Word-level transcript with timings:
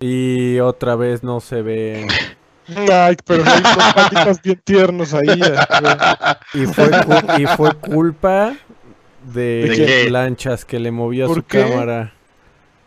Y 0.00 0.58
otra 0.60 0.96
vez 0.96 1.22
no 1.22 1.40
se 1.40 1.62
ven. 1.62 2.08
Ay, 2.90 3.16
pero 3.24 3.44
hay 3.46 3.62
dos 3.62 3.94
patitas 3.94 4.42
bien 4.42 4.60
tiernos 4.64 5.14
ahí. 5.14 5.56
Y 6.52 6.66
fue, 6.66 6.90
y 7.38 7.46
fue 7.46 7.74
culpa 7.74 8.54
de, 9.20 9.76
¿De? 9.76 10.10
Lanchas 10.10 10.64
que 10.64 10.78
le 10.78 10.90
movía 10.90 11.26
¿Por 11.26 11.36
su 11.36 11.42
qué? 11.44 11.60
cámara. 11.62 12.14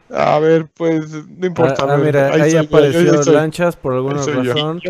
A 0.09 0.39
ver, 0.39 0.67
pues 0.73 1.09
no 1.27 1.47
importa. 1.47 1.85
Ah, 1.87 1.91
a 1.91 1.93
ah, 1.93 1.97
mira, 1.97 2.33
ahí, 2.33 2.55
apareció 2.57 3.13
ahí 3.13 3.23
soy. 3.23 3.35
Lanchas 3.35 3.75
por 3.75 3.93
alguna 3.93 4.21
yo. 4.41 4.53
razón. 4.53 4.81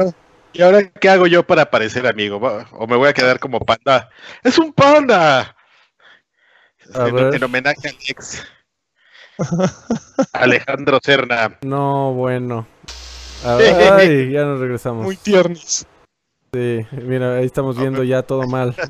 ¿Y 0.53 0.61
ahora 0.61 0.89
qué 0.89 1.09
hago 1.09 1.27
yo 1.27 1.45
para 1.45 1.69
parecer 1.69 2.05
amigo? 2.07 2.37
¿O 2.71 2.87
me 2.87 2.95
voy 2.97 3.07
a 3.09 3.13
quedar 3.13 3.39
como 3.39 3.59
panda? 3.61 4.09
¡Es 4.43 4.57
un 4.57 4.73
panda! 4.73 5.55
A 6.93 7.07
En, 7.07 7.15
ver. 7.15 7.35
en 7.35 7.43
homenaje 7.43 7.87
al 7.87 7.95
ex. 8.07 8.43
Alejandro 10.33 10.99
Serna. 11.03 11.57
No, 11.61 12.13
bueno. 12.13 12.67
Ay, 13.43 14.31
ya 14.31 14.43
nos 14.45 14.59
regresamos. 14.59 15.03
Muy 15.03 15.17
tiernos. 15.17 15.85
Sí, 16.53 16.85
mira, 16.91 17.37
ahí 17.37 17.45
estamos 17.45 17.77
viendo 17.77 18.03
ya 18.03 18.21
todo 18.23 18.43
mal. 18.47 18.75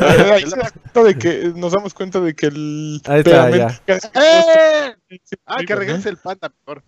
Ahí 0.00 0.42
se 0.48 0.56
da 0.56 0.70
cuenta 0.70 1.02
de 1.02 1.18
que 1.18 1.52
nos 1.54 1.72
damos 1.72 1.92
cuenta 1.92 2.20
de 2.20 2.34
que 2.34 2.46
el 2.46 3.02
Ahí 3.06 3.18
está, 3.20 3.80
casi- 3.84 4.08
¡Eh! 4.14 4.94
Ah, 5.44 5.58
que 5.66 5.74
regrese 5.74 6.08
el 6.08 6.16
panda 6.16 6.50
mejor. 6.60 6.82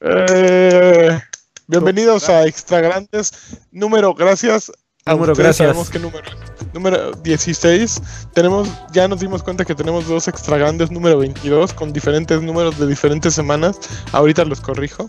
Eh, 0.00 1.20
bienvenidos 1.66 2.28
a 2.28 2.46
Extra 2.46 2.80
Grandes. 2.80 3.58
Número, 3.70 4.14
gracias. 4.14 4.72
Número, 5.06 5.34
gracias. 5.34 5.56
Sabemos 5.56 5.90
qué 5.90 5.98
número. 5.98 6.24
es. 6.24 6.74
Número 6.74 7.12
16. 7.12 8.02
Tenemos, 8.34 8.68
ya 8.92 9.08
nos 9.08 9.20
dimos 9.20 9.42
cuenta 9.42 9.64
que 9.64 9.74
tenemos 9.74 10.06
dos 10.06 10.28
Extra 10.28 10.56
Grandes 10.58 10.90
número 10.90 11.18
22 11.18 11.72
con 11.72 11.92
diferentes 11.92 12.40
números 12.40 12.78
de 12.78 12.86
diferentes 12.86 13.34
semanas. 13.34 13.80
Ahorita 14.12 14.44
los 14.44 14.60
corrijo. 14.60 15.06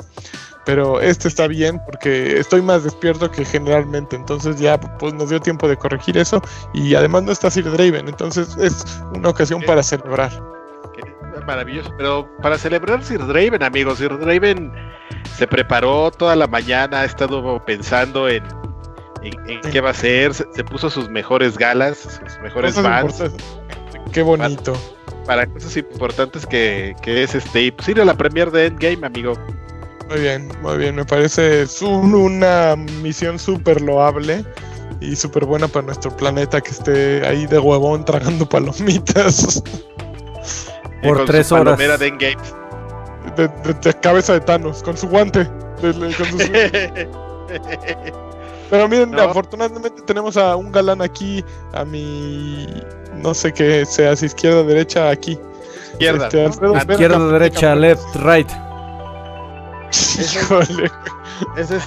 Pero 0.65 1.01
este 1.01 1.27
está 1.27 1.47
bien 1.47 1.79
porque 1.85 2.39
estoy 2.39 2.61
más 2.61 2.83
despierto 2.83 3.29
que 3.29 3.45
generalmente. 3.45 4.15
Entonces 4.15 4.57
ya 4.59 4.79
pues 4.79 5.13
nos 5.13 5.29
dio 5.29 5.39
tiempo 5.39 5.67
de 5.67 5.77
corregir 5.77 6.17
eso. 6.17 6.41
Y 6.73 6.95
además 6.95 7.23
no 7.23 7.31
está 7.31 7.51
Sir 7.51 7.69
Draven. 7.69 8.07
Entonces 8.07 8.57
es 8.59 8.83
una 9.13 9.29
ocasión 9.29 9.61
para 9.61 9.83
celebrar. 9.83 10.31
Qué 10.95 11.03
Maravilloso. 11.45 11.91
Pero 11.97 12.27
para 12.41 12.57
celebrar 12.57 13.03
Sir 13.03 13.25
Draven, 13.27 13.61
amigos, 13.61 13.99
Sir 13.99 14.17
Draven 14.17 14.71
se 15.37 15.47
preparó 15.47 16.11
toda 16.11 16.35
la 16.35 16.47
mañana, 16.47 17.01
ha 17.01 17.05
estado 17.05 17.63
pensando 17.65 18.29
en, 18.29 18.43
en, 19.23 19.49
en 19.49 19.61
qué 19.71 19.81
va 19.81 19.89
a 19.89 19.91
hacer, 19.91 20.33
se, 20.33 20.45
se 20.53 20.63
puso 20.63 20.89
sus 20.89 21.09
mejores 21.09 21.57
galas, 21.57 21.97
sus 21.97 22.39
mejores 22.41 22.75
importantes. 22.77 23.31
Qué 24.11 24.21
bonito. 24.21 24.73
para 25.25 25.47
cosas 25.47 25.75
importantes 25.77 26.45
que, 26.45 26.95
que 27.01 27.23
es 27.23 27.33
este. 27.35 27.61
Y 27.63 27.71
pues 27.71 27.87
ir 27.89 28.01
a 28.01 28.05
la 28.05 28.13
premier 28.15 28.51
de 28.51 28.67
Endgame, 28.67 29.05
amigo. 29.07 29.33
Muy 30.09 30.19
bien, 30.19 30.49
muy 30.61 30.77
bien. 30.77 30.95
Me 30.95 31.05
parece 31.05 31.65
una 31.81 32.75
misión 32.75 33.39
súper 33.39 33.81
loable 33.81 34.45
y 34.99 35.15
súper 35.15 35.45
buena 35.45 35.67
para 35.67 35.85
nuestro 35.87 36.15
planeta 36.15 36.61
que 36.61 36.71
esté 36.71 37.25
ahí 37.25 37.45
de 37.47 37.57
huevón 37.59 38.05
tragando 38.05 38.47
palomitas 38.47 39.63
Por 41.01 41.17
con 41.17 41.25
tres 41.25 41.47
su 41.47 41.55
horas. 41.55 41.65
palomera 41.77 41.97
de 41.97 42.07
Endgame. 42.07 42.37
de, 43.37 43.47
de- 43.47 43.73
de 43.81 43.93
cabeza 44.01 44.33
de 44.33 44.41
Thanos 44.41 44.83
con 44.83 44.95
su 44.97 45.07
guante. 45.07 45.47
de- 45.81 45.93
de- 45.93 46.13
con 46.13 46.25
su- 46.27 46.37
Pero 48.73 48.89
miren, 48.89 49.11
No. 49.11 49.21
afortunadamente 49.21 50.01
tenemos 50.01 50.35
a 50.35 50.55
un 50.55 50.71
galán 50.71 50.99
aquí, 51.03 51.45
a 51.73 51.85
mi. 51.85 52.65
No 53.17 53.35
sé 53.35 53.53
qué 53.53 53.85
sea, 53.85 54.15
si 54.15 54.25
izquierda 54.25 54.63
derecha, 54.63 55.11
aquí. 55.11 55.37
Izquierda. 55.91 56.25
Este, 56.25 56.43
Alfredo 56.43 56.75
Izquierda, 56.77 57.31
derecha, 57.33 57.75
left, 57.75 58.15
right. 58.15 58.49
Híjole. 59.91 60.91
Ese 61.55 61.77
es. 61.77 61.83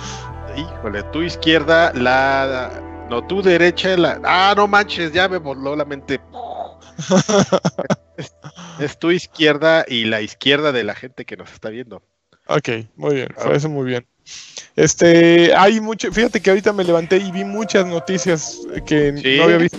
Híjole, 0.57 1.03
tu 1.13 1.23
izquierda, 1.23 1.93
la. 1.93 2.71
No, 3.11 3.27
tu 3.27 3.43
derecha, 3.43 3.97
la. 3.97 4.21
Ah, 4.23 4.55
no 4.57 4.69
manches, 4.69 5.13
ya 5.13 5.29
me 5.29 5.39
voló 5.39 5.75
la 5.75 5.85
mente. 5.85 6.21
es, 8.17 8.33
es 8.79 8.97
tu 9.01 9.11
izquierda 9.11 9.85
y 9.89 10.05
la 10.05 10.21
izquierda 10.21 10.71
de 10.71 10.85
la 10.85 10.95
gente 10.95 11.25
que 11.25 11.37
nos 11.37 11.51
está 11.53 11.69
viendo. 11.69 12.01
Ok, 12.47 12.69
muy 12.95 13.17
bien, 13.17 13.29
parece 13.37 13.67
muy 13.67 13.87
bien. 13.87 14.07
Este, 14.77 15.55
hay 15.55 15.81
mucho, 15.81 16.13
fíjate 16.13 16.41
que 16.41 16.51
ahorita 16.51 16.73
me 16.73 16.85
levanté 16.85 17.17
y 17.17 17.33
vi 17.33 17.45
muchas 17.45 17.87
noticias 17.87 18.61
que 18.87 19.17
Sí. 19.17 19.37
no 19.39 19.45
había 19.45 19.57
visto. 19.57 19.79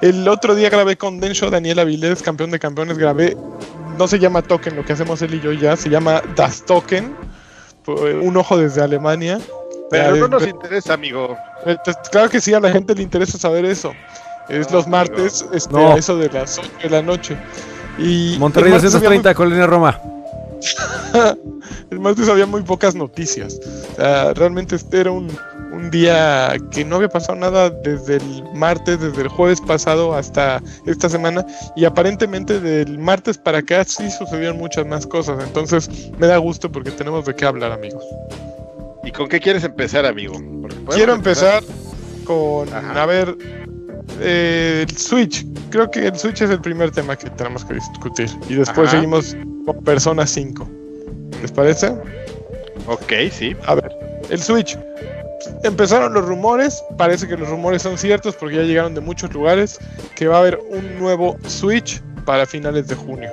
El 0.00 0.26
otro 0.26 0.54
día 0.54 0.68
grabé 0.70 0.96
con 0.96 1.20
Densho 1.20 1.50
Daniel 1.50 1.78
Avilés, 1.78 2.22
campeón 2.22 2.50
de 2.50 2.58
campeones, 2.58 2.98
grabé, 2.98 3.36
no 3.98 4.08
se 4.08 4.18
llama 4.18 4.42
Token, 4.42 4.74
lo 4.74 4.84
que 4.84 4.94
hacemos 4.94 5.20
él 5.22 5.34
y 5.34 5.40
yo 5.40 5.52
ya, 5.52 5.76
se 5.76 5.90
llama 5.90 6.22
Das 6.34 6.64
Token, 6.64 7.14
un 7.86 8.36
ojo 8.36 8.56
desde 8.56 8.80
Alemania. 8.82 9.38
Pero 9.90 10.16
no 10.16 10.28
nos 10.28 10.46
interesa, 10.48 10.94
amigo. 10.94 11.36
eh, 11.66 11.76
pues, 11.84 11.96
Claro 12.10 12.30
que 12.30 12.40
sí, 12.40 12.54
a 12.54 12.60
la 12.60 12.70
gente 12.72 12.94
le 12.94 13.02
interesa 13.02 13.36
saber 13.38 13.66
eso. 13.66 13.92
Es 14.48 14.70
No, 14.70 14.78
los 14.78 14.88
martes, 14.88 15.44
este, 15.52 15.72
No. 15.74 15.94
eso 15.96 16.16
de 16.16 16.30
las 16.30 16.58
8 16.58 16.70
de 16.82 16.90
la 16.90 17.02
noche. 17.02 17.36
Y 17.98 18.36
Monterrey 18.38 18.68
el 18.70 18.72
martes 18.76 18.94
había 18.94 19.10
muy 19.10 19.18
230, 19.18 19.34
Colonia 19.34 19.66
Roma. 19.66 20.00
El 21.90 22.00
martes 22.00 22.28
había 22.28 22.46
muy 22.46 22.62
pocas 22.62 22.94
noticias. 22.94 23.58
O 23.92 23.96
sea, 23.96 24.34
realmente 24.34 24.76
este 24.76 25.00
era 25.00 25.10
un, 25.10 25.28
un 25.72 25.90
día 25.90 26.54
que 26.70 26.84
no 26.84 26.96
había 26.96 27.08
pasado 27.08 27.38
nada 27.38 27.70
desde 27.70 28.16
el 28.16 28.44
martes, 28.54 29.00
desde 29.00 29.22
el 29.22 29.28
jueves 29.28 29.60
pasado 29.60 30.14
hasta 30.14 30.62
esta 30.86 31.08
semana. 31.08 31.44
Y 31.76 31.84
aparentemente 31.84 32.60
del 32.60 32.98
martes 32.98 33.38
para 33.38 33.58
acá 33.58 33.84
sí 33.84 34.10
sucedieron 34.10 34.58
muchas 34.58 34.86
más 34.86 35.06
cosas. 35.06 35.42
Entonces 35.44 35.88
me 36.18 36.26
da 36.26 36.36
gusto 36.36 36.70
porque 36.70 36.90
tenemos 36.90 37.24
de 37.24 37.34
qué 37.34 37.44
hablar, 37.44 37.72
amigos. 37.72 38.04
¿Y 39.04 39.10
con 39.10 39.28
qué 39.28 39.40
quieres 39.40 39.64
empezar, 39.64 40.06
amigo? 40.06 40.34
Quiero 40.90 41.14
empezar 41.14 41.62
con, 42.24 42.72
Ajá. 42.72 43.02
a 43.02 43.06
ver, 43.06 43.36
eh, 44.20 44.86
el 44.88 44.96
Switch. 44.96 45.44
Creo 45.70 45.90
que 45.90 46.06
el 46.06 46.16
Switch 46.16 46.42
es 46.42 46.50
el 46.50 46.60
primer 46.60 46.90
tema 46.90 47.16
que 47.16 47.28
tenemos 47.30 47.64
que 47.64 47.74
discutir. 47.74 48.30
Y 48.48 48.54
después 48.54 48.88
Ajá. 48.88 48.98
seguimos 48.98 49.36
con 49.64 49.82
Persona 49.82 50.26
5. 50.26 50.68
¿Les 51.40 51.52
parece? 51.52 51.88
Ok, 52.86 53.12
sí. 53.30 53.54
A 53.66 53.74
ver, 53.74 53.90
el 54.30 54.40
Switch. 54.40 54.78
Empezaron 55.64 56.14
los 56.14 56.24
rumores, 56.24 56.82
parece 56.96 57.26
que 57.26 57.36
los 57.36 57.48
rumores 57.48 57.82
son 57.82 57.98
ciertos 57.98 58.36
porque 58.36 58.56
ya 58.56 58.62
llegaron 58.62 58.94
de 58.94 59.00
muchos 59.00 59.32
lugares, 59.32 59.78
que 60.14 60.28
va 60.28 60.36
a 60.36 60.40
haber 60.40 60.58
un 60.70 60.98
nuevo 60.98 61.36
Switch 61.46 62.00
para 62.24 62.46
finales 62.46 62.88
de 62.88 62.94
junio. 62.94 63.30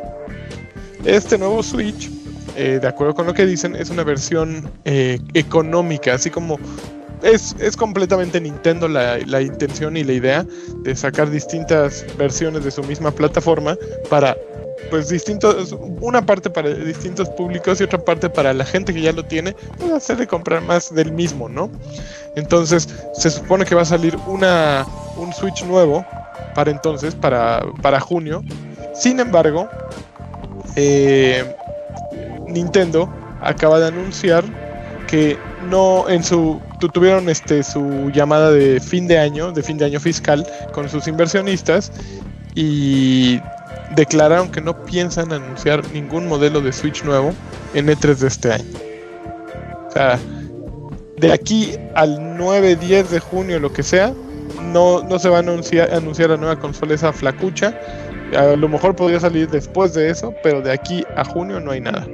Este 1.06 1.38
nuevo 1.38 1.62
Switch, 1.62 2.10
eh, 2.56 2.80
de 2.82 2.88
acuerdo 2.88 3.14
con 3.14 3.26
lo 3.28 3.34
que 3.34 3.46
dicen, 3.46 3.76
es 3.76 3.90
una 3.90 4.04
versión 4.04 4.70
eh, 4.86 5.20
económica, 5.34 6.16
así 6.16 6.30
como 6.30 6.60
es, 7.22 7.56
es 7.60 7.76
completamente 7.76 8.40
Nintendo 8.40 8.88
la, 8.88 9.18
la 9.20 9.42
intención 9.42 9.98
y 9.98 10.04
la 10.04 10.14
idea 10.14 10.46
de 10.84 10.96
sacar 10.96 11.30
distintas 11.30 12.06
versiones 12.18 12.64
de 12.64 12.72
su 12.72 12.84
misma 12.84 13.12
plataforma 13.12 13.78
para 14.10 14.38
pues 14.90 15.10
distintos, 15.10 15.76
una 16.02 16.26
parte 16.26 16.50
para 16.50 16.70
distintos 16.70 17.30
públicos 17.30 17.80
y 17.80 17.84
otra 17.84 18.00
parte 18.00 18.30
para 18.30 18.54
la 18.54 18.66
gente 18.66 18.94
que 18.94 19.02
ya 19.02 19.12
lo 19.12 19.24
tiene, 19.26 19.56
pues 19.78 19.92
hacerle 19.92 20.28
comprar 20.28 20.62
más 20.62 20.94
del 20.94 21.12
mismo, 21.12 21.48
¿no? 21.50 21.70
Entonces, 22.36 22.88
se 23.14 23.30
supone 23.30 23.66
que 23.66 23.76
va 23.76 23.82
a 23.82 23.86
salir 23.86 24.18
una, 24.28 24.86
un 25.18 25.34
Switch 25.34 25.64
nuevo 25.66 26.06
para 26.56 26.72
entonces, 26.72 27.16
para, 27.16 27.62
para 27.82 28.00
junio. 28.00 28.44
Sin 28.94 29.20
embargo, 29.20 29.68
eh, 30.76 31.44
Nintendo 32.48 33.10
acaba 33.42 33.80
de 33.80 33.88
anunciar 33.88 34.44
que 35.08 35.38
no 35.70 36.08
en 36.10 36.24
su 36.24 36.60
tu- 36.80 36.90
tuvieron 36.90 37.30
este 37.30 37.64
su 37.64 38.10
llamada 38.14 38.52
de 38.52 38.80
fin 38.80 39.08
de 39.08 39.18
año, 39.18 39.52
de 39.52 39.64
fin 39.64 39.78
de 39.78 39.86
año 39.86 40.00
fiscal 40.00 40.46
con 40.72 40.88
sus 40.90 41.08
inversionistas 41.08 41.92
y 42.56 43.40
declararon 43.96 44.50
que 44.52 44.62
no 44.62 44.84
piensan 44.86 45.32
anunciar 45.34 45.84
ningún 45.94 46.28
modelo 46.28 46.62
de 46.62 46.72
Switch 46.74 47.04
nuevo 47.04 47.34
en 47.74 47.88
E3 47.88 48.16
de 48.16 48.28
este 48.28 48.52
año. 48.54 48.66
O 49.88 49.92
sea, 49.92 50.20
de 51.18 51.34
aquí 51.34 51.76
al 51.96 52.38
9-10 52.38 53.08
de 53.08 53.20
junio, 53.20 53.60
lo 53.60 53.74
que 53.74 53.84
sea, 53.84 54.14
no, 54.72 55.04
no 55.04 55.20
se 55.20 55.30
va 55.30 55.38
a 55.38 55.40
anunciar, 55.40 55.94
anunciar 55.94 56.30
la 56.30 56.38
nueva 56.38 56.58
consola 56.58 56.94
esa 56.94 57.12
flacucha. 57.12 57.78
A 58.38 58.56
lo 58.56 58.68
mejor 58.70 58.96
podría 58.96 59.20
salir 59.20 59.50
después 59.50 59.94
de 59.94 60.10
eso, 60.10 60.34
pero 60.44 60.62
de 60.62 60.72
aquí 60.72 61.04
a 61.16 61.26
junio 61.26 61.60
no 61.60 61.72
hay 61.72 61.82
nada. 61.82 62.06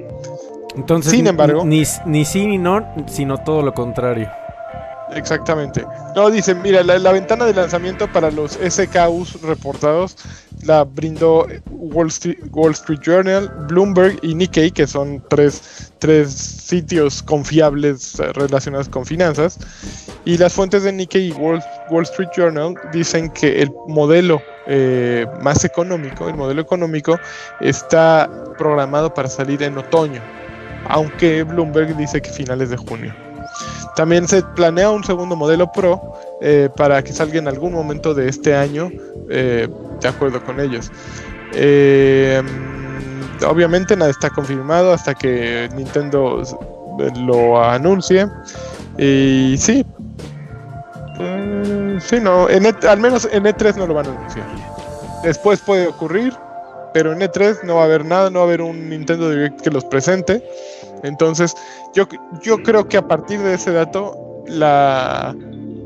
Entonces, 0.75 1.11
Sin 1.11 1.27
embargo- 1.27 1.63
ni, 1.65 1.83
ni 2.05 2.25
sí 2.25 2.45
ni 2.47 2.57
no, 2.57 2.85
sino 3.07 3.37
todo 3.37 3.61
lo 3.61 3.73
contrario. 3.73 4.29
Exactamente. 5.11 5.85
No, 6.15 6.29
dicen, 6.31 6.61
mira, 6.61 6.83
la, 6.83 7.11
ventana 7.11 7.45
de 7.45 7.53
lanzamiento 7.53 8.11
para 8.11 8.31
los 8.31 8.53
SKUs 8.53 9.41
reportados 9.41 10.17
la 10.63 10.83
brindó 10.83 11.47
Wall 11.69 12.07
Street, 12.07 12.37
Wall 12.51 12.71
Street 12.71 12.99
Journal, 13.01 13.49
Bloomberg 13.67 14.17
y 14.23 14.33
Nikkei, 14.33 14.71
que 14.71 14.87
son 14.87 15.23
tres, 15.29 15.91
tres 15.99 16.33
sitios 16.33 17.21
confiables 17.21 18.19
eh, 18.19 18.33
relacionados 18.33 18.89
con 18.89 19.05
finanzas. 19.05 19.59
Y 20.25 20.37
las 20.37 20.53
fuentes 20.53 20.83
de 20.83 20.91
Nikkei 20.91 21.27
y 21.27 21.31
Wall, 21.33 21.61
Wall 21.91 22.03
Street 22.03 22.29
Journal 22.35 22.73
dicen 22.91 23.29
que 23.29 23.61
el 23.61 23.69
modelo 23.87 24.41
eh, 24.65 25.27
más 25.41 25.63
económico, 25.65 26.27
el 26.27 26.35
modelo 26.35 26.61
económico, 26.61 27.19
está 27.61 28.29
programado 28.57 29.13
para 29.13 29.29
salir 29.29 29.61
en 29.61 29.77
otoño, 29.77 30.21
aunque 30.89 31.43
Bloomberg 31.43 31.95
dice 31.95 32.21
que 32.21 32.31
finales 32.31 32.71
de 32.71 32.77
junio. 32.77 33.24
También 33.95 34.27
se 34.27 34.41
planea 34.55 34.89
un 34.89 35.03
segundo 35.03 35.35
modelo 35.35 35.71
Pro 35.71 36.01
eh, 36.41 36.69
para 36.75 37.01
que 37.03 37.13
salga 37.13 37.39
en 37.39 37.47
algún 37.47 37.73
momento 37.73 38.13
de 38.13 38.27
este 38.27 38.55
año, 38.55 38.91
eh, 39.29 39.67
de 40.01 40.07
acuerdo 40.07 40.43
con 40.43 40.59
ellos. 40.59 40.91
Eh, 41.53 42.41
obviamente 43.47 43.95
nada 43.95 44.11
está 44.11 44.29
confirmado 44.29 44.91
hasta 44.91 45.15
que 45.15 45.69
Nintendo 45.75 46.41
lo 47.25 47.63
anuncie. 47.63 48.27
Y 48.97 49.55
sí, 49.57 49.85
eh, 51.19 51.97
sí, 52.01 52.19
no, 52.19 52.49
en 52.49 52.65
E- 52.65 52.87
al 52.87 52.99
menos 52.99 53.27
en 53.31 53.43
E3 53.45 53.75
no 53.75 53.87
lo 53.87 53.93
van 53.93 54.07
a 54.07 54.09
anunciar. 54.09 54.45
Después 55.23 55.59
puede 55.61 55.87
ocurrir, 55.87 56.33
pero 56.93 57.13
en 57.13 57.19
E3 57.19 57.63
no 57.63 57.75
va 57.75 57.81
a 57.83 57.85
haber 57.85 58.05
nada, 58.05 58.29
no 58.29 58.39
va 58.39 58.45
a 58.45 58.47
haber 58.47 58.61
un 58.61 58.89
Nintendo 58.89 59.29
Direct 59.29 59.61
que 59.61 59.71
los 59.71 59.85
presente. 59.85 60.43
Entonces, 61.03 61.53
yo, 61.93 62.07
yo 62.43 62.57
creo 62.63 62.87
que 62.87 62.97
a 62.97 63.07
partir 63.07 63.39
de 63.41 63.53
ese 63.55 63.71
dato, 63.71 64.15
la, 64.47 65.35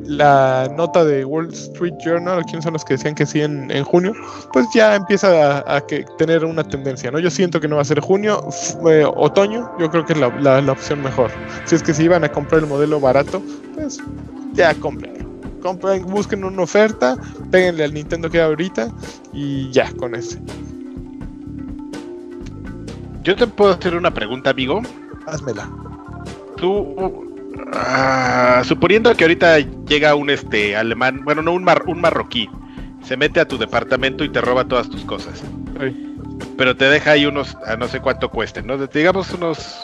la 0.05 0.67
nota 0.75 1.03
de 1.05 1.23
Wall 1.25 1.49
Street 1.53 1.93
Journal, 2.03 2.43
quién 2.45 2.61
son 2.61 2.73
los 2.73 2.83
que 2.83 2.95
decían 2.95 3.15
que 3.15 3.25
sí 3.25 3.41
en, 3.41 3.69
en 3.71 3.83
junio, 3.83 4.13
pues 4.51 4.65
ya 4.73 4.95
empieza 4.95 5.63
a, 5.75 5.81
que 5.81 6.05
tener 6.17 6.45
una 6.45 6.63
tendencia, 6.63 7.11
¿no? 7.11 7.19
Yo 7.19 7.29
siento 7.29 7.59
que 7.59 7.67
no 7.67 7.75
va 7.75 7.83
a 7.83 7.85
ser 7.85 7.99
junio, 7.99 8.41
eh, 8.89 9.05
otoño, 9.15 9.69
yo 9.79 9.89
creo 9.89 10.05
que 10.05 10.13
es 10.13 10.19
la, 10.19 10.29
la- 10.61 10.71
opción 10.71 11.01
mejor. 11.01 11.31
Si 11.65 11.75
es 11.75 11.83
que 11.83 11.93
si 11.93 12.03
iban 12.03 12.23
a 12.23 12.29
comprar 12.29 12.61
el 12.61 12.67
modelo 12.67 12.99
barato, 12.99 13.41
pues 13.75 13.99
ya 14.53 14.73
compren. 14.75 15.27
Compren, 15.61 16.05
busquen 16.05 16.43
una 16.43 16.63
oferta, 16.63 17.17
péguenle 17.51 17.83
al 17.83 17.93
Nintendo 17.93 18.29
que 18.29 18.41
ahorita 18.41 18.89
y 19.33 19.69
ya 19.71 19.91
con 19.93 20.15
ese. 20.15 20.39
Yo 23.23 23.35
te 23.35 23.47
puedo 23.47 23.71
hacer 23.71 23.95
una 23.95 24.11
pregunta, 24.13 24.49
amigo. 24.51 24.81
Házmela. 25.25 25.69
Tú, 26.57 27.25
ah, 27.73 28.61
suponiendo 28.65 29.13
que 29.15 29.23
ahorita 29.23 29.59
llega 29.59 30.15
un 30.15 30.29
este 30.29 30.75
alemán, 30.75 31.21
bueno, 31.23 31.41
no 31.41 31.53
un, 31.53 31.63
mar- 31.63 31.83
un 31.87 32.01
marroquí, 32.01 32.49
se 33.03 33.15
mete 33.17 33.39
a 33.39 33.47
tu 33.47 33.57
departamento 33.57 34.23
y 34.23 34.29
te 34.29 34.41
roba 34.41 34.65
todas 34.65 34.89
tus 34.89 35.03
cosas, 35.05 35.41
Ay, 35.79 36.05
pero 36.57 36.75
te 36.75 36.85
deja 36.85 37.11
ahí 37.11 37.25
unos, 37.25 37.55
a 37.65 37.77
no 37.77 37.87
sé 37.87 38.01
cuánto 38.01 38.29
cuesten, 38.29 38.67
¿no? 38.67 38.77
Digamos 38.87 39.31
unos 39.33 39.79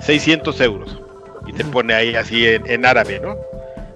600 0.00 0.60
euros 0.60 0.98
y 1.46 1.52
te 1.52 1.64
pone 1.64 1.94
ahí 1.94 2.14
así 2.16 2.44
en, 2.46 2.68
en 2.68 2.84
árabe, 2.84 3.20
¿no? 3.22 3.36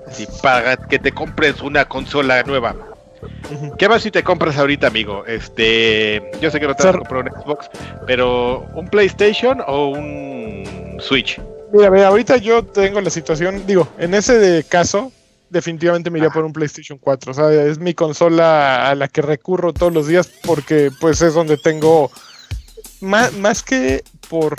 Así, 0.06 0.26
para 0.42 0.76
que 0.76 1.00
te 1.00 1.10
compres 1.10 1.60
una 1.62 1.84
consola 1.86 2.42
nueva. 2.44 2.76
¿Qué 3.78 3.88
más 3.88 4.02
si 4.02 4.10
te 4.10 4.22
compras 4.22 4.56
ahorita, 4.58 4.86
amigo? 4.86 5.24
Este, 5.26 6.30
yo 6.40 6.50
sé 6.50 6.60
que 6.60 6.66
no 6.66 6.74
te 6.74 6.84
vas 6.84 6.94
a 6.94 6.98
comprar 6.98 7.24
un 7.24 7.42
Xbox, 7.42 7.70
pero 8.06 8.66
un 8.74 8.88
PlayStation 8.88 9.62
o 9.66 9.88
un 9.88 10.96
Switch. 11.00 11.40
Mira, 11.72 11.90
ve, 11.90 12.04
ahorita 12.04 12.36
yo 12.38 12.64
tengo 12.64 13.00
la 13.00 13.10
situación, 13.10 13.66
digo, 13.66 13.88
en 13.98 14.14
ese 14.14 14.38
de 14.38 14.64
caso, 14.64 15.12
definitivamente 15.50 16.10
me 16.10 16.18
iría 16.18 16.30
por 16.30 16.44
un 16.44 16.52
PlayStation 16.52 16.98
4. 16.98 17.32
O 17.32 17.34
sea, 17.34 17.52
es 17.52 17.78
mi 17.78 17.94
consola 17.94 18.88
a 18.88 18.94
la 18.94 19.08
que 19.08 19.22
recurro 19.22 19.72
todos 19.72 19.92
los 19.92 20.06
días 20.06 20.30
porque 20.44 20.90
pues 21.00 21.20
es 21.22 21.34
donde 21.34 21.56
tengo, 21.56 22.10
más, 23.00 23.32
más 23.34 23.62
que 23.62 24.02
por, 24.28 24.56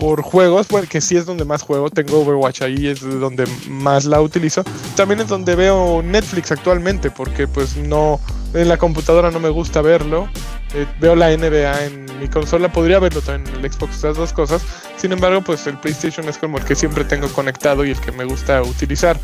por 0.00 0.22
juegos, 0.22 0.66
bueno, 0.68 0.88
que 0.88 1.02
sí 1.02 1.16
es 1.16 1.26
donde 1.26 1.44
más 1.44 1.60
juego, 1.60 1.90
tengo 1.90 2.20
Overwatch 2.20 2.62
ahí, 2.62 2.88
es 2.88 3.00
donde 3.02 3.46
más 3.68 4.06
la 4.06 4.20
utilizo. 4.22 4.64
También 4.96 5.20
es 5.20 5.28
donde 5.28 5.54
veo 5.54 6.02
Netflix 6.02 6.50
actualmente 6.50 7.10
porque 7.10 7.46
pues 7.46 7.76
no, 7.76 8.18
en 8.54 8.68
la 8.68 8.78
computadora 8.78 9.30
no 9.30 9.38
me 9.38 9.50
gusta 9.50 9.82
verlo. 9.82 10.26
Eh, 10.74 10.86
veo 11.00 11.14
la 11.14 11.36
NBA 11.36 11.84
en 11.84 12.18
mi 12.18 12.28
consola, 12.28 12.72
podría 12.72 12.98
verlo 12.98 13.20
también 13.20 13.54
en 13.54 13.62
el 13.62 13.70
Xbox, 13.70 13.98
esas 13.98 14.16
dos 14.16 14.32
cosas. 14.32 14.62
Sin 14.96 15.12
embargo, 15.12 15.42
pues 15.42 15.66
el 15.66 15.76
PlayStation 15.76 16.26
es 16.28 16.38
como 16.38 16.56
el 16.56 16.64
que 16.64 16.74
siempre 16.74 17.04
tengo 17.04 17.28
conectado 17.28 17.84
y 17.84 17.90
el 17.90 18.00
que 18.00 18.10
me 18.10 18.24
gusta 18.24 18.62
utilizar. 18.62 19.20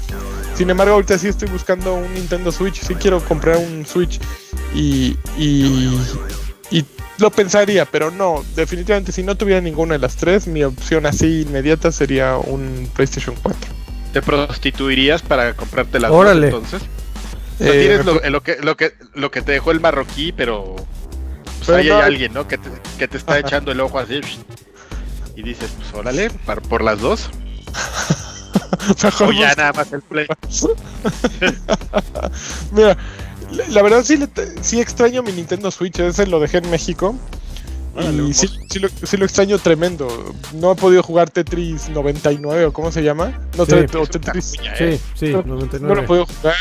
Sin 0.54 0.68
embargo, 0.68 0.94
ahorita 0.94 1.16
sí 1.16 1.28
estoy 1.28 1.48
buscando 1.48 1.94
un 1.94 2.12
Nintendo 2.12 2.52
Switch, 2.52 2.82
sí 2.82 2.94
quiero 2.96 3.24
comprar 3.24 3.56
un 3.56 3.86
Switch 3.86 4.20
y, 4.74 5.16
y 5.38 5.98
lo 7.18 7.30
pensaría, 7.30 7.84
pero 7.86 8.10
no, 8.10 8.44
definitivamente 8.54 9.12
si 9.12 9.22
no 9.22 9.36
tuviera 9.36 9.60
ninguna 9.60 9.94
de 9.94 10.00
las 10.00 10.16
tres, 10.16 10.46
mi 10.46 10.62
opción 10.64 11.06
así 11.06 11.42
inmediata 11.42 11.90
sería 11.92 12.36
un 12.36 12.90
PlayStation 12.94 13.34
4. 13.42 13.60
¿Te 14.12 14.22
prostituirías 14.22 15.22
para 15.22 15.54
comprarte 15.54 15.98
las 16.00 16.10
dos, 16.10 16.18
entonces? 16.44 16.82
O 16.82 17.58
sea, 17.64 17.74
Eh, 17.74 17.80
tienes 17.80 18.04
me 18.04 18.12
lo, 18.12 18.30
lo 18.30 18.42
que, 18.42 18.56
lo, 18.62 18.76
que, 18.76 18.94
lo 19.14 19.30
que 19.30 19.42
te 19.42 19.52
dejó 19.52 19.70
el 19.70 19.80
marroquí, 19.80 20.32
pero, 20.32 20.74
pues 20.76 20.86
Pero 21.66 21.78
ahí 21.78 21.88
no- 21.88 21.96
hay 21.96 22.02
alguien, 22.02 22.34
¿no? 22.34 22.46
Que 22.46 22.58
te, 22.58 22.68
que 22.98 23.08
te 23.08 23.16
está 23.16 23.32
Ajá. 23.32 23.40
echando 23.40 23.72
el 23.72 23.80
ojo 23.80 23.98
así. 23.98 24.20
Y 25.36 25.42
dices, 25.42 25.70
pues 25.76 25.92
órale, 25.94 26.30
par- 26.44 26.62
por 26.62 26.82
las 26.82 27.00
dos. 27.00 27.30
O 29.20 29.32
ya 29.32 29.54
nada 29.54 29.72
más 29.72 29.92
el 29.92 30.00
play. 30.02 30.26
Mira, 32.72 32.96
la, 33.50 33.68
la 33.68 33.82
verdad 33.82 34.04
sí, 34.04 34.16
le 34.16 34.28
sí 34.62 34.80
extraño 34.80 35.22
mi 35.22 35.32
Nintendo 35.32 35.70
Switch, 35.70 35.98
ese 35.98 36.26
lo 36.26 36.40
dejé 36.40 36.58
en 36.58 36.70
México. 36.70 37.14
Y 37.98 38.34
sí, 38.34 38.48
sí 38.68 38.78
lo, 38.78 38.88
sí 38.88 39.16
lo 39.16 39.24
extraño 39.24 39.58
tremendo. 39.58 40.34
No 40.52 40.72
he 40.72 40.74
podido 40.74 41.02
jugar 41.02 41.30
Tetris 41.30 41.88
99 41.88 42.66
o 42.66 42.72
cómo 42.72 42.92
se 42.92 43.02
llama. 43.02 43.40
No, 43.56 43.64
Sí. 43.64 43.72
o 43.72 44.06
Tetris. 44.06 44.54
¿eh? 44.78 45.00
Sí, 45.14 45.26
sí, 45.28 45.32
No, 45.32 45.42
99. 45.42 45.88
No 45.88 45.94
lo 45.94 46.02
he 46.02 46.06
podido 46.06 46.26
jugar. 46.26 46.54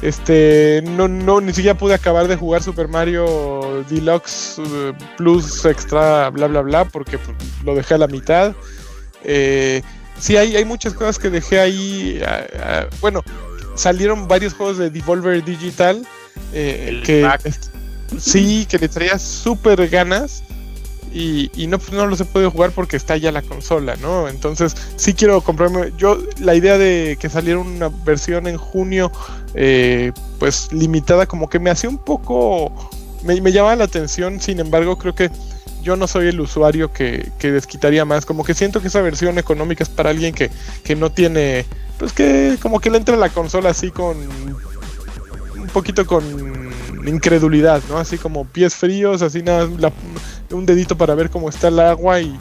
Este, 0.00 0.82
no, 0.86 1.06
no, 1.06 1.42
ni 1.42 1.52
siquiera 1.52 1.76
pude 1.76 1.92
acabar 1.92 2.26
de 2.28 2.36
jugar 2.36 2.62
Super 2.62 2.88
Mario 2.88 3.84
Deluxe 3.90 4.58
eh, 4.58 4.92
Plus 5.18 5.66
Extra, 5.66 6.30
bla, 6.30 6.46
bla, 6.46 6.62
bla, 6.62 6.86
porque 6.86 7.18
pues, 7.18 7.36
lo 7.62 7.74
dejé 7.74 7.94
a 7.94 7.98
la 7.98 8.06
mitad. 8.06 8.54
Eh, 9.22 9.82
sí, 10.18 10.38
hay, 10.38 10.56
hay 10.56 10.64
muchas 10.64 10.94
cosas 10.94 11.18
que 11.18 11.28
dejé 11.28 11.60
ahí. 11.60 12.22
ah, 12.26 12.40
ah, 12.58 12.86
bueno, 13.02 13.22
salieron 13.74 14.26
varios 14.26 14.54
juegos 14.54 14.78
de 14.78 14.88
Devolver 14.88 15.44
Digital 15.44 16.06
eh, 16.52 16.86
El 16.88 17.02
que 17.02 17.28
sí, 18.18 18.66
que 18.68 18.78
le 18.78 18.88
traía 18.88 19.18
súper 19.18 19.88
ganas. 19.88 20.42
Y, 21.12 21.50
y 21.60 21.66
no, 21.66 21.78
pues, 21.78 21.90
no 21.92 22.06
los 22.06 22.20
he 22.20 22.24
podido 22.24 22.52
jugar 22.52 22.70
porque 22.70 22.96
está 22.96 23.16
ya 23.16 23.32
la 23.32 23.42
consola, 23.42 23.96
¿no? 23.96 24.28
Entonces, 24.28 24.76
sí 24.94 25.12
quiero 25.12 25.40
comprarme. 25.40 25.92
Yo, 25.98 26.18
la 26.38 26.54
idea 26.54 26.78
de 26.78 27.16
que 27.18 27.28
saliera 27.28 27.58
una 27.58 27.88
versión 28.04 28.46
en 28.46 28.56
junio, 28.56 29.10
eh, 29.54 30.12
pues 30.38 30.72
limitada, 30.72 31.26
como 31.26 31.48
que 31.48 31.58
me 31.58 31.70
hacía 31.70 31.90
un 31.90 31.98
poco. 31.98 32.72
Me, 33.24 33.40
me 33.40 33.50
llamaba 33.50 33.74
la 33.74 33.84
atención, 33.84 34.40
sin 34.40 34.60
embargo, 34.60 34.98
creo 34.98 35.14
que 35.14 35.30
yo 35.82 35.96
no 35.96 36.06
soy 36.06 36.28
el 36.28 36.40
usuario 36.40 36.92
que, 36.92 37.32
que 37.40 37.50
desquitaría 37.50 38.04
más. 38.04 38.24
Como 38.24 38.44
que 38.44 38.54
siento 38.54 38.80
que 38.80 38.88
esa 38.88 39.00
versión 39.00 39.36
económica 39.38 39.82
es 39.82 39.90
para 39.90 40.10
alguien 40.10 40.32
que, 40.32 40.50
que 40.84 40.94
no 40.94 41.10
tiene. 41.10 41.64
Pues 41.98 42.12
que 42.12 42.56
como 42.62 42.80
que 42.80 42.88
le 42.88 42.98
entra 42.98 43.16
la 43.16 43.30
consola 43.30 43.70
así 43.70 43.90
con. 43.90 44.16
Poquito 45.72 46.04
con 46.06 46.24
incredulidad, 47.06 47.80
¿no? 47.88 47.98
Así 47.98 48.18
como 48.18 48.44
pies 48.44 48.74
fríos, 48.74 49.22
así 49.22 49.42
nada, 49.42 49.68
la- 49.78 49.92
un 50.50 50.66
dedito 50.66 50.96
para 50.96 51.14
ver 51.14 51.30
cómo 51.30 51.48
está 51.48 51.68
el 51.68 51.78
agua 51.80 52.20
y, 52.20 52.36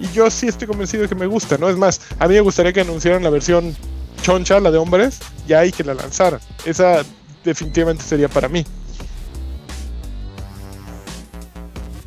y 0.00 0.10
yo 0.12 0.28
sí 0.30 0.48
estoy 0.48 0.66
convencido 0.66 1.02
de 1.04 1.08
que 1.08 1.14
me 1.14 1.26
gusta, 1.26 1.56
¿no? 1.58 1.68
Es 1.68 1.76
más, 1.76 2.00
a 2.18 2.26
mí 2.28 2.34
me 2.34 2.40
gustaría 2.40 2.72
que 2.72 2.80
anunciaran 2.80 3.22
la 3.22 3.30
versión 3.30 3.74
choncha, 4.22 4.58
la 4.60 4.70
de 4.70 4.78
hombres, 4.78 5.20
ya 5.46 5.64
y 5.64 5.72
que 5.72 5.84
la 5.84 5.94
lanzaran. 5.94 6.40
Esa 6.64 7.02
definitivamente 7.44 8.02
sería 8.04 8.28
para 8.28 8.48
mí. 8.48 8.64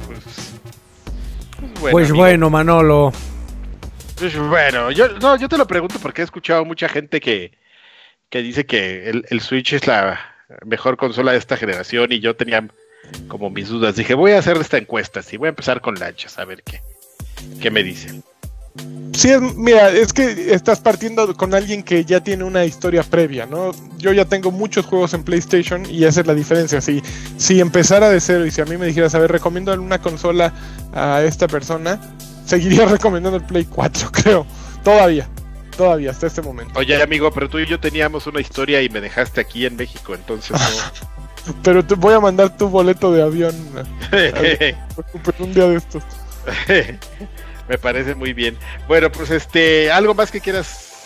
Pues, 0.08 0.20
bueno, 1.79 1.91
Pues 1.91 2.10
amigo. 2.10 2.17
bueno, 2.24 2.50
Manolo. 2.50 3.13
Pues 4.17 4.38
bueno, 4.38 4.91
yo, 4.91 5.10
no, 5.20 5.38
yo 5.38 5.50
te 5.50 5.58
lo 5.58 5.67
pregunto 5.67 5.96
porque 6.01 6.22
he 6.22 6.25
escuchado 6.25 6.63
mucha 6.65 6.88
gente 6.88 7.20
que, 7.20 7.51
que 8.29 8.41
dice 8.41 8.65
que 8.65 9.10
el, 9.10 9.25
el 9.29 9.41
Switch 9.41 9.74
es 9.74 9.88
la 9.88 10.20
mejor 10.66 10.98
consola 10.98 11.32
de 11.32 11.38
esta 11.38 11.58
generación 11.58 12.12
y 12.12 12.20
yo 12.20 12.36
tenía 12.36 12.68
como 13.28 13.50
mis 13.50 13.70
dudas. 13.70 13.96
Dije, 13.96 14.14
voy 14.14 14.32
a 14.32 14.40
hacer 14.40 14.58
esta 14.58 14.78
encuesta, 14.78 15.22
sí, 15.22 15.38
voy 15.38 15.48
a 15.48 15.50
empezar 15.50 15.82
con 15.82 15.96
lanchas, 15.96 16.38
a 16.40 16.46
ver 16.46 16.64
qué, 16.64 16.82
qué 17.62 17.72
me 17.72 17.84
dicen. 17.84 18.24
Sí, 19.14 19.30
es, 19.30 19.42
mira, 19.56 19.90
es 19.90 20.12
que 20.12 20.54
estás 20.54 20.82
partiendo 20.82 21.34
con 21.36 21.54
alguien 21.54 21.84
que 21.84 22.04
ya 22.04 22.22
tiene 22.22 22.44
una 22.44 22.66
historia 22.66 23.02
previa, 23.02 23.46
¿no? 23.46 23.72
Yo 23.98 24.12
ya 24.12 24.25
tengo 24.25 24.52
muchos 24.52 24.86
juegos 24.86 25.14
en 25.14 25.24
PlayStation 25.24 25.86
y 25.90 26.04
esa 26.04 26.22
es 26.22 26.28
la 26.28 26.34
diferencia. 26.34 26.82
Si, 26.82 27.02
si 27.38 27.62
empezara 27.62 28.10
de 28.10 28.20
cero 28.20 28.46
y 28.46 28.52
si 28.52 28.60
a 28.60 28.66
mí 28.66 28.75
me 28.75 28.88
dijeras, 28.88 29.16
a 29.16 29.20
ver, 29.20 29.32
recomiendo 29.32 29.74
una 29.74 30.02
consola 30.02 30.54
a 30.94 31.24
esta 31.24 31.48
persona, 31.48 32.00
seguiría 32.46 32.86
recomendando 32.88 33.38
el 33.38 33.46
Play 33.46 33.66
4, 33.66 34.10
creo. 34.24 34.46
Todavía, 34.84 35.30
todavía, 35.75 36.12
hasta 36.12 36.27
este 36.27 36.41
momento. 36.41 36.77
Oye, 36.79 37.01
amigo, 37.01 37.32
pero 37.32 37.50
tú 37.50 37.60
y 37.60 37.65
yo 37.65 37.79
teníamos 37.79 38.25
una 38.27 38.41
historia 38.41 38.82
y 38.82 38.89
me 38.89 39.01
dejaste 39.01 39.41
aquí 39.41 39.65
en 39.65 39.75
México, 39.75 40.15
entonces 40.15 40.51
no. 40.60 41.05
Pero 41.63 41.86
te 41.86 41.94
voy 41.94 42.13
a 42.15 42.20
mandar 42.20 42.58
tu 42.58 42.67
boleto 42.70 43.12
de 43.12 43.22
avión 43.22 43.53
eh, 44.12 44.75
un 45.39 45.53
día 45.53 45.67
de 45.67 45.75
estos. 45.75 46.01
Me 47.70 47.77
parece 47.77 48.15
muy 48.15 48.34
bien. 48.34 48.58
Bueno, 48.88 49.12
pues 49.12 49.29
este, 49.29 49.91
algo 49.91 50.13
más 50.15 50.32
que 50.32 50.41
quieras 50.41 51.03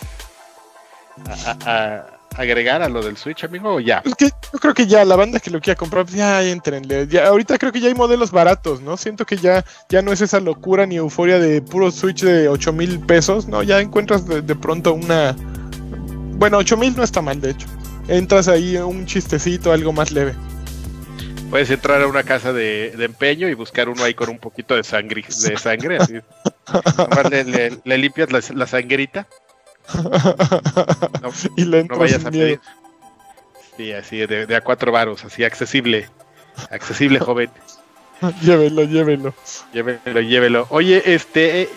a- 1.28 1.52
a- 1.52 1.58
a- 1.96 2.19
agregar 2.36 2.82
a 2.82 2.90
lo 2.90 3.02
del 3.04 3.18
Switch, 3.18 3.44
amigo? 3.44 3.76
O 3.76 3.80
ya. 3.80 4.02
Es 4.06 4.16
que 4.16 4.26
yo 4.28 4.60
creo 4.60 4.74
que 4.74 4.88
ya 4.88 5.04
la 5.06 5.16
banda 5.16 5.40
que 5.40 5.50
lo 5.50 5.60
quiera 5.60 5.78
comprar, 5.78 6.06
pues 6.06 6.16
ya 6.18 6.42
entrenle. 6.44 7.08
Ya, 7.08 7.28
ahorita 7.28 7.58
creo 7.58 7.72
que 7.72 7.80
ya 7.82 7.88
hay 7.88 7.96
modelos 7.96 8.32
baratos, 8.32 8.82
¿no? 8.82 8.98
Siento 8.98 9.26
que 9.26 9.38
ya, 9.38 9.64
ya 9.90 10.02
no 10.02 10.12
es 10.12 10.22
esa 10.22 10.40
locura 10.40 10.86
ni 10.86 10.96
euforia 10.98 11.40
de 11.40 11.62
puro 11.62 11.92
Switch 11.92 12.22
de 12.24 12.48
8 12.48 12.74
mil 12.74 13.00
pesos, 13.00 13.48
¿no? 13.48 13.64
Ya 13.64 13.80
encuentras 13.80 14.26
de, 14.28 14.42
de 14.42 14.56
pronto 14.56 14.94
una. 14.94 15.36
Bueno, 16.38 16.58
8 16.58 16.78
mil 16.78 16.96
no 16.96 17.04
está 17.04 17.22
mal, 17.22 17.42
de 17.42 17.52
hecho. 17.52 17.68
Entras 18.08 18.48
ahí 18.48 18.78
un 18.78 19.06
chistecito, 19.06 19.72
algo 19.72 19.92
más 19.94 20.12
leve. 20.12 20.34
Puedes 21.50 21.70
entrar 21.72 22.02
a 22.02 22.08
una 22.08 22.22
casa 22.24 22.54
de, 22.54 22.94
de 22.96 23.06
empeño 23.06 23.48
y 23.50 23.56
buscar 23.56 23.90
uno 23.90 24.04
ahí 24.04 24.14
con 24.14 24.30
un 24.30 24.38
poquito 24.38 24.76
de 24.76 24.84
sangre, 24.84 25.24
de 25.28 25.58
sangre 25.58 25.98
así. 25.98 26.14
Le- 27.32 27.80
le 27.84 27.98
limpias 27.98 28.32
la, 28.32 28.40
la 28.56 28.68
sangrita. 28.68 29.28
No, 31.22 31.32
y 31.56 31.66
le 31.66 31.84
no 31.86 31.98
vayas 31.98 32.26
a 32.26 32.32
miedo. 32.32 32.46
pedir. 32.46 32.62
Sí, 33.78 33.94
así 33.94 34.18
de, 34.26 34.46
de 34.46 34.56
a 34.56 34.62
cuatro 34.62 34.92
varos, 34.92 35.24
así 35.26 35.44
accesible. 35.44 36.10
Accesible, 36.72 37.20
joven. 37.22 37.50
Llévelo, 38.42 38.84
llévelo. 38.84 39.34
Llévelo, 39.74 40.22
llévelo. 40.22 40.68
Oye, 40.72 41.02
este, 41.06 41.62
eh, 41.62 41.70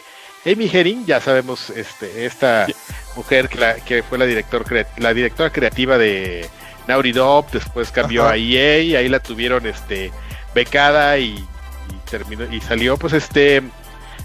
Amy 0.44 0.68
Herring, 0.72 1.06
ya 1.06 1.20
sabemos, 1.20 1.70
este, 1.70 2.26
esta 2.26 2.66
mujer 3.14 3.48
que, 3.48 3.58
la, 3.58 3.74
que 3.76 4.02
fue 4.02 4.18
la, 4.18 4.26
director, 4.26 4.64
crea- 4.64 4.88
la 4.96 5.14
directora 5.14 5.50
creativa 5.52 5.98
de 5.98 6.48
Naughty 6.88 7.12
Dog, 7.12 7.48
después 7.52 7.92
cambió 7.92 8.24
Ajá. 8.24 8.32
a 8.32 8.36
EA 8.36 8.98
ahí 8.98 9.08
la 9.08 9.20
tuvieron, 9.20 9.64
este, 9.66 10.10
becada 10.52 11.16
y, 11.18 11.34
y 11.36 12.10
terminó 12.10 12.52
y 12.52 12.60
salió, 12.60 12.96
pues, 12.96 13.12
este, 13.12 13.62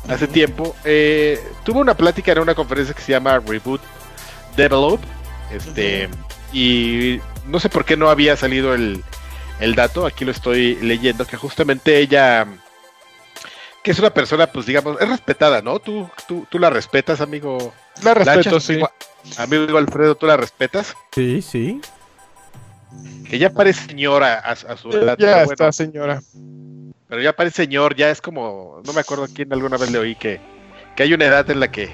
hace 0.10 0.28
tiempo. 0.28 0.76
Eh, 0.86 1.40
tuvo 1.64 1.80
una 1.80 1.96
plática 1.96 2.32
en 2.32 2.40
una 2.40 2.56
conferencia 2.56 2.94
que 2.94 3.02
se 3.02 3.12
llama 3.12 3.40
Reboot 3.40 3.82
Develop, 4.56 5.00
este, 5.52 6.10
y 6.54 7.20
no 7.48 7.60
sé 7.60 7.70
por 7.70 7.86
qué 7.86 7.96
no 7.98 8.10
había 8.10 8.36
salido 8.36 8.74
el, 8.74 9.04
el 9.60 9.76
dato, 9.76 10.06
aquí 10.06 10.26
lo 10.26 10.32
estoy 10.32 10.76
leyendo, 10.76 11.26
que 11.26 11.38
justamente 11.38 11.98
ella 12.00 12.46
que 13.84 13.92
es 13.92 14.00
una 14.00 14.14
persona, 14.14 14.48
pues 14.48 14.66
digamos, 14.66 15.00
es 15.00 15.08
respetada, 15.08 15.62
¿no? 15.62 15.80
Tú, 15.80 16.10
tú, 16.28 16.46
tú 16.50 16.60
la 16.60 16.70
respetas, 16.70 17.22
amigo. 17.22 17.74
La 18.04 18.14
respeto, 18.14 18.60
sí. 18.60 18.74
amigo- 18.74 18.92
Amigo 19.38 19.78
Alfredo, 19.78 20.16
tú 20.16 20.26
la 20.26 20.36
respetas. 20.36 20.94
Sí, 21.14 21.42
sí. 21.42 21.80
Que 23.30 23.38
ya 23.40 23.50
parece 23.50 23.86
señora 23.88 24.40
a, 24.40 24.52
a 24.52 24.78
su 24.78 24.90
edad. 24.92 25.18
Ya 25.18 25.38
bueno, 25.38 25.52
está, 25.52 25.72
señora. 25.72 26.22
Pero 27.10 27.22
ya 27.22 27.34
parece 27.34 27.64
señor, 27.64 27.96
ya 27.96 28.10
es 28.10 28.22
como, 28.22 28.82
no 28.86 28.94
me 28.94 29.02
acuerdo 29.02 29.28
quién 29.34 29.52
alguna 29.54 29.78
vez 29.78 29.92
le 29.92 30.00
oí 30.00 30.16
que, 30.16 30.40
que 30.96 31.04
hay 31.04 31.14
una 31.14 31.26
edad 31.26 31.50
en 31.50 31.60
la 31.60 31.70
que 31.72 31.90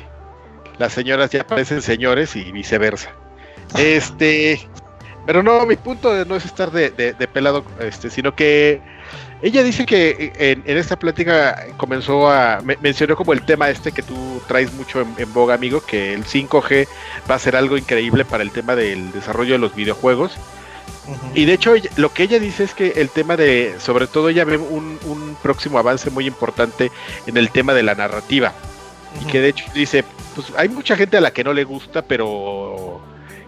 las 0.78 0.94
señoras 0.94 1.30
ya 1.32 1.46
parecen 1.46 1.82
señores 1.82 2.36
y 2.36 2.52
viceversa. 2.52 3.12
Este, 3.78 4.60
pero 5.26 5.42
no, 5.44 5.66
mi 5.66 5.76
punto 5.76 6.26
no 6.26 6.36
es 6.36 6.46
estar 6.46 6.72
de, 6.72 6.90
de- 6.92 7.14
de 7.14 7.28
pelado, 7.28 7.64
este, 7.80 8.10
sino 8.10 8.36
que 8.36 8.82
ella 9.42 9.62
dice 9.64 9.86
que 9.86 10.32
en, 10.38 10.64
en 10.66 10.78
esta 10.78 10.98
plática 10.98 11.66
comenzó 11.78 12.30
a 12.30 12.62
me- 12.64 12.78
mencionó 12.82 13.16
como 13.16 13.34
el 13.34 13.42
tema 13.46 13.70
este 13.70 13.92
que 13.92 14.02
tú 14.04 14.42
traes 14.48 14.72
mucho 14.74 15.02
en, 15.02 15.14
en 15.18 15.32
boga, 15.34 15.54
amigo, 15.56 15.82
que 15.86 16.14
el 16.14 16.24
5G 16.26 16.88
va 17.30 17.36
a 17.36 17.40
ser 17.40 17.56
algo 17.56 17.78
increíble 17.78 18.26
para 18.26 18.44
el 18.44 18.52
tema 18.52 18.76
del 18.76 19.12
desarrollo 19.12 19.54
de 19.54 19.60
los 19.60 19.76
videojuegos. 19.76 20.38
Y 21.34 21.46
de 21.46 21.54
hecho, 21.54 21.74
lo 21.98 22.14
que 22.14 22.24
ella 22.24 22.40
dice 22.40 22.64
es 22.64 22.74
que 22.74 22.94
el 22.96 23.10
tema 23.10 23.36
de, 23.36 23.76
sobre 23.80 24.08
todo 24.08 24.30
ella 24.30 24.46
ve 24.46 24.58
un, 24.58 25.00
un 25.06 25.36
próximo 25.42 25.78
avance 25.78 26.10
muy 26.10 26.26
importante 26.28 26.92
en 27.28 27.38
el 27.38 27.50
tema 27.52 27.74
de 27.74 27.84
la 27.84 27.96
narrativa. 27.96 28.54
Y 29.22 29.26
que 29.26 29.42
de 29.42 29.50
hecho 29.50 29.66
dice, 29.74 30.04
pues 30.36 30.52
hay 30.58 30.70
mucha 30.70 30.96
gente 30.96 31.18
a 31.18 31.22
la 31.22 31.32
que 31.32 31.44
no 31.44 31.54
le 31.54 31.64
gusta, 31.66 32.02
pero 32.02 33.02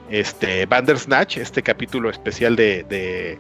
este 0.10 0.66
Bandersnatch, 0.66 1.38
este 1.38 1.64
capítulo 1.64 2.10
especial 2.10 2.56
de, 2.56 2.84
de, 2.84 3.40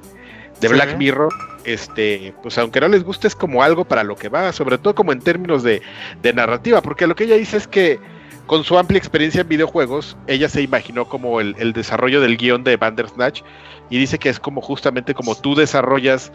de 0.59 0.67
Sí. 0.67 0.73
Black 0.73 0.97
Mirror, 0.97 1.33
este, 1.65 2.33
pues 2.41 2.57
aunque 2.57 2.79
no 2.79 2.87
les 2.87 3.03
guste 3.03 3.27
es 3.27 3.35
como 3.35 3.63
algo 3.63 3.85
para 3.85 4.03
lo 4.03 4.15
que 4.15 4.29
va, 4.29 4.51
sobre 4.53 4.77
todo 4.77 4.95
como 4.95 5.11
en 5.11 5.19
términos 5.19 5.63
de, 5.63 5.81
de 6.21 6.33
narrativa, 6.33 6.81
porque 6.81 7.07
lo 7.07 7.15
que 7.15 7.25
ella 7.25 7.35
dice 7.35 7.57
es 7.57 7.67
que 7.67 7.99
con 8.45 8.63
su 8.63 8.77
amplia 8.77 8.97
experiencia 8.97 9.41
en 9.41 9.49
videojuegos, 9.49 10.15
ella 10.27 10.49
se 10.49 10.61
imaginó 10.61 11.05
como 11.05 11.41
el, 11.41 11.55
el 11.57 11.73
desarrollo 11.73 12.21
del 12.21 12.37
guion 12.37 12.63
de 12.63 12.77
Bandersnatch 12.77 13.41
y 13.89 13.97
dice 13.97 14.19
que 14.19 14.29
es 14.29 14.39
como 14.39 14.61
justamente 14.61 15.13
como 15.13 15.35
tú 15.35 15.55
desarrollas 15.55 16.31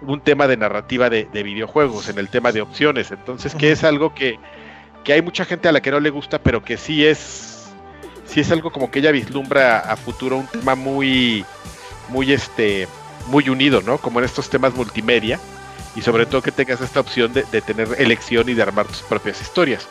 un 0.00 0.20
tema 0.20 0.46
de 0.46 0.56
narrativa 0.56 1.10
de, 1.10 1.28
de 1.32 1.42
videojuegos 1.42 2.08
en 2.08 2.18
el 2.18 2.28
tema 2.28 2.52
de 2.52 2.62
opciones. 2.62 3.10
Entonces, 3.10 3.54
que 3.54 3.72
es 3.72 3.84
algo 3.84 4.14
que, 4.14 4.38
que 5.04 5.12
hay 5.12 5.22
mucha 5.22 5.44
gente 5.44 5.68
a 5.68 5.72
la 5.72 5.80
que 5.80 5.90
no 5.90 6.00
le 6.00 6.10
gusta, 6.10 6.38
pero 6.38 6.62
que 6.62 6.76
sí 6.76 7.04
es, 7.04 7.70
sí 8.24 8.40
es 8.40 8.50
algo 8.50 8.70
como 8.70 8.90
que 8.90 9.00
ella 9.00 9.12
vislumbra 9.12 9.78
a 9.80 9.96
futuro 9.96 10.38
un 10.38 10.46
tema 10.46 10.74
muy, 10.74 11.44
muy 12.08 12.32
este, 12.32 12.88
muy 13.28 13.48
unido, 13.48 13.82
¿no? 13.82 13.98
Como 13.98 14.18
en 14.18 14.24
estos 14.24 14.50
temas 14.50 14.74
multimedia 14.74 15.38
y 15.94 16.02
sobre 16.02 16.26
todo 16.26 16.42
que 16.42 16.52
tengas 16.52 16.80
esta 16.80 17.00
opción 17.00 17.32
de, 17.32 17.44
de 17.50 17.60
tener 17.60 17.88
elección 17.98 18.48
y 18.48 18.54
de 18.54 18.62
armar 18.62 18.86
tus 18.86 19.02
propias 19.02 19.40
historias. 19.40 19.88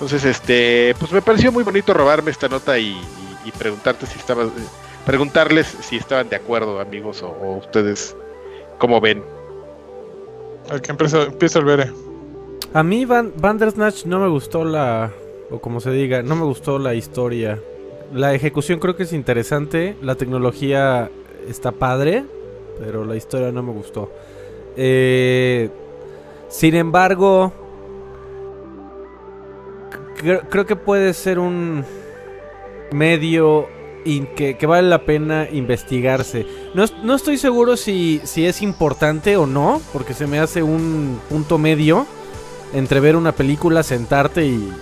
Entonces, 0.00 0.24
este, 0.24 0.94
pues 0.98 1.12
me 1.12 1.20
pareció 1.20 1.52
muy 1.52 1.62
bonito 1.62 1.92
robarme 1.92 2.30
esta 2.30 2.48
nota 2.48 2.78
y, 2.78 2.86
y- 2.92 3.48
y 3.48 3.50
preguntarte 3.52 4.06
si 4.06 4.18
estabas, 4.18 4.46
eh, 4.48 4.50
preguntarles 5.04 5.66
si 5.80 5.96
estaban 5.96 6.28
de 6.30 6.36
acuerdo, 6.36 6.80
amigos, 6.80 7.22
o, 7.22 7.28
o 7.28 7.56
ustedes 7.58 8.16
cómo 8.78 9.00
ven. 9.00 9.22
El 10.70 10.80
que 10.80 10.90
empieza, 10.92 11.22
empieza 11.24 11.58
el 11.58 11.64
ver. 11.66 11.92
A 12.72 12.82
mí 12.82 13.04
Van 13.04 13.32
Bandersnatch 13.36 14.04
no 14.06 14.20
me 14.20 14.28
gustó 14.28 14.64
la, 14.64 15.10
o 15.50 15.58
como 15.60 15.80
se 15.80 15.90
diga, 15.90 16.22
no 16.22 16.34
me 16.36 16.44
gustó 16.44 16.78
la 16.78 16.94
historia. 16.94 17.60
La 18.14 18.32
ejecución 18.34 18.78
creo 18.78 18.96
que 18.96 19.02
es 19.02 19.12
interesante, 19.12 19.96
la 20.02 20.14
tecnología 20.14 21.10
está 21.48 21.72
padre, 21.72 22.24
pero 22.78 23.04
la 23.04 23.16
historia 23.16 23.52
no 23.52 23.62
me 23.62 23.72
gustó. 23.72 24.10
Eh, 24.76 25.68
sin 26.48 26.74
embargo, 26.74 27.52
cre- 30.20 30.42
creo 30.48 30.66
que 30.66 30.76
puede 30.76 31.14
ser 31.14 31.38
un 31.38 31.84
medio 32.92 33.68
que, 34.04 34.56
vale 34.66 34.88
la 34.88 35.04
pena 35.04 35.48
investigarse. 35.50 36.46
No, 36.74 36.84
no 37.02 37.14
estoy 37.14 37.36
seguro 37.36 37.76
si, 37.76 38.20
si 38.24 38.46
es 38.46 38.62
importante 38.62 39.36
o 39.36 39.46
no, 39.46 39.80
porque 39.92 40.14
se 40.14 40.26
me 40.26 40.38
hace 40.40 40.62
un 40.62 41.20
punto 41.28 41.58
medio 41.58 42.06
entre 42.72 43.00
ver 43.00 43.16
una 43.16 43.32
película, 43.32 43.82
sentarte 43.82 44.46
y, 44.46 44.72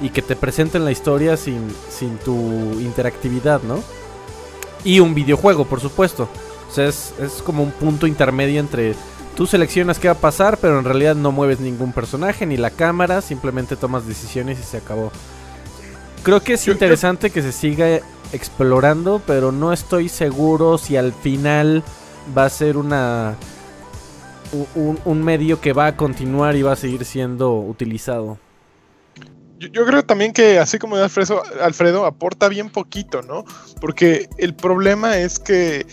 y 0.00 0.10
que 0.10 0.22
te 0.22 0.36
presenten 0.36 0.84
la 0.84 0.92
historia 0.92 1.36
sin, 1.36 1.68
sin 1.88 2.16
tu 2.18 2.34
interactividad, 2.80 3.62
¿no? 3.62 3.82
Y 4.84 5.00
un 5.00 5.14
videojuego, 5.14 5.64
por 5.64 5.80
supuesto. 5.80 6.28
O 6.70 6.72
sea, 6.72 6.86
es, 6.86 7.12
es 7.20 7.42
como 7.42 7.62
un 7.64 7.72
punto 7.72 8.06
intermedio 8.06 8.60
entre 8.60 8.94
tú 9.36 9.46
seleccionas 9.46 9.98
qué 9.98 10.08
va 10.08 10.14
a 10.14 10.18
pasar, 10.18 10.58
pero 10.58 10.78
en 10.78 10.84
realidad 10.84 11.14
no 11.14 11.32
mueves 11.32 11.60
ningún 11.60 11.92
personaje 11.92 12.46
ni 12.46 12.56
la 12.56 12.70
cámara, 12.70 13.20
simplemente 13.20 13.76
tomas 13.76 14.06
decisiones 14.06 14.58
y 14.58 14.62
se 14.62 14.78
acabó. 14.78 15.10
Creo 16.22 16.40
que 16.40 16.54
es 16.54 16.68
interesante 16.68 17.30
que 17.30 17.40
se 17.40 17.52
siga 17.52 18.00
explorando, 18.32 19.22
pero 19.26 19.52
no 19.52 19.72
estoy 19.72 20.08
seguro 20.08 20.78
si 20.78 20.96
al 20.96 21.12
final 21.12 21.82
va 22.36 22.44
a 22.44 22.50
ser 22.50 22.76
una 22.76 23.36
un, 24.74 24.98
un 25.04 25.22
medio 25.22 25.60
que 25.60 25.72
va 25.72 25.86
a 25.86 25.96
continuar 25.96 26.56
y 26.56 26.62
va 26.62 26.72
a 26.72 26.76
seguir 26.76 27.04
siendo 27.04 27.54
utilizado. 27.54 28.38
Yo, 29.58 29.68
yo 29.68 29.86
creo 29.86 30.04
también 30.04 30.32
que, 30.32 30.58
así 30.58 30.78
como 30.78 30.96
de 30.96 31.04
Alfredo, 31.04 31.42
Alfredo, 31.60 32.06
aporta 32.06 32.48
bien 32.48 32.70
poquito, 32.70 33.22
¿no? 33.22 33.44
Porque 33.80 34.28
el 34.38 34.54
problema 34.54 35.18
es 35.18 35.38
que, 35.38 35.86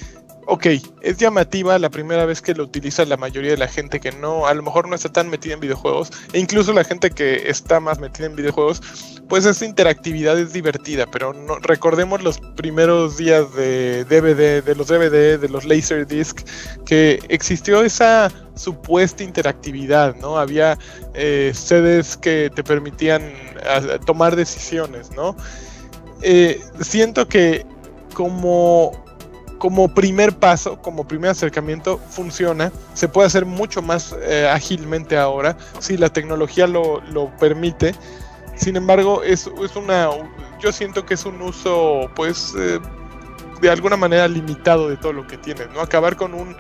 ok, 0.47 0.65
es 1.01 1.17
llamativa 1.17 1.77
la 1.77 1.89
primera 1.89 2.25
vez 2.25 2.41
que 2.41 2.53
lo 2.53 2.63
utiliza 2.63 3.03
la 3.05 3.17
mayoría 3.17 3.51
de 3.51 3.57
la 3.57 3.67
gente 3.67 3.99
que 3.99 4.11
no, 4.13 4.47
a 4.47 4.53
lo 4.53 4.63
mejor 4.63 4.87
no 4.87 4.95
está 4.95 5.11
tan 5.11 5.29
metida 5.29 5.53
en 5.53 5.59
videojuegos, 5.59 6.09
e 6.31 6.39
incluso 6.39 6.71
la 6.73 6.85
gente 6.85 7.09
que 7.09 7.49
está 7.49 7.79
más 7.79 7.99
metida 7.99 8.27
en 8.27 8.35
videojuegos, 8.35 8.81
pues 9.27 9.45
esa 9.45 9.65
interactividad 9.65 10.39
es 10.39 10.53
divertida, 10.53 11.05
pero 11.05 11.33
recordemos 11.61 12.23
los 12.23 12.39
primeros 12.55 13.17
días 13.17 13.53
de 13.55 14.05
DVD, 14.05 14.63
de 14.63 14.75
los 14.75 14.87
DVD, 14.87 15.37
de 15.37 15.49
los 15.49 15.65
Laserdisc, 15.65 16.39
que 16.85 17.19
existió 17.27 17.83
esa 17.83 18.31
supuesta 18.55 19.23
interactividad, 19.23 20.15
¿no? 20.15 20.37
Había 20.37 20.77
eh, 21.13 21.51
sedes 21.53 22.15
que 22.15 22.49
te 22.55 22.63
permitían 22.63 23.33
tomar 24.05 24.35
decisiones, 24.35 25.11
¿no? 25.11 25.35
Eh, 26.21 26.61
siento 26.79 27.27
que 27.27 27.65
como, 28.13 28.91
como 29.57 29.93
primer 29.93 30.35
paso, 30.37 30.81
como 30.81 31.07
primer 31.07 31.31
acercamiento, 31.31 31.99
funciona. 32.09 32.71
Se 32.93 33.07
puede 33.07 33.27
hacer 33.27 33.45
mucho 33.45 33.81
más 33.81 34.15
eh, 34.21 34.49
ágilmente 34.51 35.17
ahora, 35.17 35.57
si 35.79 35.97
la 35.97 36.09
tecnología 36.09 36.67
lo, 36.67 37.01
lo 37.11 37.35
permite. 37.37 37.95
Sin 38.55 38.75
embargo, 38.75 39.23
es, 39.23 39.49
es 39.63 39.75
una. 39.75 40.09
Yo 40.59 40.71
siento 40.71 41.05
que 41.05 41.13
es 41.13 41.25
un 41.25 41.41
uso, 41.41 42.09
pues, 42.15 42.53
eh, 42.57 42.79
de 43.61 43.69
alguna 43.69 43.97
manera 43.97 44.27
limitado 44.27 44.89
de 44.89 44.97
todo 44.97 45.13
lo 45.13 45.27
que 45.27 45.37
tienes, 45.37 45.69
¿no? 45.73 45.81
Acabar 45.81 46.15
con 46.15 46.33
un 46.33 46.55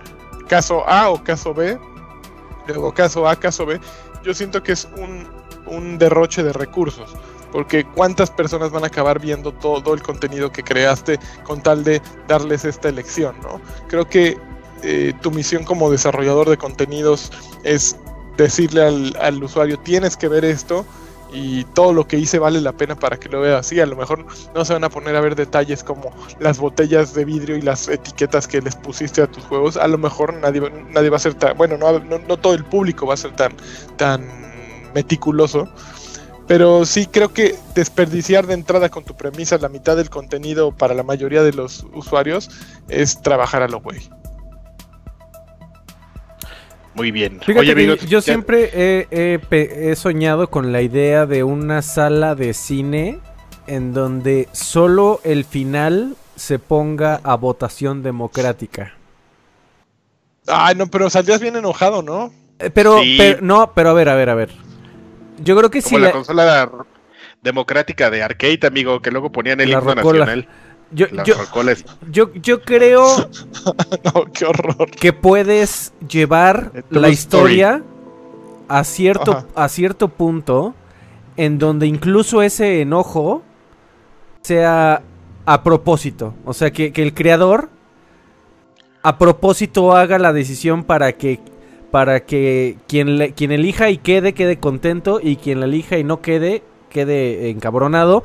caso 0.47 0.87
A 0.87 1.09
o 1.09 1.23
caso 1.23 1.53
B, 1.53 1.77
luego 2.67 2.93
caso 2.93 3.27
A, 3.27 3.35
caso 3.35 3.65
B, 3.65 3.79
yo 4.23 4.33
siento 4.33 4.61
que 4.63 4.73
es 4.73 4.87
un, 4.97 5.27
un 5.65 5.97
derroche 5.97 6.43
de 6.43 6.53
recursos. 6.53 7.15
Porque 7.51 7.85
cuántas 7.85 8.29
personas 8.29 8.71
van 8.71 8.83
a 8.83 8.87
acabar 8.87 9.19
viendo 9.19 9.51
todo 9.51 9.93
el 9.93 10.01
contenido 10.01 10.51
que 10.51 10.63
creaste 10.63 11.19
con 11.43 11.61
tal 11.61 11.83
de 11.83 12.01
darles 12.27 12.65
esta 12.65 12.89
elección, 12.89 13.35
¿no? 13.41 13.61
Creo 13.87 14.07
que 14.07 14.37
eh, 14.83 15.13
tu 15.21 15.31
misión 15.31 15.63
como 15.63 15.89
desarrollador 15.89 16.49
de 16.49 16.57
contenidos 16.57 17.31
es 17.63 17.97
decirle 18.37 19.13
al, 19.19 19.43
usuario, 19.43 19.79
tienes 19.79 20.15
que 20.15 20.27
ver 20.27 20.45
esto 20.45 20.85
y 21.33 21.65
todo 21.65 21.91
lo 21.91 22.07
que 22.07 22.17
hice 22.17 22.39
vale 22.39 22.61
la 22.61 22.71
pena 22.71 22.95
para 22.95 23.17
que 23.17 23.27
lo 23.27 23.41
vea 23.41 23.57
así. 23.57 23.79
A 23.79 23.85
lo 23.85 23.95
mejor 23.95 24.25
no 24.53 24.63
se 24.63 24.73
van 24.73 24.83
a 24.83 24.89
poner 24.89 25.15
a 25.15 25.21
ver 25.21 25.35
detalles 25.35 25.83
como 25.83 26.11
las 26.39 26.59
botellas 26.59 27.13
de 27.13 27.25
vidrio 27.25 27.57
y 27.57 27.61
las 27.61 27.87
etiquetas 27.87 28.47
que 28.47 28.61
les 28.61 28.75
pusiste 28.75 29.21
a 29.21 29.27
tus 29.27 29.43
juegos. 29.45 29.75
A 29.77 29.87
lo 29.87 29.97
mejor 29.97 30.33
nadie, 30.35 30.61
nadie 30.91 31.09
va 31.09 31.17
a 31.17 31.19
ser 31.19 31.33
tan, 31.33 31.57
bueno, 31.57 31.77
no, 31.77 31.99
no, 31.99 32.37
todo 32.37 32.53
el 32.53 32.63
público 32.63 33.07
va 33.07 33.15
a 33.15 33.17
ser 33.17 33.35
tan, 33.35 33.53
tan 33.97 34.25
meticuloso. 34.93 35.67
Pero 36.47 36.85
sí 36.85 37.07
creo 37.07 37.33
que 37.33 37.55
desperdiciar 37.75 38.47
de 38.47 38.53
entrada 38.53 38.89
con 38.89 39.03
tu 39.03 39.15
premisa 39.15 39.57
la 39.57 39.69
mitad 39.69 39.97
del 39.97 40.09
contenido 40.09 40.71
para 40.71 40.93
la 40.93 41.03
mayoría 41.03 41.43
de 41.43 41.53
los 41.53 41.85
usuarios 41.93 42.49
es 42.87 43.21
trabajar 43.21 43.61
a 43.61 43.67
lo 43.67 43.81
güey. 43.81 44.09
Muy 46.97 47.11
bien. 47.11 47.39
yo 48.07 48.21
siempre 48.21 48.71
he, 49.11 49.95
soñado 49.95 50.49
con 50.49 50.71
la 50.71 50.81
idea 50.81 51.27
de 51.27 51.43
una 51.43 51.83
sala 51.83 52.33
de 52.33 52.55
cine 52.55 53.19
en 53.67 53.93
donde 53.93 54.47
solo 54.51 55.19
el 55.23 55.45
final 55.45 56.15
se 56.35 56.57
ponga 56.57 57.19
a 57.23 57.35
votación 57.35 58.01
democrática. 58.01 58.93
Ay, 60.47 60.75
no, 60.75 60.87
pero 60.87 61.09
saldrías 61.09 61.41
bien 61.41 61.55
enojado, 61.55 62.01
¿no? 62.01 62.31
Eh, 62.57 62.71
pero, 62.71 63.01
no, 63.41 63.73
pero 63.75 63.89
a 63.91 63.93
ver, 63.93 64.09
a 64.09 64.15
ver, 64.15 64.29
a 64.29 64.35
ver. 64.35 64.66
Yo 65.37 65.55
creo 65.57 65.69
que 65.69 65.81
sí. 65.81 65.97
la, 65.97 66.11
consola 66.11 66.69
democrática 67.41 68.09
de 68.09 68.23
arcade, 68.23 68.59
amigo, 68.65 69.01
que 69.01 69.11
luego 69.11 69.31
ponían 69.31 69.59
el 69.61 69.71
himno 69.71 69.95
nacional. 69.95 70.47
Yo, 70.91 71.07
yo, 72.09 72.31
yo, 72.33 72.61
creo 72.61 73.29
que 74.99 75.11
puedes 75.11 75.93
llevar 76.07 76.71
la 76.89 77.09
historia 77.09 77.83
a 78.69 78.83
cierto, 78.85 79.45
a 79.53 79.67
cierto 79.67 80.07
punto 80.07 80.73
en 81.35 81.59
donde 81.59 81.87
incluso 81.87 82.41
ese 82.41 82.81
enojo 82.81 83.43
sea 84.41 85.01
a 85.45 85.63
propósito. 85.63 86.33
O 86.45 86.53
sea, 86.53 86.71
que, 86.71 86.91
el 86.95 87.13
creador 87.13 87.69
a 89.03 89.17
propósito 89.17 89.95
haga 89.95 90.19
la 90.19 90.33
decisión 90.33 90.83
para 90.83 91.13
que 91.13 91.39
para 91.91 92.21
que 92.21 92.77
quien, 92.87 93.33
quien 93.35 93.51
elija 93.51 93.89
y 93.89 93.97
quede, 93.97 94.33
quede 94.33 94.57
contento 94.57 95.19
y 95.21 95.37
quien 95.37 95.59
la 95.59 95.65
elija 95.65 95.97
y 95.97 96.03
no 96.03 96.21
quede, 96.21 96.63
quede 96.89 97.49
encabronado 97.49 98.23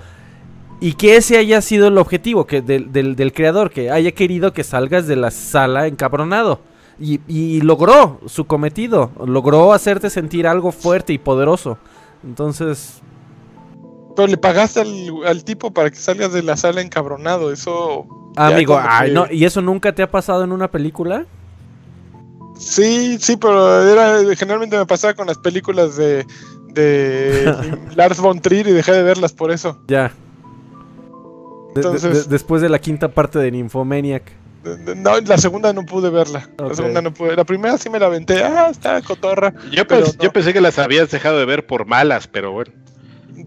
y 0.83 0.95
que 0.95 1.15
ese 1.15 1.39
haya 1.39 1.61
sido 1.61 1.87
el 1.87 1.97
objetivo 1.97 2.45
que 2.45 2.61
del, 2.61 3.33
creador, 3.33 3.71
que 3.71 3.93
haya 3.93 4.11
querido 4.11 4.53
que 4.53 4.65
salgas 4.65 5.07
de 5.07 5.15
la 5.15 5.31
sala 5.31 5.87
encabronado. 5.87 6.59
Y, 6.99 7.61
logró 7.61 8.21
su 8.27 8.47
cometido, 8.47 9.13
logró 9.25 9.73
hacerte 9.73 10.11
sentir 10.11 10.45
algo 10.45 10.73
fuerte 10.73 11.13
y 11.13 11.19
poderoso. 11.19 11.79
Entonces... 12.25 13.01
Pero 14.17 14.27
le 14.27 14.37
pagaste 14.37 14.81
al, 14.81 15.45
tipo 15.45 15.73
para 15.73 15.89
que 15.89 15.97
salgas 15.97 16.33
de 16.33 16.43
la 16.43 16.57
sala 16.57 16.81
encabronado, 16.81 17.53
eso... 17.53 18.05
Amigo, 18.35 18.81
no, 19.13 19.27
¿y 19.31 19.45
eso 19.45 19.63
nunca 19.63 19.95
te 19.95 20.03
ha 20.03 20.11
pasado 20.11 20.43
en 20.43 20.51
una 20.51 20.69
película? 20.69 21.27
Sí, 22.63 23.19
sí, 23.21 23.37
pero 23.37 23.83
era, 23.83 24.35
generalmente 24.37 24.79
me 24.79 24.87
pasaba 24.87 25.15
con 25.15 25.27
las 25.27 25.39
películas 25.39 25.97
de, 25.97 26.25
de 26.69 27.55
Lars 27.97 28.19
von 28.19 28.41
Trier 28.41 28.69
y 28.69 28.73
dejé 28.73 28.93
de 28.93 29.03
verlas 29.03 29.33
por 29.33 29.51
eso. 29.51 29.79
Ya 29.89 30.13
después 31.75 32.63
de 32.63 32.69
la 32.69 32.79
quinta 32.79 33.09
parte 33.09 33.39
de 33.39 33.51
Nymphomaniac. 33.51 34.33
No, 34.97 35.21
la 35.21 35.39
segunda 35.39 35.73
no 35.73 35.85
pude 35.85 36.09
verla. 36.11 36.49
La 36.57 36.75
segunda 36.75 37.03
no 37.03 37.13
pude. 37.13 37.35
La 37.35 37.45
primera 37.45 37.77
sí 37.79 37.91
me 37.91 37.99
la 37.99 38.07
aventé. 38.07 38.43
Ah, 38.45 38.69
está 38.71 39.03
cotorra. 39.03 39.53
Yo, 39.73 39.83
yo 40.21 40.33
pensé 40.33 40.53
que 40.53 40.61
las 40.61 40.79
habías 40.79 41.11
dejado 41.11 41.39
de 41.39 41.45
ver 41.47 41.67
por 41.67 41.87
malas, 41.87 42.29
pero 42.29 42.53
bueno. 42.53 42.73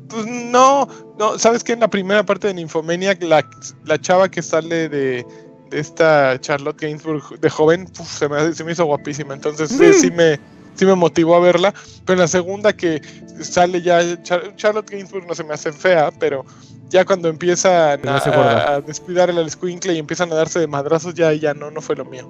Pues 0.10 0.26
no, 0.26 0.90
no, 1.18 1.40
¿sabes 1.40 1.64
qué? 1.64 1.74
En 1.74 1.80
la 1.80 1.90
primera 1.90 2.26
parte 2.26 2.48
de 2.48 2.56
Nymphomaniac, 2.56 3.24
la, 3.24 3.48
la 3.86 4.00
chava 4.00 4.30
que 4.30 4.42
sale 4.42 4.90
de, 4.90 5.26
esta 5.72 6.40
Charlotte 6.40 6.80
Gainsbourg 6.80 7.40
de 7.40 7.50
joven, 7.50 7.88
se, 7.94 8.30
me, 8.30 8.54
se 8.54 8.64
me 8.64 8.72
hizo 8.72 8.86
guapísima. 8.86 9.34
Entonces 9.34 9.70
sí, 9.70 9.94
sí 9.94 10.12
me, 10.12 10.40
sí 10.76 10.86
me 10.86 10.96
motivó 10.96 11.36
a 11.36 11.40
verla. 11.40 11.74
Pero 12.06 12.16
en 12.16 12.22
la 12.22 12.28
segunda 12.28 12.74
que 12.74 13.02
sale 13.42 13.82
ya, 13.82 14.22
Charlotte 14.24 14.90
Gainsbourg 14.90 15.28
no 15.28 15.36
se 15.36 15.44
me 15.44 15.54
hace 15.54 15.72
fea, 15.72 16.12
pero 16.20 16.46
ya 16.90 17.06
cuando 17.06 17.30
empiezan 17.30 18.08
a, 18.08 18.82
descuidar 18.86 19.30
el 19.30 19.50
squinkle 19.50 19.94
y 19.94 19.98
empiezan 19.98 20.32
a 20.32 20.36
darse 20.36 20.60
de 20.60 20.68
madrazos, 20.68 21.14
ya, 21.14 21.34
ya 21.34 21.54
no, 21.54 21.72
no 21.72 21.82
fue 21.82 21.96
lo 21.96 22.06
mío. 22.06 22.30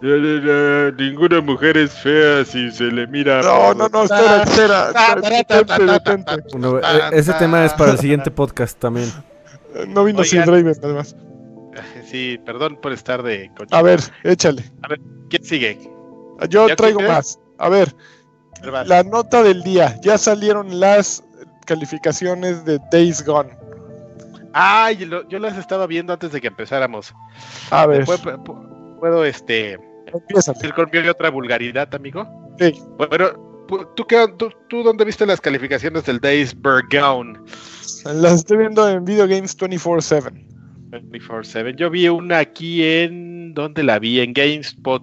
ninguna 0.00 1.40
mujer 1.40 1.76
es 1.76 1.92
fea 1.92 2.44
si 2.44 2.70
se 2.70 2.84
le 2.84 3.06
mira. 3.06 3.42
No, 3.42 3.74
no, 3.74 3.88
no, 3.88 4.04
espera, 4.04 4.42
espera. 4.44 4.92
ese 7.12 7.32
tema 7.34 7.64
es 7.64 7.72
para 7.74 7.92
el 7.92 7.98
siguiente 7.98 8.30
podcast 8.30 8.78
también. 8.78 9.12
No 9.88 10.04
vino 10.04 10.24
sin 10.24 10.42
Raven, 10.42 10.74
además. 10.82 11.14
Sí, 12.10 12.40
perdón 12.44 12.76
por 12.80 12.92
estar 12.92 13.22
de. 13.22 13.50
A 13.70 13.82
ver, 13.82 14.00
échale. 14.24 14.64
A 14.82 14.88
ver, 14.88 15.00
¿quién 15.28 15.44
sigue? 15.44 15.78
Yo 16.48 16.66
traigo 16.74 17.00
más. 17.00 17.38
A 17.58 17.68
ver, 17.68 17.94
la 18.86 19.04
nota 19.04 19.44
del 19.44 19.62
día. 19.62 19.96
Ya 20.02 20.18
salieron 20.18 20.80
las 20.80 21.22
calificaciones 21.66 22.64
de 22.64 22.80
Days 22.90 23.24
Gone. 23.24 23.56
Ah, 24.52 24.90
yo, 24.90 25.38
las 25.38 25.56
estaba 25.56 25.86
viendo 25.86 26.12
antes 26.12 26.32
de 26.32 26.40
que 26.40 26.48
empezáramos. 26.48 27.14
A 27.70 27.86
ver. 27.86 28.04
¿Puedo, 28.04 29.24
este. 29.24 29.78
decir 30.34 30.74
conmigo 30.74 31.10
otra 31.12 31.30
vulgaridad, 31.30 31.94
amigo? 31.94 32.26
Sí. 32.58 32.74
Bueno, 32.98 33.66
¿tú, 33.94 34.04
qué, 34.04 34.26
tú, 34.36 34.82
dónde 34.82 35.04
viste 35.04 35.24
las 35.26 35.40
calificaciones 35.40 36.04
del 36.06 36.18
Days 36.18 36.56
Gone? 36.60 37.38
Las 38.04 38.34
estoy 38.34 38.56
viendo 38.56 38.88
en 38.88 39.04
Video 39.04 39.28
Games 39.28 39.56
24-7. 39.56 40.50
24-7. 40.90 41.76
Yo 41.76 41.90
vi 41.90 42.08
una 42.08 42.38
aquí 42.38 42.84
en. 42.84 43.54
¿Dónde 43.54 43.82
la 43.82 43.98
vi? 43.98 44.20
En 44.20 44.32
GameSpot. 44.32 45.02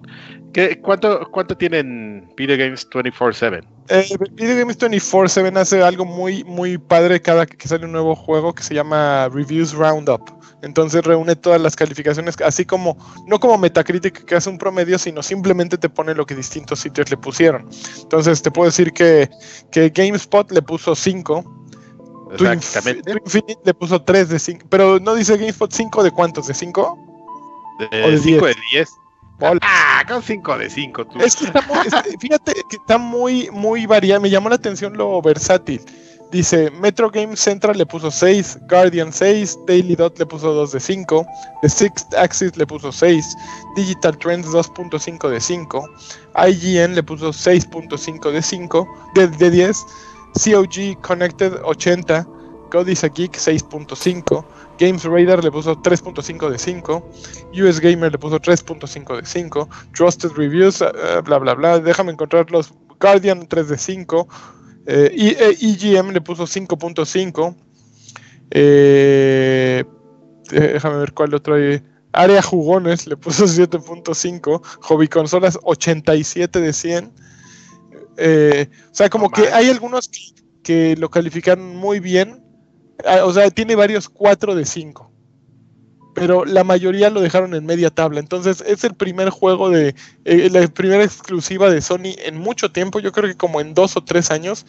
¿Qué, 0.52 0.80
cuánto, 0.80 1.28
¿Cuánto 1.30 1.56
tienen 1.56 2.32
Video 2.36 2.56
Games 2.56 2.88
24-7? 2.88 3.62
Eh, 3.90 4.06
Video 4.32 4.58
Games 4.58 4.78
24-7 4.78 5.56
hace 5.56 5.82
algo 5.82 6.04
muy, 6.04 6.44
muy 6.44 6.78
padre 6.78 7.20
cada 7.20 7.46
que 7.46 7.68
sale 7.68 7.84
un 7.84 7.92
nuevo 7.92 8.14
juego 8.14 8.54
que 8.54 8.62
se 8.62 8.74
llama 8.74 9.28
Reviews 9.28 9.72
Roundup. 9.72 10.38
Entonces 10.62 11.04
reúne 11.04 11.36
todas 11.36 11.60
las 11.60 11.76
calificaciones, 11.76 12.36
así 12.44 12.64
como, 12.64 12.96
no 13.26 13.38
como 13.38 13.58
Metacritic 13.58 14.24
que 14.24 14.34
hace 14.34 14.50
un 14.50 14.58
promedio, 14.58 14.98
sino 14.98 15.22
simplemente 15.22 15.78
te 15.78 15.88
pone 15.88 16.14
lo 16.14 16.26
que 16.26 16.34
distintos 16.34 16.80
sitios 16.80 17.10
le 17.10 17.16
pusieron. 17.16 17.68
Entonces 18.02 18.42
te 18.42 18.50
puedo 18.50 18.66
decir 18.66 18.92
que, 18.92 19.30
que 19.70 19.90
GameSpot 19.90 20.50
le 20.50 20.62
puso 20.62 20.96
5, 20.96 21.67
Exactamente. 22.32 23.12
Infinite 23.24 23.60
le 23.64 23.74
puso 23.74 24.02
3 24.02 24.28
de 24.28 24.38
5. 24.38 24.66
Pero 24.68 24.98
no 25.00 25.14
dice 25.14 25.36
GameSpot 25.36 25.72
5 25.72 26.02
de 26.02 26.10
cuántos, 26.10 26.46
¿de 26.46 26.54
5? 26.54 26.98
De 27.92 28.18
5 28.18 28.46
de 28.46 28.56
10. 28.72 28.88
Ah, 29.62 30.04
con 30.08 30.22
5 30.22 30.58
de 30.58 30.70
5. 30.70 31.06
Es 31.20 31.36
que 31.36 31.44
está 31.44 31.62
muy, 31.62 31.78
fíjate 32.18 32.54
que 32.68 32.76
está 32.76 32.98
muy, 32.98 33.48
muy 33.52 33.86
variado. 33.86 34.20
Me 34.20 34.30
llamó 34.30 34.48
la 34.48 34.56
atención 34.56 34.96
lo 34.96 35.22
versátil. 35.22 35.80
Dice, 36.30 36.70
Metro 36.72 37.10
Game 37.10 37.36
Central 37.36 37.78
le 37.78 37.86
puso 37.86 38.10
6, 38.10 38.58
Guardian 38.68 39.10
6, 39.10 39.60
Daily 39.66 39.96
Dot 39.96 40.18
le 40.18 40.26
puso 40.26 40.52
2 40.52 40.72
de 40.72 40.80
5, 40.80 41.26
The 41.62 41.68
Sixth 41.70 42.14
Axis 42.14 42.54
le 42.58 42.66
puso 42.66 42.92
6, 42.92 43.34
Digital 43.76 44.18
Trends 44.18 44.46
2.5 44.48 45.30
de 45.30 45.40
5, 45.40 45.88
IGN 46.48 46.94
le 46.94 47.02
puso 47.02 47.30
6.5 47.30 48.30
de 48.30 48.42
5, 48.42 48.88
de, 49.14 49.28
de 49.28 49.50
10, 49.50 49.86
COG 50.34 51.00
Connected 51.02 51.52
80, 51.64 52.26
Codice 52.70 53.08
Geek 53.08 53.32
6.5, 53.32 54.44
Games 54.78 55.04
Radar 55.04 55.42
le 55.42 55.50
puso 55.50 55.74
3.5 55.76 56.50
de 56.50 56.58
5, 56.58 57.10
US 57.54 57.80
Gamer 57.80 58.12
le 58.12 58.18
puso 58.18 58.38
3.5 58.38 59.20
de 59.20 59.26
5, 59.26 59.68
Trusted 59.94 60.30
Reviews, 60.36 60.82
eh, 60.82 61.20
bla 61.24 61.38
bla 61.38 61.54
bla, 61.54 61.78
déjame 61.78 62.12
encontrar 62.12 62.50
los 62.50 62.72
Guardian 63.00 63.46
3 63.46 63.68
de 63.68 63.78
5, 63.78 64.28
eh, 64.86 65.56
EGM 65.60 66.10
le 66.12 66.20
puso 66.20 66.46
5.5, 66.46 67.56
eh, 68.50 69.84
déjame 70.50 70.98
ver 70.98 71.12
cuál 71.12 71.34
otro 71.34 71.54
hay. 71.54 71.82
Área 72.12 72.40
Jugones 72.42 73.06
le 73.06 73.16
puso 73.16 73.46
7.5, 73.46 74.62
Hobby 74.82 75.08
Consolas 75.08 75.58
87 75.62 76.60
de 76.60 76.72
100. 76.72 77.12
Eh, 78.18 78.68
o 78.90 78.94
sea, 78.94 79.08
como 79.08 79.30
que 79.30 79.48
hay 79.48 79.70
algunos 79.70 80.10
que, 80.62 80.96
lo 80.96 81.10
califican 81.10 81.76
muy 81.76 82.00
bien. 82.00 82.44
Ah, 83.06 83.24
o 83.24 83.32
sea, 83.32 83.50
tiene 83.50 83.76
varios 83.76 84.08
4 84.08 84.54
de 84.54 84.64
5. 84.64 85.10
Pero 86.14 86.44
la 86.44 86.64
mayoría 86.64 87.10
lo 87.10 87.20
dejaron 87.20 87.54
en 87.54 87.64
media 87.64 87.90
tabla. 87.90 88.18
Entonces 88.18 88.62
es 88.66 88.82
el 88.82 88.94
primer 88.94 89.30
juego 89.30 89.70
de... 89.70 89.94
Eh, 90.24 90.50
la 90.50 90.66
primera 90.66 91.04
exclusiva 91.04 91.70
de 91.70 91.80
Sony 91.80 92.16
en 92.18 92.38
mucho 92.38 92.72
tiempo. 92.72 92.98
Yo 92.98 93.12
creo 93.12 93.28
que 93.28 93.36
como 93.36 93.60
en 93.60 93.72
dos 93.72 93.96
o 93.96 94.02
tres 94.02 94.32
años. 94.32 94.66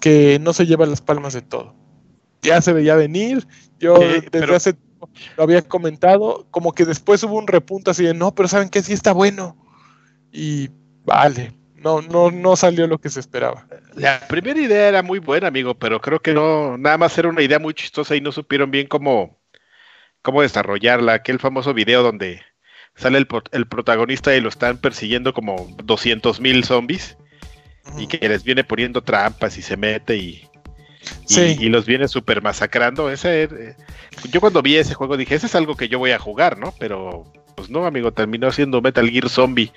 Que 0.00 0.38
no 0.40 0.52
se 0.52 0.66
lleva 0.66 0.84
las 0.86 1.00
palmas 1.00 1.32
de 1.32 1.42
todo. 1.42 1.74
ya 2.42 2.60
se 2.60 2.74
veía 2.74 2.94
venir. 2.96 3.48
Yo 3.78 3.98
desde 3.98 4.30
pero- 4.30 4.54
hace 4.54 4.74
tiempo 4.74 4.90
lo 5.36 5.42
había 5.42 5.62
comentado, 5.62 6.46
como 6.50 6.72
que 6.72 6.84
después 6.84 7.22
hubo 7.22 7.38
un 7.38 7.46
repunto 7.46 7.90
así 7.90 8.04
de 8.04 8.14
no, 8.14 8.34
pero 8.34 8.48
saben 8.48 8.68
que 8.68 8.82
sí 8.82 8.92
está 8.92 9.12
bueno. 9.12 9.56
Y 10.32 10.68
vale, 11.04 11.52
no, 11.82 12.02
no, 12.02 12.30
no 12.30 12.56
salió 12.56 12.86
lo 12.86 12.98
que 12.98 13.08
se 13.08 13.20
esperaba. 13.20 13.66
La 13.94 14.20
primera 14.28 14.60
idea 14.60 14.88
era 14.88 15.02
muy 15.02 15.18
buena, 15.18 15.48
amigo, 15.48 15.74
pero 15.74 16.00
creo 16.00 16.20
que 16.20 16.34
no, 16.34 16.76
nada 16.76 16.98
más 16.98 17.16
era 17.16 17.28
una 17.28 17.42
idea 17.42 17.58
muy 17.58 17.74
chistosa 17.74 18.14
y 18.16 18.20
no 18.20 18.32
supieron 18.32 18.70
bien 18.70 18.86
cómo, 18.86 19.38
cómo 20.22 20.42
desarrollarla. 20.42 21.14
Aquel 21.14 21.38
famoso 21.38 21.72
video 21.74 22.02
donde 22.02 22.42
sale 22.96 23.18
el, 23.18 23.26
el 23.52 23.66
protagonista 23.66 24.34
y 24.36 24.40
lo 24.40 24.48
están 24.50 24.78
persiguiendo 24.78 25.32
como 25.32 25.68
200 25.84 26.40
mil 26.40 26.64
zombies 26.64 27.16
y 27.98 28.06
que 28.06 28.28
les 28.28 28.44
viene 28.44 28.62
poniendo 28.62 29.02
trampas 29.02 29.56
y 29.56 29.62
se 29.62 29.76
mete 29.76 30.16
y, 30.16 30.20
y, 30.20 30.48
Sí. 31.24 31.56
y 31.58 31.68
los 31.70 31.86
viene 31.86 32.08
super 32.08 32.42
masacrando. 32.42 33.10
Ese, 33.10 33.44
eh, 33.44 33.76
yo 34.30 34.40
cuando 34.40 34.60
vi 34.60 34.76
ese 34.76 34.94
juego 34.94 35.16
dije, 35.16 35.34
ese 35.34 35.46
es 35.46 35.54
algo 35.54 35.76
que 35.76 35.88
yo 35.88 35.98
voy 35.98 36.10
a 36.10 36.18
jugar, 36.18 36.58
¿no? 36.58 36.74
Pero 36.78 37.24
pues 37.56 37.70
no, 37.70 37.86
amigo, 37.86 38.12
terminó 38.12 38.52
siendo 38.52 38.80
Metal 38.82 39.08
Gear 39.08 39.28
Zombie. 39.28 39.72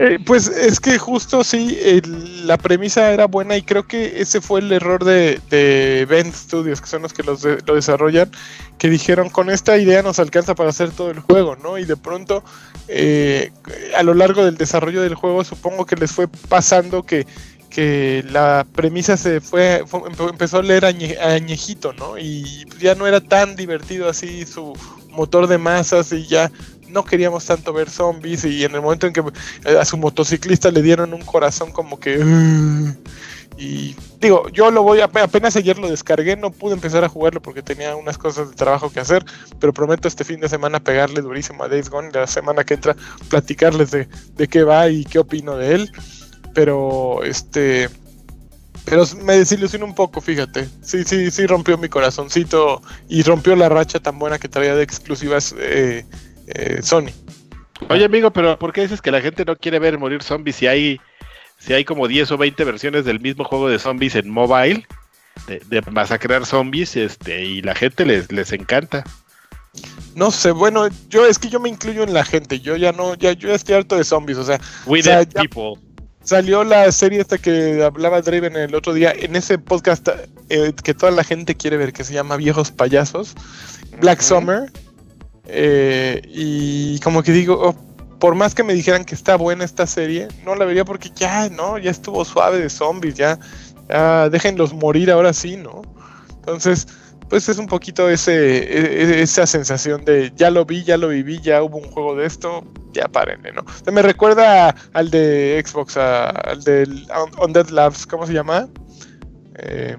Eh, 0.00 0.20
pues 0.24 0.46
es 0.46 0.78
que 0.78 0.96
justo 0.96 1.42
sí, 1.42 1.76
el- 1.82 2.46
la 2.46 2.56
premisa 2.56 3.10
era 3.12 3.26
buena 3.26 3.56
y 3.56 3.62
creo 3.62 3.84
que 3.88 4.20
ese 4.20 4.40
fue 4.40 4.60
el 4.60 4.70
error 4.70 5.04
de, 5.04 5.40
de 5.50 6.06
Bend 6.08 6.32
Studios, 6.34 6.80
que 6.80 6.86
son 6.86 7.02
los 7.02 7.12
que 7.12 7.24
los 7.24 7.42
de- 7.42 7.58
lo 7.66 7.74
desarrollan, 7.74 8.30
que 8.78 8.88
dijeron 8.90 9.28
con 9.28 9.50
esta 9.50 9.76
idea 9.76 10.02
nos 10.02 10.20
alcanza 10.20 10.54
para 10.54 10.70
hacer 10.70 10.92
todo 10.92 11.10
el 11.10 11.18
juego, 11.18 11.56
¿no? 11.56 11.78
Y 11.78 11.84
de 11.84 11.96
pronto 11.96 12.44
eh, 12.86 13.50
a 13.96 14.04
lo 14.04 14.14
largo 14.14 14.44
del 14.44 14.56
desarrollo 14.56 15.02
del 15.02 15.16
juego 15.16 15.42
supongo 15.42 15.84
que 15.84 15.96
les 15.96 16.12
fue 16.12 16.28
pasando 16.48 17.02
que, 17.02 17.26
que 17.68 18.24
la 18.30 18.66
premisa 18.72 19.16
se 19.16 19.40
fue, 19.40 19.82
fue- 19.84 20.02
empe- 20.02 20.30
empezó 20.30 20.58
a 20.58 20.62
leer 20.62 20.84
añe- 20.84 21.18
añejito, 21.18 21.92
¿no? 21.92 22.16
Y 22.18 22.64
ya 22.78 22.94
no 22.94 23.06
era 23.08 23.20
tan 23.20 23.56
divertido 23.56 24.08
así 24.08 24.46
su 24.46 24.74
motor 25.10 25.48
de 25.48 25.58
masas 25.58 26.12
y 26.12 26.26
ya 26.28 26.52
no 26.90 27.04
queríamos 27.04 27.44
tanto 27.44 27.72
ver 27.72 27.90
zombies 27.90 28.44
y 28.44 28.64
en 28.64 28.74
el 28.74 28.80
momento 28.80 29.06
en 29.06 29.12
que 29.12 29.22
eh, 29.64 29.78
a 29.78 29.84
su 29.84 29.96
motociclista 29.96 30.70
le 30.70 30.82
dieron 30.82 31.14
un 31.14 31.22
corazón 31.22 31.72
como 31.72 31.98
que 31.98 32.18
y 33.56 33.96
digo 34.20 34.48
yo 34.50 34.70
lo 34.70 34.82
voy 34.82 35.00
a 35.00 35.04
apenas 35.04 35.56
ayer 35.56 35.78
lo 35.78 35.88
descargué 35.88 36.36
no 36.36 36.50
pude 36.50 36.74
empezar 36.74 37.04
a 37.04 37.08
jugarlo 37.08 37.42
porque 37.42 37.62
tenía 37.62 37.96
unas 37.96 38.18
cosas 38.18 38.50
de 38.50 38.56
trabajo 38.56 38.90
que 38.90 39.00
hacer 39.00 39.24
pero 39.58 39.72
prometo 39.72 40.08
este 40.08 40.24
fin 40.24 40.40
de 40.40 40.48
semana 40.48 40.80
pegarle 40.80 41.20
durísimo 41.20 41.64
a 41.64 41.68
Days 41.68 41.90
Gone 41.90 42.10
la 42.12 42.26
semana 42.26 42.64
que 42.64 42.74
entra 42.74 42.96
platicarles 43.28 43.90
de, 43.90 44.08
de 44.36 44.48
qué 44.48 44.62
va 44.62 44.88
y 44.88 45.04
qué 45.04 45.18
opino 45.18 45.56
de 45.56 45.74
él 45.74 45.92
pero 46.54 47.22
este 47.24 47.88
pero 48.88 49.04
me 49.22 49.36
desilusionó 49.36 49.84
un 49.84 49.94
poco, 49.94 50.20
fíjate. 50.20 50.68
Sí, 50.82 51.04
sí, 51.04 51.30
sí 51.30 51.46
rompió 51.46 51.76
mi 51.76 51.88
corazoncito 51.88 52.80
y 53.08 53.22
rompió 53.22 53.54
la 53.54 53.68
racha 53.68 54.00
tan 54.00 54.18
buena 54.18 54.38
que 54.38 54.48
traía 54.48 54.74
de 54.74 54.82
exclusivas 54.82 55.54
eh, 55.58 56.04
eh, 56.54 56.80
Sony. 56.82 57.10
Oye, 57.88 58.04
amigo, 58.04 58.32
pero 58.32 58.58
¿por 58.58 58.72
qué 58.72 58.82
dices 58.82 59.00
que 59.00 59.10
la 59.10 59.20
gente 59.20 59.44
no 59.44 59.56
quiere 59.56 59.78
ver 59.78 59.98
morir 59.98 60.22
zombies 60.22 60.56
si 60.56 60.66
hay, 60.66 61.00
si 61.58 61.72
hay 61.72 61.84
como 61.84 62.08
10 62.08 62.32
o 62.32 62.38
20 62.38 62.64
versiones 62.64 63.04
del 63.04 63.20
mismo 63.20 63.44
juego 63.44 63.68
de 63.68 63.78
zombies 63.78 64.14
en 64.16 64.28
mobile? 64.30 64.86
De, 65.46 65.62
de 65.68 65.80
masacrar 65.90 66.44
zombies, 66.44 66.96
este, 66.96 67.44
y 67.44 67.62
la 67.62 67.74
gente 67.74 68.04
les, 68.04 68.30
les 68.32 68.52
encanta. 68.52 69.04
No 70.14 70.30
sé, 70.32 70.50
bueno, 70.50 70.88
yo 71.08 71.26
es 71.26 71.38
que 71.38 71.48
yo 71.48 71.60
me 71.60 71.68
incluyo 71.68 72.02
en 72.02 72.12
la 72.12 72.24
gente. 72.24 72.60
Yo 72.60 72.76
ya 72.76 72.92
no, 72.92 73.14
ya 73.14 73.32
yo 73.32 73.48
ya 73.48 73.54
estoy 73.54 73.76
harto 73.76 73.96
de 73.96 74.04
zombies. 74.04 74.38
O 74.38 74.44
sea, 74.44 74.60
We 74.86 75.00
O 75.00 75.02
sea, 75.02 75.24
people. 75.24 75.74
salió 76.24 76.64
la 76.64 76.90
serie 76.90 77.20
esta 77.20 77.38
que 77.38 77.82
hablaba 77.82 78.20
Draven 78.20 78.56
el 78.56 78.74
otro 78.74 78.92
día 78.92 79.12
en 79.16 79.36
ese 79.36 79.58
podcast 79.58 80.08
eh, 80.48 80.72
que 80.82 80.94
toda 80.94 81.12
la 81.12 81.22
gente 81.22 81.54
quiere 81.54 81.76
ver, 81.76 81.92
que 81.92 82.02
se 82.02 82.14
llama 82.14 82.36
Viejos 82.36 82.72
Payasos, 82.72 83.34
Black. 84.00 84.20
Summer. 84.20 84.72
Eh, 85.48 86.22
y 86.28 86.98
como 87.00 87.22
que 87.22 87.32
digo, 87.32 87.58
oh, 87.60 87.74
por 88.18 88.34
más 88.34 88.54
que 88.54 88.62
me 88.64 88.74
dijeran 88.74 89.04
que 89.04 89.14
está 89.14 89.36
buena 89.36 89.64
esta 89.64 89.86
serie, 89.86 90.28
no 90.44 90.54
la 90.54 90.64
vería 90.64 90.84
porque 90.84 91.10
ya, 91.14 91.48
no, 91.48 91.78
ya 91.78 91.90
estuvo 91.90 92.24
suave 92.24 92.58
de 92.58 92.68
zombies, 92.70 93.14
ya, 93.14 93.38
ya 93.88 94.28
déjenlos 94.28 94.72
morir 94.74 95.10
ahora 95.10 95.32
sí, 95.32 95.56
¿no? 95.56 95.82
Entonces, 96.30 96.88
pues 97.28 97.48
es 97.48 97.58
un 97.58 97.66
poquito 97.66 98.08
ese, 98.08 98.32
e- 98.58 99.02
e- 99.02 99.22
esa 99.22 99.46
sensación 99.46 100.04
de 100.04 100.32
ya 100.34 100.50
lo 100.50 100.64
vi, 100.64 100.82
ya 100.82 100.96
lo 100.96 101.08
viví, 101.08 101.40
ya 101.40 101.62
hubo 101.62 101.76
un 101.78 101.84
juego 101.90 102.16
de 102.16 102.26
esto, 102.26 102.64
ya 102.92 103.06
párenle, 103.06 103.52
¿no? 103.52 103.64
Me 103.92 104.02
recuerda 104.02 104.74
al 104.94 105.10
de 105.10 105.62
Xbox, 105.64 105.96
a- 105.96 106.30
al 106.30 106.58
Un- 106.66 107.44
Undead 107.44 107.68
Labs, 107.68 108.06
¿cómo 108.06 108.26
se 108.26 108.32
llama? 108.32 108.68
Eh, 109.56 109.96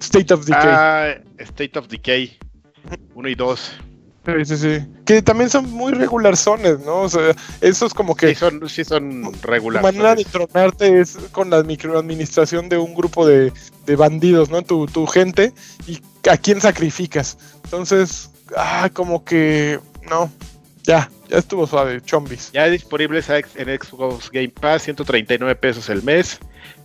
State 0.00 0.32
of 0.32 0.44
Decay. 0.46 0.62
Ah, 0.64 1.14
State 1.38 1.78
of 1.78 1.88
Decay 1.88 2.38
1 3.14 3.28
y 3.28 3.34
2. 3.34 3.72
Sí, 4.28 4.44
sí, 4.44 4.56
sí. 4.58 4.86
Que 5.06 5.22
también 5.22 5.48
son 5.48 5.70
muy 5.70 5.92
regularzones, 5.92 6.80
¿no? 6.80 7.02
O 7.02 7.08
sea, 7.08 7.34
esos 7.62 7.94
como 7.94 8.14
que 8.14 8.28
Sí 8.28 8.34
son, 8.34 8.68
sí 8.68 8.84
son 8.84 9.32
tu 9.32 9.48
regulares. 9.48 9.82
manera 9.82 10.14
de 10.14 10.24
tronarte 10.26 11.00
es 11.00 11.16
con 11.32 11.48
la 11.48 11.62
microadministración 11.62 12.68
de 12.68 12.76
un 12.76 12.94
grupo 12.94 13.26
de, 13.26 13.52
de 13.86 13.96
bandidos, 13.96 14.50
¿no? 14.50 14.60
Tu, 14.60 14.86
tu 14.86 15.06
gente 15.06 15.54
y 15.86 16.02
a 16.28 16.36
quién 16.36 16.60
sacrificas. 16.60 17.38
Entonces, 17.64 18.30
ah, 18.54 18.90
como 18.92 19.24
que 19.24 19.80
no, 20.10 20.30
ya, 20.82 21.10
ya 21.28 21.38
estuvo 21.38 21.66
suave, 21.66 22.02
chombis. 22.02 22.52
Ya 22.52 22.66
disponibles 22.66 23.30
en 23.30 23.80
Xbox 23.80 24.30
Game 24.30 24.48
Pass, 24.50 24.82
139 24.82 25.54
pesos 25.56 25.88
el 25.88 26.02
mes. 26.02 26.38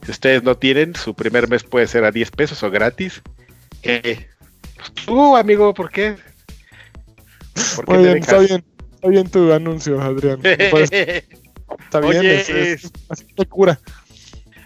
Si 0.06 0.12
ustedes 0.12 0.44
no 0.44 0.56
tienen, 0.56 0.96
su 0.96 1.14
primer 1.14 1.50
mes 1.50 1.64
puede 1.64 1.88
ser 1.88 2.06
a 2.06 2.12
10 2.12 2.32
pesos 2.32 2.64
o 2.64 2.72
gratis. 2.72 3.22
Eh, 3.82 4.28
pues 4.78 4.94
tú, 5.06 5.36
amigo, 5.36 5.74
¿por 5.74 5.90
qué? 5.90 6.16
¿Por 7.76 7.86
qué 7.86 7.92
Muy 7.94 8.04
te 8.04 8.08
bien, 8.10 8.18
está 8.18 8.38
bien, 8.40 8.66
está 8.96 9.08
bien 9.10 9.30
tu 9.30 9.54
anuncio, 9.54 10.02
Adrián. 10.02 10.40
Está 10.44 12.00
bien, 12.00 12.20
Oye, 12.20 12.42
es, 12.42 12.50
es- 12.50 12.92
así 13.10 13.26
te 13.36 13.46
cura. 13.46 13.80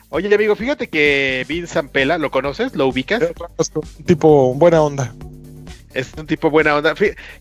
Oye, 0.10 0.34
amigo, 0.34 0.56
fíjate 0.56 0.88
que 0.88 1.46
Vin 1.48 1.68
Zampella, 1.68 2.18
¿lo 2.18 2.32
conoces? 2.32 2.76
¿Lo 2.76 2.88
ubicas? 2.88 3.22
Tipo, 4.06 4.54
buena 4.54 4.82
onda. 4.82 5.14
Es 5.94 6.14
un 6.18 6.28
tipo 6.28 6.50
buena 6.50 6.76
onda. 6.76 6.94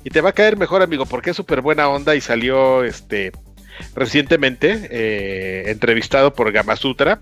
Y 0.04 0.10
te 0.10 0.20
va 0.20 0.30
a 0.30 0.32
caer 0.32 0.56
mejor, 0.56 0.82
amigo, 0.82 1.06
porque 1.06 1.30
es 1.30 1.36
súper 1.36 1.60
buena 1.60 1.88
onda 1.88 2.16
y 2.16 2.20
salió 2.20 2.82
este 2.84 3.32
recientemente 3.94 4.88
eh, 4.90 5.70
entrevistado 5.70 6.32
por 6.32 6.50
Gamasutra. 6.50 7.20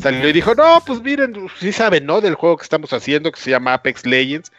Salió 0.00 0.28
y 0.28 0.32
dijo, 0.32 0.54
no, 0.54 0.82
pues 0.86 1.02
miren, 1.02 1.34
sí 1.58 1.72
saben, 1.72 2.06
¿no? 2.06 2.20
Del 2.20 2.36
juego 2.36 2.56
que 2.56 2.62
estamos 2.62 2.92
haciendo, 2.92 3.32
que 3.32 3.40
se 3.40 3.50
llama 3.50 3.74
Apex 3.74 4.06
Legends. 4.06 4.52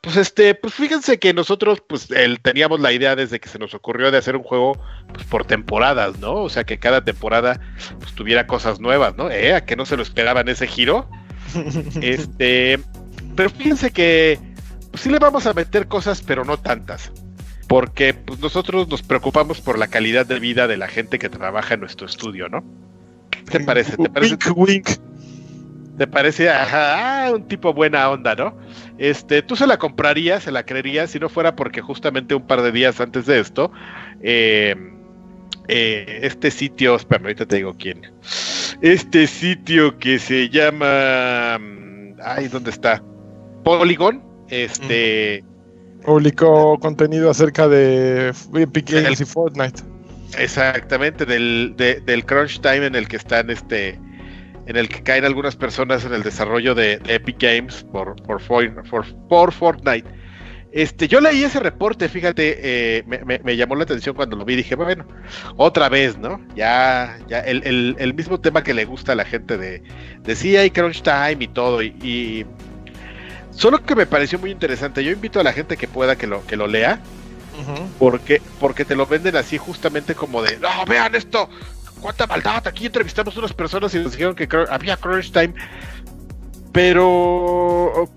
Pues 0.00 0.16
este, 0.16 0.54
pues 0.54 0.72
fíjense 0.72 1.18
que 1.18 1.34
nosotros, 1.34 1.82
pues, 1.86 2.10
el, 2.10 2.40
teníamos 2.40 2.80
la 2.80 2.92
idea 2.92 3.16
desde 3.16 3.38
que 3.38 3.50
se 3.50 3.58
nos 3.58 3.74
ocurrió 3.74 4.10
de 4.10 4.16
hacer 4.16 4.34
un 4.34 4.42
juego, 4.42 4.80
pues, 5.12 5.26
por 5.26 5.44
temporadas, 5.44 6.18
¿no? 6.18 6.36
O 6.36 6.48
sea, 6.48 6.64
que 6.64 6.78
cada 6.78 7.04
temporada, 7.04 7.60
pues, 7.98 8.14
tuviera 8.14 8.46
cosas 8.46 8.80
nuevas, 8.80 9.16
¿no? 9.16 9.30
¿Eh? 9.30 9.54
A 9.54 9.64
que 9.66 9.76
no 9.76 9.84
se 9.84 9.96
lo 9.96 10.02
esperaban 10.02 10.48
ese 10.48 10.66
giro. 10.66 11.08
Este, 12.00 12.78
pero 13.34 13.50
fíjense 13.50 13.90
que 13.90 14.38
pues, 14.90 15.02
sí 15.02 15.10
le 15.10 15.18
vamos 15.18 15.46
a 15.46 15.52
meter 15.52 15.88
cosas, 15.88 16.22
pero 16.22 16.44
no 16.44 16.58
tantas. 16.58 17.12
Porque 17.68 18.14
pues, 18.14 18.40
nosotros 18.40 18.88
nos 18.88 19.02
preocupamos 19.02 19.60
por 19.60 19.78
la 19.78 19.88
calidad 19.88 20.26
de 20.26 20.38
vida 20.40 20.66
de 20.66 20.76
la 20.76 20.88
gente 20.88 21.18
que 21.18 21.28
trabaja 21.28 21.74
en 21.74 21.80
nuestro 21.80 22.06
estudio, 22.06 22.48
¿no? 22.48 22.64
¿Qué 23.30 23.42
te 23.42 23.60
parece? 23.60 23.96
¿Te 23.96 24.08
parece, 24.08 24.34
Wink, 24.34 24.56
wink. 24.56 24.88
te 25.96 26.06
parece 26.06 26.50
ajá, 26.50 27.26
ah, 27.26 27.32
un 27.32 27.46
tipo 27.46 27.72
buena 27.72 28.10
onda, 28.10 28.34
¿no? 28.34 28.56
Este, 29.00 29.40
tú 29.42 29.56
se 29.56 29.66
la 29.66 29.78
comprarías, 29.78 30.42
se 30.44 30.52
la 30.52 30.64
creerías, 30.64 31.10
si 31.10 31.18
no 31.18 31.28
fuera 31.30 31.56
porque 31.56 31.80
justamente 31.80 32.34
un 32.34 32.46
par 32.46 32.60
de 32.60 32.70
días 32.70 33.00
antes 33.00 33.24
de 33.24 33.40
esto, 33.40 33.72
eh, 34.22 34.76
eh, 35.68 36.20
este 36.22 36.50
sitio, 36.50 36.96
espérame, 36.96 37.24
ahorita 37.28 37.46
te 37.46 37.56
digo 37.56 37.74
quién. 37.78 38.02
Este 38.82 39.26
sitio 39.26 39.98
que 39.98 40.18
se 40.18 40.50
llama. 40.50 41.58
mm, 41.58 42.16
Ay, 42.22 42.48
¿dónde 42.48 42.70
está? 42.70 43.02
Polygon. 43.64 44.22
Este. 44.50 45.44
Publicó 46.04 46.78
contenido 46.78 47.30
acerca 47.30 47.68
de 47.68 48.32
Epic 48.54 48.90
El- 48.90 49.02
Games 49.04 49.20
y 49.20 49.24
Fortnite. 49.24 49.82
Exactamente, 50.38 51.24
del, 51.26 51.74
de- 51.76 52.00
del 52.00 52.24
crunch 52.24 52.60
time 52.60 52.84
en 52.86 52.94
el 52.94 53.08
que 53.08 53.16
están 53.16 53.48
este. 53.50 53.98
En 54.66 54.76
el 54.76 54.88
que 54.88 55.02
caen 55.02 55.24
algunas 55.24 55.56
personas 55.56 56.04
en 56.04 56.12
el 56.14 56.22
desarrollo 56.22 56.74
de, 56.74 56.98
de 56.98 57.14
Epic 57.14 57.36
Games 57.40 57.84
por, 57.92 58.14
por, 58.22 58.40
For- 58.40 58.82
por, 58.88 59.06
por 59.28 59.52
Fortnite. 59.52 60.08
Este, 60.72 61.08
yo 61.08 61.20
leí 61.20 61.42
ese 61.42 61.58
reporte, 61.58 62.08
fíjate, 62.08 62.58
eh, 62.98 63.02
me, 63.04 63.24
me- 63.24 63.40
me 63.40 63.56
llamó 63.56 63.74
la 63.74 63.82
atención 63.82 64.14
cuando 64.14 64.36
lo 64.36 64.44
vi, 64.44 64.54
dije, 64.54 64.76
bueno, 64.76 65.04
otra 65.56 65.88
vez, 65.88 66.16
¿no? 66.16 66.40
Ya, 66.54 67.18
ya, 67.26 67.40
el, 67.40 67.62
el- 67.64 67.96
el 67.98 68.14
mismo 68.14 68.38
tema 68.40 68.62
que 68.62 68.72
le 68.72 68.84
gusta 68.84 69.12
a 69.12 69.14
la 69.16 69.24
gente 69.24 69.58
de, 69.58 69.82
de 70.22 70.58
hay 70.58 70.70
crunch 70.70 71.02
time 71.02 71.38
y 71.40 71.48
todo, 71.48 71.82
y, 71.82 71.88
y 72.02 72.46
solo 73.50 73.82
que 73.82 73.96
me 73.96 74.06
pareció 74.06 74.38
muy 74.38 74.52
interesante, 74.52 75.02
yo 75.02 75.10
invito 75.10 75.40
a 75.40 75.42
la 75.42 75.52
gente 75.52 75.76
que 75.76 75.88
pueda 75.88 76.14
que 76.16 76.28
lo, 76.28 76.46
que 76.46 76.56
lo 76.56 76.68
lea, 76.68 77.00
porque, 77.98 78.40
porque 78.60 78.84
te 78.84 78.94
lo 78.94 79.06
venden 79.06 79.34
así 79.36 79.58
justamente 79.58 80.14
como 80.14 80.40
de, 80.42 80.56
no, 80.58 80.68
vean 80.86 81.16
esto, 81.16 81.50
cuánta 82.00 82.26
maldad, 82.26 82.66
aquí 82.66 82.86
entrevistamos 82.86 83.36
unas 83.36 83.52
personas 83.52 83.94
y 83.94 83.98
nos 83.98 84.12
dijeron 84.12 84.34
que 84.34 84.48
había 84.68 84.96
crunch 84.96 85.32
time, 85.32 85.54
pero 86.72 88.08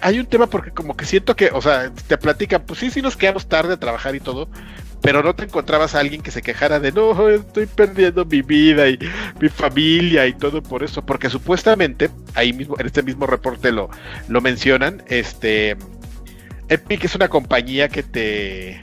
hay 0.00 0.18
un 0.18 0.26
tema 0.26 0.46
porque 0.46 0.70
como 0.70 0.96
que 0.96 1.04
siento 1.04 1.34
que, 1.36 1.50
o 1.52 1.60
sea, 1.60 1.90
te 2.06 2.16
platican, 2.18 2.62
pues 2.64 2.80
sí, 2.80 2.90
sí 2.90 3.02
nos 3.02 3.16
quedamos 3.16 3.46
tarde 3.48 3.74
a 3.74 3.76
trabajar 3.76 4.14
y 4.14 4.20
todo, 4.20 4.48
pero 5.02 5.22
no 5.22 5.34
te 5.34 5.44
encontrabas 5.44 5.94
a 5.94 6.00
alguien 6.00 6.22
que 6.22 6.30
se 6.30 6.42
quejara 6.42 6.80
de 6.80 6.92
no, 6.92 7.28
estoy 7.28 7.66
perdiendo 7.66 8.24
mi 8.24 8.42
vida 8.42 8.88
y 8.88 8.98
mi 9.40 9.48
familia 9.48 10.26
y 10.26 10.32
todo 10.34 10.62
por 10.62 10.82
eso, 10.82 11.04
porque 11.04 11.30
supuestamente, 11.30 12.10
ahí 12.34 12.52
mismo, 12.52 12.76
en 12.78 12.86
este 12.86 13.02
mismo 13.02 13.26
reporte 13.26 13.72
lo, 13.72 13.90
lo 14.28 14.40
mencionan, 14.40 15.02
este 15.08 15.76
Epic 16.68 17.04
es 17.04 17.14
una 17.14 17.28
compañía 17.28 17.88
que 17.88 18.02
te 18.02 18.82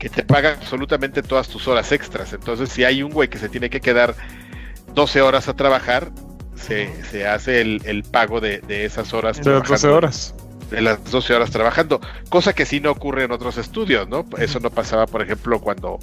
que 0.00 0.08
te 0.08 0.24
paga 0.24 0.54
absolutamente 0.54 1.22
todas 1.22 1.48
tus 1.48 1.68
horas 1.68 1.92
extras. 1.92 2.32
Entonces, 2.32 2.70
si 2.70 2.82
hay 2.82 3.04
un 3.04 3.12
güey 3.12 3.28
que 3.28 3.38
se 3.38 3.48
tiene 3.48 3.70
que 3.70 3.80
quedar 3.80 4.16
12 4.94 5.20
horas 5.20 5.46
a 5.46 5.54
trabajar, 5.54 6.10
se, 6.56 6.90
se 7.04 7.28
hace 7.28 7.60
el, 7.60 7.82
el 7.84 8.02
pago 8.02 8.40
de, 8.40 8.58
de, 8.60 8.86
esas 8.86 9.12
horas. 9.12 9.40
De 9.42 9.50
las 9.50 9.68
12 9.68 9.88
horas 9.88 10.34
de 10.70 10.80
las 10.80 11.10
12 11.10 11.34
horas 11.34 11.50
trabajando, 11.50 12.00
cosa 12.28 12.52
que 12.52 12.64
sí 12.64 12.80
no 12.80 12.90
ocurre 12.90 13.24
en 13.24 13.32
otros 13.32 13.58
estudios, 13.58 14.08
¿no? 14.08 14.24
Eso 14.38 14.60
no 14.60 14.70
pasaba, 14.70 15.06
por 15.06 15.22
ejemplo, 15.22 15.60
cuando, 15.60 15.98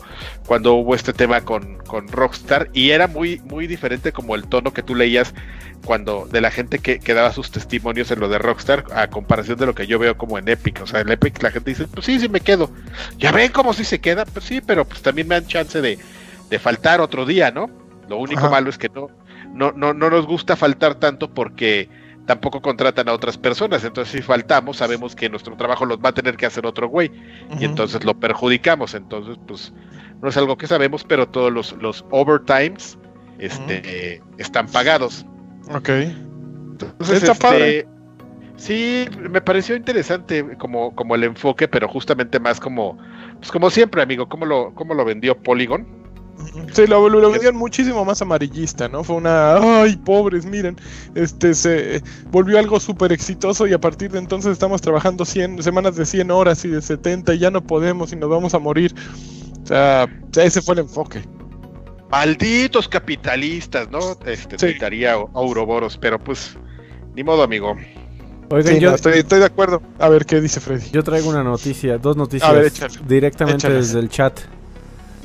cuando 0.45 0.73
hubo 0.73 0.95
este 0.95 1.13
tema 1.13 1.41
con, 1.41 1.77
con 1.85 2.07
Rockstar 2.07 2.69
y 2.73 2.91
era 2.91 3.07
muy, 3.07 3.39
muy 3.45 3.67
diferente 3.67 4.11
como 4.11 4.35
el 4.35 4.47
tono 4.47 4.73
que 4.73 4.83
tú 4.83 4.95
leías 4.95 5.33
cuando 5.85 6.27
de 6.29 6.41
la 6.41 6.51
gente 6.51 6.79
que, 6.79 6.99
que, 6.99 7.13
daba 7.13 7.31
sus 7.31 7.51
testimonios 7.51 8.11
en 8.11 8.19
lo 8.19 8.29
de 8.29 8.39
Rockstar 8.39 8.85
a 8.93 9.07
comparación 9.07 9.57
de 9.57 9.65
lo 9.65 9.75
que 9.75 9.87
yo 9.87 9.99
veo 9.99 10.17
como 10.17 10.37
en 10.37 10.49
Epic. 10.49 10.81
O 10.81 10.87
sea, 10.87 11.01
en 11.01 11.09
Epic 11.09 11.41
la 11.41 11.51
gente 11.51 11.69
dice, 11.69 11.87
pues 11.87 12.05
sí, 12.05 12.19
sí 12.19 12.27
me 12.27 12.41
quedo. 12.41 12.71
Ya 13.17 13.31
ven 13.31 13.51
cómo 13.51 13.73
sí 13.73 13.83
se 13.83 13.99
queda, 13.99 14.25
pues 14.25 14.45
sí, 14.45 14.61
pero 14.61 14.85
pues 14.85 15.01
también 15.01 15.27
me 15.27 15.35
dan 15.35 15.47
chance 15.47 15.81
de, 15.81 15.99
de 16.49 16.59
faltar 16.59 16.99
otro 16.99 17.25
día, 17.25 17.51
¿no? 17.51 17.69
Lo 18.09 18.17
único 18.17 18.41
Ajá. 18.41 18.49
malo 18.49 18.69
es 18.69 18.77
que 18.77 18.89
no, 18.89 19.09
no, 19.53 19.71
no, 19.71 19.93
no 19.93 20.09
nos 20.09 20.25
gusta 20.25 20.55
faltar 20.55 20.95
tanto 20.95 21.33
porque 21.33 21.89
tampoco 22.27 22.61
contratan 22.61 23.09
a 23.09 23.13
otras 23.13 23.37
personas. 23.37 23.83
Entonces, 23.83 24.11
si 24.11 24.21
faltamos, 24.21 24.77
sabemos 24.77 25.15
que 25.15 25.29
nuestro 25.29 25.55
trabajo 25.57 25.85
los 25.85 25.97
va 25.97 26.09
a 26.09 26.13
tener 26.13 26.37
que 26.37 26.45
hacer 26.45 26.67
otro 26.67 26.87
güey. 26.87 27.07
Uh 27.09 27.53
-huh. 27.53 27.61
Y 27.61 27.65
entonces 27.65 28.03
lo 28.03 28.13
perjudicamos. 28.13 28.93
Entonces, 28.93 29.39
pues, 29.47 29.73
no 30.21 30.29
es 30.29 30.37
algo 30.37 30.57
que 30.57 30.67
sabemos, 30.67 31.03
pero 31.03 31.27
todos 31.27 31.51
los, 31.51 31.73
los 31.81 32.05
overtimes 32.11 32.99
este, 33.39 34.21
uh 34.21 34.27
-huh. 34.27 34.39
están 34.39 34.67
pagados. 34.67 35.25
Ok. 35.73 35.89
Entonces, 35.89 37.23
Está 37.23 37.31
este, 37.31 37.47
padre. 37.47 37.87
Sí, 38.57 39.07
me 39.29 39.39
pareció 39.39 39.75
interesante 39.75 40.57
como, 40.57 40.93
como 40.95 41.13
el 41.15 41.23
enfoque, 41.23 41.67
pero 41.67 41.87
justamente 41.87 42.39
más 42.39 42.59
como, 42.59 42.97
pues 43.37 43.51
como 43.51 43.69
siempre, 43.69 44.01
amigo, 44.01 44.27
como 44.27 44.45
lo, 44.45 44.73
como 44.73 44.95
lo 44.95 45.05
vendió 45.05 45.37
Polygon. 45.37 45.87
Sí, 46.73 46.85
lo, 46.85 47.09
lo, 47.09 47.19
lo 47.19 47.31
vendían 47.31 47.55
muchísimo 47.55 48.05
más 48.05 48.21
amarillista, 48.21 48.87
¿no? 48.87 49.03
Fue 49.03 49.15
una, 49.15 49.57
ay, 49.81 49.97
pobres, 49.97 50.45
miren, 50.45 50.77
este 51.15 51.53
se 51.53 52.03
volvió 52.29 52.59
algo 52.59 52.79
súper 52.79 53.11
exitoso 53.11 53.65
y 53.65 53.73
a 53.73 53.79
partir 53.79 54.11
de 54.11 54.19
entonces 54.19 54.51
estamos 54.51 54.81
trabajando 54.81 55.25
100 55.25 55.63
semanas 55.63 55.95
de 55.95 56.05
100 56.05 56.29
horas 56.29 56.63
y 56.65 56.69
de 56.69 56.81
70 56.81 57.33
y 57.33 57.39
ya 57.39 57.51
no 57.51 57.63
podemos 57.63 58.13
y 58.13 58.15
nos 58.15 58.29
vamos 58.29 58.53
a 58.53 58.59
morir. 58.59 58.93
O 59.63 59.67
sea, 59.67 60.07
ese 60.35 60.61
fue 60.61 60.75
el 60.75 60.81
enfoque. 60.81 61.21
Malditos 62.09 62.87
capitalistas, 62.87 63.89
¿no? 63.89 63.99
Este, 64.25 64.57
sí. 64.57 64.77
Ouroboros, 65.33 65.97
pero 65.97 66.19
pues, 66.19 66.57
ni 67.15 67.23
modo, 67.23 67.43
amigo. 67.43 67.75
Oigan, 68.49 68.75
sí, 68.75 68.79
yo 68.79 68.91
no, 68.91 68.95
estoy, 68.95 69.19
estoy, 69.19 69.39
de 69.39 69.45
acuerdo. 69.45 69.81
A 69.99 70.07
ver, 70.07 70.25
¿qué 70.25 70.39
dice 70.39 70.61
Freddy? 70.61 70.89
Yo 70.91 71.03
traigo 71.03 71.29
una 71.29 71.43
noticia, 71.43 71.97
dos 71.97 72.15
noticias 72.15 72.53
ver, 72.53 72.71
directamente 73.05 73.57
échale. 73.57 73.75
desde 73.75 73.99
el 73.99 74.07
chat. 74.07 74.39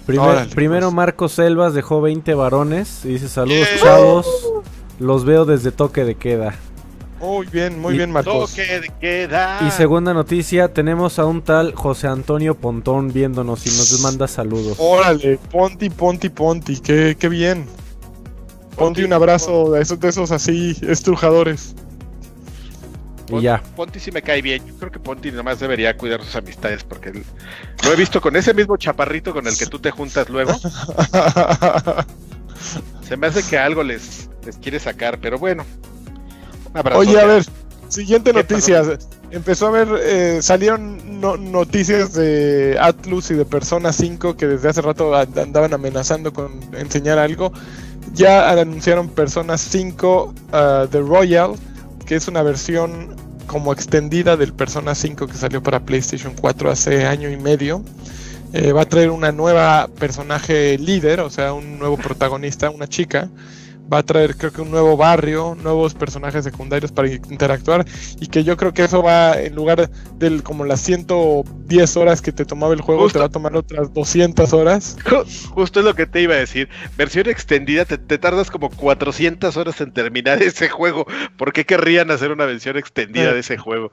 Primer, 0.07 0.29
Órale, 0.29 0.55
primero 0.55 0.87
pues. 0.89 0.95
Marcos 0.95 1.33
Selvas 1.33 1.75
dejó 1.75 2.01
20 2.01 2.35
varones 2.35 3.05
y 3.05 3.09
dice 3.09 3.29
saludos 3.29 3.69
yeah. 3.69 3.83
chavos, 3.83 4.27
los 4.99 5.25
veo 5.25 5.45
desde 5.45 5.71
toque 5.71 6.05
de 6.05 6.17
queda. 6.17 6.55
Muy 7.21 7.47
bien, 7.47 7.81
muy 7.81 7.95
y, 7.95 7.99
bien 7.99 8.11
Marcos. 8.11 8.51
Toque 8.51 8.81
de 8.81 8.93
queda. 9.01 9.61
Y 9.67 9.71
segunda 9.71 10.13
noticia, 10.13 10.73
tenemos 10.73 11.21
a 11.21 11.25
un 11.25 11.41
tal 11.43 11.73
José 11.73 12.09
Antonio 12.09 12.57
Pontón 12.57 13.13
viéndonos 13.13 13.65
y 13.67 13.71
nos 13.71 14.01
manda 14.01 14.27
saludos. 14.27 14.77
Órale, 14.81 15.39
Ponti, 15.51 15.89
Ponti, 15.89 16.31
Ponti, 16.31 16.81
qué, 16.81 17.17
qué 17.19 17.29
bien. 17.29 17.67
Ponti, 18.77 19.05
un 19.05 19.13
abrazo 19.13 19.71
de 19.71 19.83
esos, 19.83 20.01
de 20.01 20.09
esos 20.09 20.33
así 20.33 20.77
estrujadores. 20.83 21.77
Y 23.39 23.43
ya. 23.43 23.63
Ponti 23.77 24.01
sí 24.01 24.11
me 24.13 24.23
cae 24.23 24.43
bien. 24.43 24.67
Yo 24.67 24.75
creo 24.77 24.91
que 24.91 24.99
Ponti 24.99 25.31
nomás 25.31 25.61
debería 25.61 25.97
cuidar 25.97 26.23
sus 26.23 26.37
amistades 26.37 26.85
porque 26.85 27.13
lo 27.13 27.93
he 27.93 27.97
visto 27.97 28.21
con 28.21 28.37
ese 28.37 28.55
mismo 28.55 28.77
chaparrito 28.77 29.33
con 29.33 29.47
el 29.47 29.57
que 29.57 29.67
tú 29.67 29.79
te 29.79 29.91
juntas 29.91 30.29
luego. 30.29 30.53
Se 33.09 33.17
me 33.17 33.27
hace 33.27 33.43
que 33.43 33.59
algo 33.59 33.83
les, 33.83 34.29
les 34.45 34.57
quiere 34.57 34.79
sacar, 34.79 35.19
pero 35.21 35.39
bueno. 35.39 35.65
Oye, 36.95 37.21
a 37.21 37.27
ver, 37.27 37.45
siguiente 37.89 38.33
noticia. 38.33 38.83
Empezó 39.31 39.69
a 39.69 39.71
ver, 39.71 39.89
eh, 40.03 40.43
salieron 40.43 41.21
no, 41.21 41.37
noticias 41.39 42.13
de 42.13 42.77
Atlus 42.81 43.31
y 43.31 43.35
de 43.35 43.47
Persona 43.47 43.93
5 43.93 44.37
que 44.37 44.47
desde 44.47 44.69
hace 44.69 44.83
rato 44.83 45.15
andaban 45.15 45.73
amenazando 45.73 46.33
con 46.33 46.61
enseñar 46.75 47.19
algo. 47.19 47.53
Ya 48.13 48.51
anunciaron 48.51 49.09
Persona 49.09 49.57
5 49.57 50.25
uh, 50.25 50.87
The 50.89 51.01
Royal 51.01 51.55
que 52.05 52.17
es 52.17 52.29
una 52.29 52.43
versión 52.43 53.17
como 53.47 53.73
extendida 53.73 54.37
del 54.37 54.53
Persona 54.53 54.95
5 54.95 55.27
que 55.27 55.35
salió 55.35 55.63
para 55.63 55.81
PlayStation 55.81 56.35
4 56.39 56.71
hace 56.71 57.07
año 57.07 57.31
y 57.31 57.37
medio. 57.37 57.83
Eh, 58.53 58.73
va 58.73 58.83
a 58.83 58.87
traer 58.87 59.11
una 59.11 59.33
nueva 59.33 59.89
personaje 59.99 60.77
líder, 60.79 61.21
o 61.21 61.31
sea, 61.31 61.55
un 61.55 61.79
nuevo 61.79 61.97
protagonista, 61.97 62.71
una 62.71 62.87
chica. 62.87 63.29
Va 63.93 63.99
a 63.99 64.03
traer, 64.03 64.37
creo 64.37 64.53
que, 64.53 64.63
un 64.63 64.71
nuevo 64.71 64.97
barrio, 64.97 65.57
nuevos 65.61 65.93
personajes 65.93 66.45
secundarios 66.45 66.91
para 66.91 67.09
interactuar. 67.09 67.85
Y 68.21 68.29
que 68.29 68.43
yo 68.43 68.57
creo 68.57 68.73
que 68.73 68.85
eso 68.85 69.03
va, 69.03 69.39
en 69.39 69.55
lugar 69.55 69.91
de 70.19 70.41
como 70.43 70.65
las 70.65 70.81
110 70.81 71.97
horas 71.97 72.23
que 72.23 72.33
te 72.33 72.45
tomaba 72.45 72.73
el 72.73 72.81
juego, 72.81 73.03
Justo. 73.03 73.19
te 73.19 73.21
va 73.21 73.27
a 73.27 73.31
tomar 73.31 73.55
otras 73.57 73.93
200 73.93 74.53
horas. 74.53 74.97
Justo 75.51 75.81
es 75.81 75.85
lo 75.85 75.95
que 75.95 76.07
te 76.07 76.23
iba 76.23 76.35
a 76.35 76.39
decir. 76.39 76.69
Versión 76.97 77.29
extendida, 77.29 77.85
te, 77.85 77.99
te 77.99 78.19
tardas 78.19 78.51
como 78.51 78.71
400 78.71 79.57
horas 79.57 79.81
en 79.81 79.93
terminar 79.93 80.43
ese 80.43 80.69
juego. 80.69 81.07
¿Por 81.37 81.53
qué 81.53 81.67
querrían 81.67 82.11
hacer 82.11 82.31
una 82.31 82.47
versión 82.47 82.79
extendida 82.79 83.33
de 83.33 83.41
ese 83.41 83.59
juego? 83.59 83.93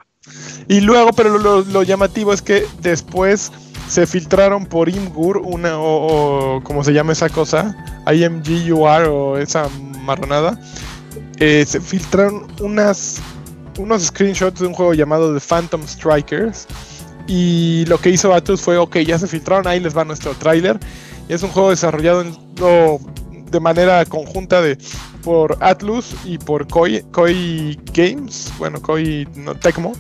Y 0.67 0.81
luego, 0.81 1.11
pero 1.13 1.37
lo, 1.37 1.61
lo 1.61 1.83
llamativo 1.83 2.31
es 2.33 2.41
que 2.41 2.65
después 2.81 3.51
se 3.87 4.05
filtraron 4.05 4.65
por 4.65 4.87
Imgur, 4.87 5.37
una, 5.37 5.79
o, 5.79 6.57
o 6.57 6.63
como 6.63 6.83
se 6.83 6.93
llama 6.93 7.13
esa 7.13 7.29
cosa, 7.29 7.75
IMGUR 8.05 9.03
o 9.09 9.37
esa 9.37 9.67
marronada, 10.09 10.59
eh, 11.37 11.63
se 11.65 11.79
filtraron 11.79 12.47
unas, 12.59 13.21
unos 13.77 14.03
screenshots 14.03 14.59
de 14.59 14.67
un 14.67 14.73
juego 14.73 14.93
llamado 14.93 15.33
The 15.33 15.39
Phantom 15.39 15.87
Strikers. 15.87 16.67
Y 17.27 17.85
lo 17.85 17.99
que 17.99 18.09
hizo 18.09 18.33
Atlus 18.33 18.61
fue, 18.61 18.77
ok, 18.77 18.97
ya 18.97 19.19
se 19.19 19.27
filtraron, 19.27 19.67
ahí 19.67 19.79
les 19.79 19.95
va 19.95 20.03
nuestro 20.03 20.33
tráiler. 20.33 20.79
Es 21.27 21.43
un 21.43 21.49
juego 21.49 21.69
desarrollado 21.69 22.21
en, 22.21 22.35
de 23.51 23.59
manera 23.59 24.03
conjunta 24.05 24.61
de, 24.61 24.79
por 25.23 25.55
Atlus 25.61 26.15
y 26.25 26.39
por 26.39 26.67
Koi, 26.67 27.03
Koi 27.11 27.79
Games, 27.93 28.51
bueno, 28.57 28.81
Koi, 28.81 29.27
no, 29.35 29.53
Tecmo. 29.53 29.93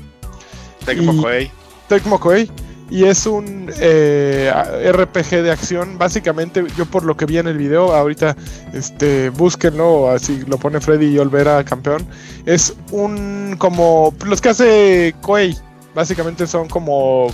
Tecmo 0.85 1.21
Koei. 1.21 1.51
Tecmo 1.87 2.19
Koei 2.19 2.49
y 2.89 3.03
es 3.05 3.25
un 3.25 3.71
eh, 3.79 4.51
RPG 4.91 5.43
de 5.43 5.51
acción. 5.51 5.97
Básicamente, 5.97 6.65
yo 6.75 6.85
por 6.85 7.03
lo 7.03 7.15
que 7.15 7.25
vi 7.25 7.37
en 7.37 7.47
el 7.47 7.57
video, 7.57 7.93
ahorita 7.93 8.35
este, 8.73 9.29
búsquenlo, 9.29 10.09
así 10.09 10.43
lo 10.47 10.57
pone 10.57 10.79
Freddy 10.79 11.07
y 11.07 11.19
Olvera 11.19 11.63
campeón. 11.63 12.05
Es 12.45 12.75
un 12.91 13.55
como 13.57 14.13
los 14.25 14.41
que 14.41 14.49
hace 14.49 15.15
Koei. 15.21 15.55
Básicamente 15.93 16.47
son 16.47 16.67
como 16.67 17.27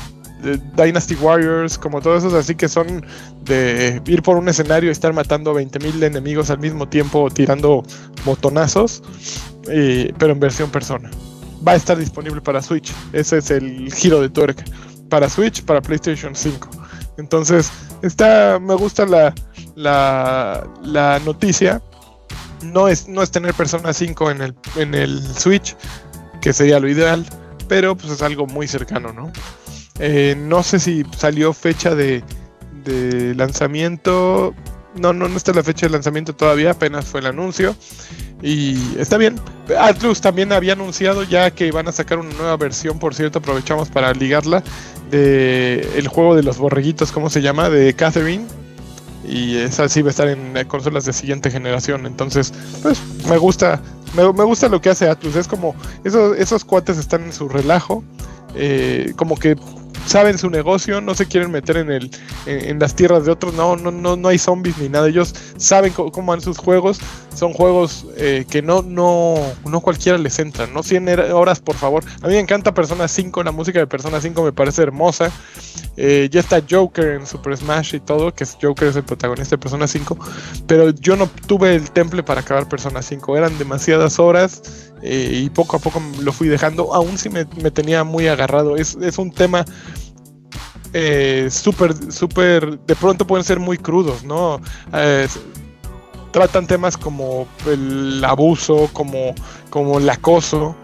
eh, 0.43 0.57
Dynasty 0.75 1.15
Warriors, 1.15 1.77
como 1.77 2.01
todos 2.01 2.23
esos, 2.23 2.33
así 2.33 2.55
que 2.55 2.67
son 2.67 3.05
de 3.43 4.01
ir 4.05 4.23
por 4.23 4.37
un 4.37 4.49
escenario 4.49 4.89
y 4.89 4.91
estar 4.91 5.13
matando 5.13 5.53
20.000 5.53 6.03
enemigos 6.03 6.49
al 6.49 6.59
mismo 6.59 6.87
tiempo, 6.87 7.29
tirando 7.29 7.83
botonazos, 8.25 9.03
eh, 9.69 10.13
pero 10.17 10.33
en 10.33 10.39
versión 10.39 10.69
persona. 10.69 11.09
Va 11.65 11.73
a 11.73 11.75
estar 11.75 11.97
disponible 11.97 12.41
para 12.41 12.61
Switch. 12.61 12.93
Ese 13.11 13.39
es 13.39 13.51
el 13.51 13.91
giro 13.93 14.21
de 14.21 14.29
tuerca 14.29 14.63
para 15.09 15.29
Switch, 15.29 15.63
para 15.63 15.81
PlayStation 15.81 16.35
5. 16.35 16.69
Entonces, 17.17 17.71
está, 18.01 18.59
me 18.59 18.75
gusta 18.75 19.05
la, 19.05 19.33
la, 19.75 21.19
noticia. 21.25 21.81
No 22.61 22.87
es, 22.87 23.07
no 23.07 23.21
es 23.21 23.31
tener 23.31 23.53
Persona 23.53 23.93
5 23.93 24.31
en 24.31 24.41
el, 24.41 24.55
en 24.75 24.95
el 24.95 25.21
Switch, 25.21 25.75
que 26.41 26.53
sería 26.53 26.79
lo 26.79 26.89
ideal, 26.89 27.25
pero 27.67 27.95
pues 27.95 28.11
es 28.11 28.21
algo 28.21 28.47
muy 28.47 28.67
cercano, 28.67 29.13
¿no? 29.13 29.31
Eh, 29.99 30.35
no 30.37 30.63
sé 30.63 30.79
si 30.79 31.03
salió 31.15 31.53
fecha 31.53 31.95
de, 31.95 32.23
de 32.83 33.35
lanzamiento. 33.35 34.53
No, 34.95 35.11
no, 35.11 35.27
no 35.27 35.35
está 35.35 35.51
la 35.51 35.63
fecha 35.63 35.87
de 35.87 35.91
lanzamiento 35.91 36.33
todavía, 36.33 36.71
apenas 36.71 37.05
fue 37.05 37.19
el 37.19 37.27
anuncio. 37.27 37.75
Y 38.41 38.97
está 38.99 39.17
bien. 39.17 39.39
Atlus 39.79 40.21
también 40.21 40.51
había 40.51 40.73
anunciado 40.73 41.23
ya 41.23 41.51
que 41.51 41.71
van 41.71 41.87
a 41.87 41.91
sacar 41.91 42.19
una 42.19 42.33
nueva 42.33 42.57
versión, 42.57 42.99
por 42.99 43.15
cierto, 43.15 43.39
aprovechamos 43.39 43.89
para 43.89 44.13
ligarla, 44.13 44.63
de 45.11 45.87
el 45.95 46.07
juego 46.07 46.35
de 46.35 46.43
los 46.43 46.57
borreguitos, 46.57 47.11
¿cómo 47.11 47.29
se 47.29 47.41
llama? 47.41 47.69
De 47.69 47.93
Catherine. 47.93 48.45
Y 49.27 49.57
esa 49.57 49.89
sí 49.89 50.01
va 50.01 50.09
a 50.09 50.11
estar 50.11 50.27
en 50.27 50.53
consolas 50.67 51.05
de 51.05 51.13
siguiente 51.13 51.49
generación. 51.49 52.05
Entonces, 52.05 52.53
pues 52.83 53.01
me 53.27 53.37
gusta 53.37 53.81
Me, 54.15 54.31
me 54.33 54.43
gusta 54.43 54.69
lo 54.69 54.79
que 54.79 54.89
hace 54.89 55.09
Atlus, 55.09 55.35
es 55.35 55.47
como 55.47 55.75
esos, 56.03 56.37
esos 56.37 56.63
cuates 56.63 56.97
están 56.97 57.23
en 57.23 57.33
su 57.33 57.49
relajo, 57.49 58.03
eh, 58.55 59.13
como 59.17 59.35
que 59.35 59.57
saben 60.05 60.37
su 60.37 60.49
negocio, 60.49 61.01
no 61.01 61.15
se 61.15 61.25
quieren 61.25 61.51
meter 61.51 61.77
en 61.77 61.91
el 61.91 62.11
en, 62.45 62.79
las 62.79 62.95
tierras 62.95 63.25
de 63.25 63.31
otros, 63.31 63.53
no, 63.53 63.75
no, 63.75 63.91
no, 63.91 64.15
no 64.15 64.27
hay 64.29 64.37
zombies 64.37 64.77
ni 64.77 64.87
nada, 64.87 65.09
ellos 65.09 65.33
saben 65.57 65.91
cómo, 65.91 66.11
cómo 66.11 66.31
van 66.31 66.41
sus 66.41 66.57
juegos, 66.57 66.99
son 67.35 67.53
juegos 67.53 68.05
eh, 68.17 68.45
que 68.49 68.61
no, 68.61 68.81
no, 68.81 69.35
no 69.65 69.81
cualquiera 69.81 70.17
les 70.17 70.39
entra, 70.39 70.67
no 70.67 70.83
100 70.83 71.31
horas 71.31 71.59
por 71.59 71.75
favor. 71.75 72.03
A 72.21 72.27
mí 72.27 72.33
me 72.33 72.39
encanta 72.39 72.73
Persona 72.73 73.07
5, 73.07 73.43
la 73.43 73.51
música 73.51 73.79
de 73.79 73.87
Persona 73.87 74.21
5 74.21 74.43
me 74.43 74.53
parece 74.53 74.81
hermosa. 74.81 75.31
Eh, 75.97 76.29
ya 76.31 76.39
está 76.39 76.61
Joker 76.67 77.13
en 77.13 77.25
Super 77.25 77.55
Smash 77.55 77.95
y 77.95 77.99
todo, 77.99 78.33
que 78.33 78.45
Joker 78.61 78.89
es 78.89 78.95
el 78.95 79.03
protagonista 79.03 79.55
de 79.55 79.61
Persona 79.61 79.87
5, 79.87 80.17
pero 80.67 80.89
yo 80.89 81.15
no 81.15 81.29
tuve 81.47 81.75
el 81.75 81.91
temple 81.91 82.23
para 82.23 82.41
acabar 82.41 82.67
Persona 82.67 83.01
5, 83.01 83.37
eran 83.37 83.57
demasiadas 83.57 84.19
horas 84.19 84.91
eh, 85.01 85.29
y 85.33 85.49
poco 85.49 85.77
a 85.77 85.79
poco 85.79 86.01
lo 86.21 86.33
fui 86.33 86.47
dejando, 86.47 86.93
aún 86.93 87.17
si 87.17 87.29
me, 87.29 87.45
me 87.61 87.71
tenía 87.71 88.03
muy 88.03 88.27
agarrado. 88.27 88.75
Es, 88.75 88.95
es 89.01 89.17
un 89.17 89.31
tema 89.31 89.65
eh, 90.97 91.49
súper, 91.51 92.79
de 92.79 92.95
pronto 92.95 93.27
pueden 93.27 93.43
ser 93.43 93.59
muy 93.59 93.77
crudos, 93.77 94.23
¿no? 94.23 94.61
Tratan 96.35 96.67
temas 96.67 96.97
como 96.97 97.47
el 97.65 98.21
abuso, 98.25 98.89
como, 98.91 99.33
como 99.69 99.99
el 99.99 100.09
acoso, 100.09 100.75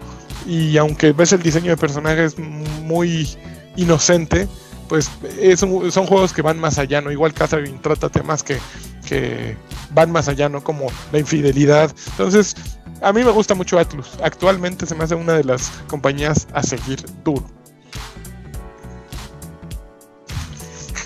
y 0.46 0.78
aunque 0.78 1.12
ves 1.12 1.34
el 1.34 1.42
diseño 1.42 1.68
de 1.68 1.76
personajes 1.76 2.38
muy 2.38 3.28
inocente, 3.76 4.48
pues 4.88 5.10
es 5.38 5.60
son 5.60 6.06
juegos 6.06 6.32
que 6.32 6.40
van 6.40 6.58
más 6.58 6.78
allá, 6.78 7.02
¿no? 7.02 7.12
Igual 7.12 7.34
Catherine 7.34 7.78
trata 7.82 8.08
temas 8.08 8.42
que, 8.42 8.56
que 9.06 9.54
van 9.90 10.10
más 10.10 10.26
allá, 10.26 10.48
¿no? 10.48 10.64
Como 10.64 10.86
la 11.12 11.18
infidelidad. 11.18 11.94
Entonces, 12.12 12.56
a 13.02 13.12
mí 13.12 13.22
me 13.22 13.30
gusta 13.30 13.54
mucho 13.54 13.78
Atlus. 13.78 14.08
Actualmente 14.22 14.86
se 14.86 14.94
me 14.94 15.04
hace 15.04 15.16
una 15.16 15.34
de 15.34 15.44
las 15.44 15.68
compañías 15.86 16.48
a 16.54 16.62
seguir 16.62 17.04
duro. 17.22 17.44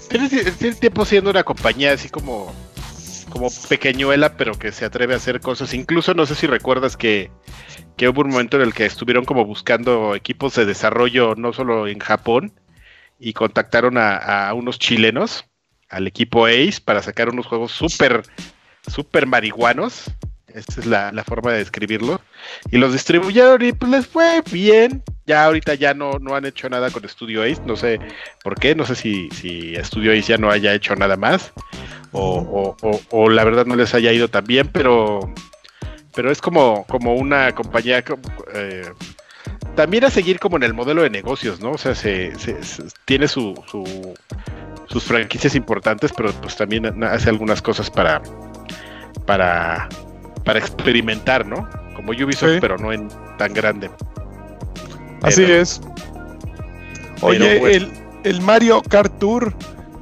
Tiene, 0.09 0.29
tiene 0.29 0.77
tiempo 0.77 1.05
siendo 1.05 1.31
una 1.31 1.43
compañía 1.43 1.95
así 1.95 2.09
como, 2.09 2.53
como 3.37 3.51
pequeñuela, 3.69 4.37
pero 4.39 4.55
que 4.55 4.73
se 4.73 4.87
atreve 4.87 5.13
a 5.13 5.19
hacer 5.19 5.41
cosas. 5.41 5.75
Incluso 5.75 6.15
no 6.15 6.25
sé 6.25 6.35
si 6.35 6.47
recuerdas 6.47 6.97
que, 6.97 7.31
hubo 8.01 8.23
un 8.23 8.31
momento 8.31 8.57
en 8.57 8.63
el 8.63 8.73
que 8.73 8.87
estuvieron 8.87 9.27
como 9.27 9.45
buscando 9.45 10.15
equipos 10.15 10.55
de 10.55 10.65
desarrollo 10.65 11.35
no 11.35 11.53
solo 11.53 11.87
en 11.87 11.99
Japón 11.99 12.53
y 13.19 13.35
contactaron 13.35 13.97
a, 13.99 14.51
unos 14.55 14.79
chilenos, 14.79 15.45
al 15.91 16.07
equipo 16.07 16.47
Ace, 16.47 16.81
para 16.83 17.03
sacar 17.03 17.29
unos 17.29 17.47
juegos 17.47 17.73
súper, 17.73 18.23
súper 18.87 19.27
marihuanos. 19.27 20.11
Esta 20.49 20.81
es 20.81 20.87
la, 20.87 21.13
la 21.13 21.23
forma 21.23 21.53
de 21.53 21.59
describirlo. 21.59 22.23
Y 22.71 22.79
los 22.79 22.95
distribuyeron 22.95 23.63
y 23.63 23.73
pues 23.73 23.91
les 23.93 24.07
fue 24.07 24.43
bien. 24.51 25.03
Ya 25.27 25.45
ahorita 25.45 25.75
ya 25.75 25.93
no, 25.93 26.19
no 26.21 26.35
han 26.37 26.45
hecho 26.47 26.69
nada 26.69 26.91
con 26.91 27.07
Studio 27.09 27.43
Ace. 27.43 27.61
No 27.67 27.77
sé 27.77 27.99
por 28.45 28.55
qué. 28.59 28.75
No 28.75 28.85
sé 28.87 28.95
si, 28.95 29.29
si 29.31 29.75
Studio 29.83 30.13
Ace 30.13 30.23
ya 30.23 30.39
no 30.39 30.51
haya 30.51 30.73
hecho 30.73 30.95
nada 30.95 31.17
más. 31.17 31.53
O, 32.13 32.39
o- 32.81 32.89
o- 32.89 33.01
o 33.11 33.29
la 33.29 33.43
verdad 33.45 33.67
no 33.67 33.75
les 33.77 33.93
haya 33.95 34.13
ido 34.13 34.29
tan 34.29 34.45
bien. 34.45 34.69
Pero, 34.73 35.21
pero 36.15 36.31
es 36.31 36.41
como, 36.41 36.85
como 36.87 37.15
una 37.15 37.53
compañía 37.55 38.03
co- 38.05 38.19
eh, 38.55 38.89
también 39.75 40.05
a 40.05 40.11
seguir 40.11 40.39
como 40.39 40.57
en 40.57 40.63
el 40.63 40.75
modelo 40.75 41.03
de 41.03 41.11
negocios, 41.11 41.61
¿no? 41.61 41.73
O 41.73 41.79
sea, 41.79 41.95
se, 41.95 42.39
se- 42.39 42.63
se- 42.63 42.85
tiene 43.05 43.27
su, 43.29 43.61
su- 43.71 44.15
sus 44.89 45.03
franquicias 45.05 45.55
importantes, 45.57 46.13
pero 46.17 46.33
pues 46.41 46.57
también 46.57 47.03
hace 47.05 47.29
algunas 47.29 47.61
cosas 47.61 47.91
para, 47.91 48.23
para, 49.27 49.89
para 50.45 50.59
experimentar, 50.61 51.45
¿no? 51.47 51.69
Como 51.95 52.13
Ubisoft, 52.13 52.53
Sí. 52.55 52.59
pero 52.61 52.79
no 52.79 52.93
en 52.93 53.09
tan 53.39 53.53
grande. 53.53 53.91
Así 55.27 55.43
es. 55.43 55.81
Oye, 57.21 57.59
bueno. 57.59 57.67
el, 57.75 57.93
el 58.25 58.41
Mario 58.41 58.83
Kart 58.83 59.19
Tour 59.19 59.55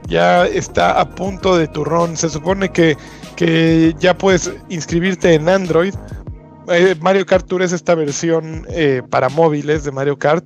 ya 0.07 0.47
está 0.47 1.01
a 1.01 1.09
punto 1.09 1.57
de 1.57 1.67
turrón. 1.69 2.17
Se 2.17 2.29
supone 2.29 2.71
que, 2.71 2.97
que 3.37 3.95
ya 3.99 4.17
puedes 4.17 4.53
inscribirte 4.69 5.35
en 5.35 5.49
Android. 5.49 5.95
Eh, 6.69 6.95
Mario 7.01 7.27
Kart 7.27 7.47
Tour 7.47 7.63
es 7.63 7.73
esta 7.73 7.95
versión 7.95 8.67
eh, 8.71 9.03
para 9.11 9.29
móviles 9.29 9.85
de 9.85 9.93
Mario 9.93 10.19
Kart. 10.19 10.45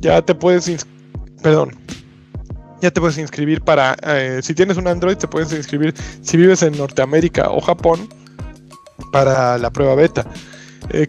Ya 0.00 0.20
te 0.22 0.34
puedes 0.34 0.86
perdón. 1.42 1.76
Ya 2.82 2.90
te 2.90 3.00
puedes 3.00 3.18
inscribir 3.18 3.60
para 3.60 3.94
eh, 4.06 4.40
si 4.42 4.54
tienes 4.54 4.78
un 4.78 4.88
Android 4.88 5.16
te 5.16 5.28
puedes 5.28 5.52
inscribir 5.52 5.94
si 6.22 6.38
vives 6.38 6.62
en 6.62 6.78
Norteamérica 6.78 7.50
o 7.50 7.60
Japón 7.60 8.08
para 9.12 9.58
la 9.58 9.70
prueba 9.70 9.94
beta. 9.94 10.26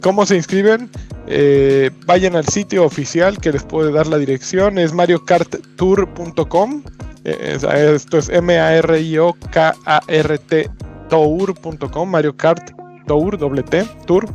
¿Cómo 0.02 0.26
se 0.26 0.36
inscriben? 0.36 0.92
Eh, 1.28 1.92
vayan 2.06 2.36
al 2.36 2.46
sitio 2.48 2.84
oficial 2.84 3.38
que 3.40 3.52
les 3.52 3.64
puede 3.64 3.92
dar 3.92 4.08
la 4.08 4.18
dirección, 4.18 4.78
es 4.78 4.94
mariokarttour.com. 4.94 6.84
Eh, 7.24 7.54
es- 7.56 7.64
esto 7.64 8.18
es 8.18 8.30
M-A-R-I-O-K-A-R-T 8.30 10.70
tour.com, 11.10 12.10
Mario 12.10 12.36
Kart 12.36 12.72
Tour, 13.08 13.38
doble 13.38 13.64
T, 13.64 13.86
tour. 14.08 14.26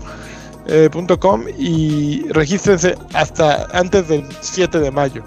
eh, 0.68 0.90
com, 1.20 1.44
y 1.58 2.26
regístrense 2.30 2.96
hasta 3.14 3.66
antes 3.72 4.08
del 4.08 4.24
7 4.40 4.80
de 4.80 4.90
mayo. 4.90 5.22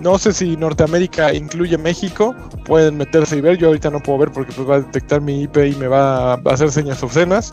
No 0.00 0.16
sé 0.18 0.32
si 0.32 0.56
Norteamérica 0.56 1.34
incluye 1.34 1.76
México, 1.76 2.32
pueden 2.64 2.96
meterse 2.96 3.36
y 3.36 3.40
ver. 3.40 3.58
Yo 3.58 3.66
ahorita 3.68 3.90
no 3.90 4.00
puedo 4.00 4.18
ver 4.20 4.30
porque 4.30 4.52
pues 4.52 4.68
va 4.68 4.76
a 4.76 4.80
detectar 4.80 5.20
mi 5.20 5.42
IP 5.42 5.56
y 5.66 5.74
me 5.74 5.88
va 5.88 6.34
a 6.34 6.40
hacer 6.52 6.70
señas 6.70 7.02
obscenas. 7.02 7.52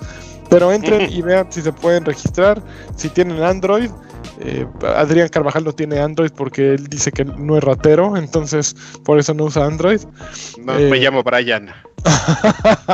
Pero 0.50 0.72
entren 0.72 1.12
y 1.12 1.22
vean 1.22 1.48
si 1.52 1.62
se 1.62 1.72
pueden 1.74 2.06
registrar. 2.06 2.62
Si 2.96 3.10
tienen 3.10 3.42
Android, 3.44 3.90
eh, 4.40 4.66
Adrián 4.96 5.28
Carvajal 5.30 5.64
no 5.64 5.74
tiene 5.74 6.00
Android 6.00 6.32
porque 6.36 6.74
él 6.76 6.88
dice 6.88 7.12
que 7.12 7.26
no 7.26 7.58
es 7.58 7.64
ratero, 7.64 8.16
entonces 8.18 8.76
por 9.04 9.20
eso 9.20 9.34
no 9.34 9.46
usa 9.46 9.66
Android. 9.66 10.02
No, 10.64 10.78
Eh, 10.78 10.90
me 10.90 10.98
llamo 11.00 11.24
Brian. 11.24 11.70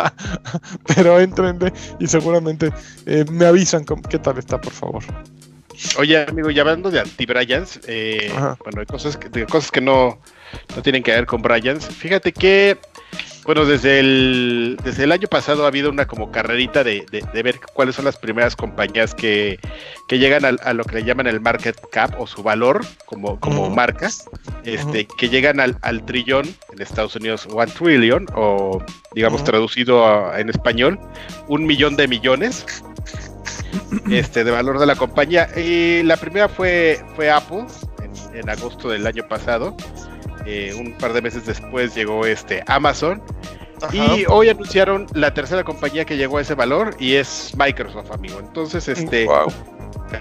Pero 0.95 1.19
entrenle 1.19 1.73
y 1.99 2.07
seguramente 2.07 2.71
eh, 3.05 3.25
me 3.31 3.45
avisan 3.45 3.83
cómo- 3.83 4.01
qué 4.03 4.19
tal 4.19 4.37
está, 4.37 4.59
por 4.59 4.73
favor. 4.73 5.03
Oye, 5.97 6.25
amigo, 6.27 6.49
ya 6.51 6.61
hablando 6.61 6.91
de 6.91 6.99
anti-Bryans, 6.99 7.79
eh, 7.87 8.31
bueno, 8.63 8.81
de 8.81 8.85
cosas, 8.85 9.17
que- 9.17 9.29
de 9.29 9.45
cosas 9.45 9.71
que 9.71 9.81
no, 9.81 10.19
no 10.75 10.81
tienen 10.81 11.01
que 11.01 11.11
ver 11.11 11.25
con 11.25 11.41
Bryans. 11.41 11.85
Fíjate 11.87 12.31
que, 12.33 12.77
bueno, 13.45 13.65
desde 13.65 14.00
el, 14.00 14.78
desde 14.84 15.04
el 15.06 15.12
año 15.12 15.28
pasado 15.28 15.65
ha 15.65 15.67
habido 15.67 15.89
una 15.89 16.06
como 16.08 16.32
carrerita 16.32 16.84
de, 16.84 17.06
de- 17.12 17.24
de 17.34 17.43
ver 17.43 17.60
cuáles 17.74 17.95
son 17.95 18.06
las 18.06 18.15
primeras 18.17 18.56
compañías 18.56 19.15
que, 19.15 19.60
que 20.08 20.19
llegan 20.19 20.45
al- 20.45 20.60
a, 20.63 20.74
lo 20.74 20.84
que 20.84 20.95
le 20.95 21.04
llaman 21.04 21.26
el 21.28 21.41
market 21.41 21.76
cap 21.91 22.13
o 22.19 22.28
su 22.28 22.43
valor 22.43 22.86
como, 23.06 23.39
como 23.39 23.63
Ujú. 23.63 23.71
marca, 23.76 24.10
este, 24.63 25.08
que 25.17 25.30
llegan 25.30 25.60
al, 25.60 25.78
al 25.82 26.06
trillón, 26.06 26.45
en 26.71 26.82
Estados 26.82 27.15
Unidos, 27.15 27.47
one 27.52 27.71
trillion, 27.71 28.28
o 28.36 28.84
digamos 29.15 29.43
traducido 29.43 30.06
a- 30.06 30.39
en 30.39 30.50
español, 30.50 31.00
un 31.47 31.65
millón 31.65 31.95
de 31.95 32.08
millones 32.08 32.65
este, 34.12 34.43
de 34.43 34.52
valor 34.52 34.80
de 34.80 34.86
la 34.86 34.95
compañía. 34.95 35.50
Y 35.58 36.04
la 36.04 36.17
primera 36.17 36.47
fue, 36.47 37.00
fue 37.15 37.30
Apple 37.32 37.65
en, 38.04 38.38
en 38.38 38.50
agosto 38.50 38.89
del 38.89 39.08
año 39.08 39.28
pasado. 39.28 39.76
Eh, 40.45 40.73
un 40.77 40.93
par 40.93 41.13
de 41.13 41.21
meses 41.21 41.45
después 41.45 41.93
llegó 41.95 42.25
este 42.25 42.63
Amazon. 42.67 43.21
Y 43.93 44.25
hoy 44.27 44.47
anunciaron 44.49 45.08
la 45.15 45.34
tercera 45.34 45.63
compañía 45.63 46.06
que 46.06 46.15
llegó 46.15 46.38
a 46.38 46.41
ese 46.41 46.54
valor 46.54 46.95
y 46.99 47.15
es 47.15 47.51
Microsoft, 47.58 48.12
amigo. 48.12 48.39
Entonces, 48.39 48.88
este, 48.88 49.25
Wow. 49.25 49.51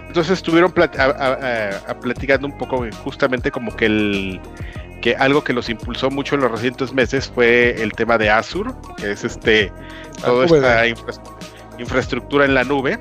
entonces 0.09 0.33
estuvieron 0.33 0.73
plat- 0.73 0.99
a- 0.99 1.05
a- 1.05 1.35
a- 1.35 1.91
a 1.91 2.01
platicando 2.01 2.47
un 2.47 2.57
poco 2.57 2.87
justamente 3.05 3.51
como 3.51 3.77
que 3.77 3.85
el 3.87 4.41
que 5.03 5.15
algo 5.17 5.43
que 5.45 5.53
los 5.55 5.69
impulsó 5.71 6.11
mucho 6.11 6.35
en 6.35 6.43
los 6.43 6.51
recientes 6.51 6.93
meses 6.93 7.31
fue 7.35 7.83
el 7.83 7.93
tema 7.93 8.19
de 8.19 8.29
Azure, 8.31 8.71
que 8.99 9.13
es 9.13 9.25
este 9.25 9.73
toda 10.23 10.47
nube 10.47 10.57
esta 10.59 10.87
infra- 10.87 11.23
infraestructura 11.79 12.45
en 12.45 12.55
la 12.55 12.65
nube. 12.65 12.99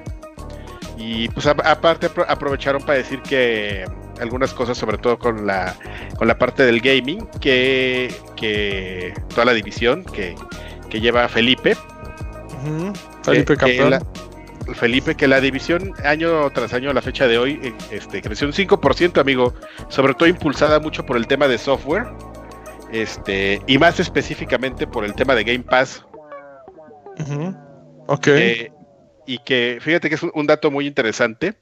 Y 0.98 1.30
pues 1.30 1.46
aparte 1.48 2.10
apro- 2.10 2.26
aprovecharon 2.28 2.82
para 2.82 2.98
decir 2.98 3.22
que 3.22 3.86
algunas 4.20 4.54
cosas, 4.54 4.78
sobre 4.78 4.98
todo 4.98 5.18
con 5.20 5.46
la 5.48 5.76
con 6.18 6.28
la 6.28 6.38
parte 6.38 6.66
del 6.66 6.82
gaming, 6.82 7.26
que, 7.42 8.14
que 8.36 9.14
toda 9.30 9.46
la 9.46 9.54
división 9.54 10.04
que, 10.06 10.36
que 10.90 11.00
lleva 11.02 11.28
Felipe. 11.30 11.76
Felipe 13.24 13.56
que- 13.58 13.66
que 13.66 13.78
Campeón. 13.78 13.90
la- 13.92 14.02
Felipe, 14.76 15.16
que 15.16 15.28
la 15.28 15.42
división 15.42 15.94
año 16.04 16.48
tras 16.52 16.74
año 16.74 16.92
a 16.92 16.94
la 16.94 17.02
fecha 17.02 17.28
de 17.28 17.40
hoy 17.40 17.60
eh, 17.64 17.74
este, 17.92 18.22
creció 18.22 18.46
un 18.46 18.54
5%, 18.54 19.20
amigo, 19.20 19.54
sobre 19.88 20.14
todo 20.14 20.30
impulsada 20.30 20.80
mucho 20.80 21.06
por 21.06 21.18
el 21.18 21.26
tema 21.26 21.48
de 21.48 21.58
software, 21.58 22.06
este, 22.92 23.62
y 23.66 23.78
más 23.80 24.00
específicamente 24.00 24.86
por 24.86 25.06
el 25.06 25.16
tema 25.16 25.34
de 25.34 25.44
Game 25.44 25.64
Pass, 25.64 26.06
Ujú. 27.20 27.56
Ok. 28.08 28.28
eh, 28.28 28.72
y 29.26 29.40
que 29.40 29.80
fíjate 29.82 30.08
que 30.10 30.16
es 30.16 30.24
un, 30.24 30.32
un 30.36 30.46
dato 30.46 30.70
muy 30.70 30.86
interesante, 30.86 31.56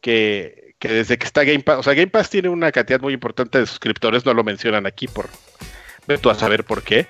que, 0.00 0.61
que 0.82 0.88
desde 0.88 1.16
que 1.16 1.26
está 1.26 1.44
Game 1.44 1.60
Pass, 1.60 1.78
o 1.78 1.82
sea, 1.84 1.94
Game 1.94 2.08
Pass 2.08 2.28
tiene 2.28 2.48
una 2.48 2.72
cantidad 2.72 3.00
muy 3.00 3.14
importante 3.14 3.56
de 3.56 3.66
suscriptores, 3.66 4.26
no 4.26 4.34
lo 4.34 4.42
mencionan 4.42 4.84
aquí 4.84 5.06
por, 5.06 5.28
tú 6.20 6.28
a 6.28 6.34
saber 6.34 6.64
por 6.64 6.82
qué, 6.82 7.06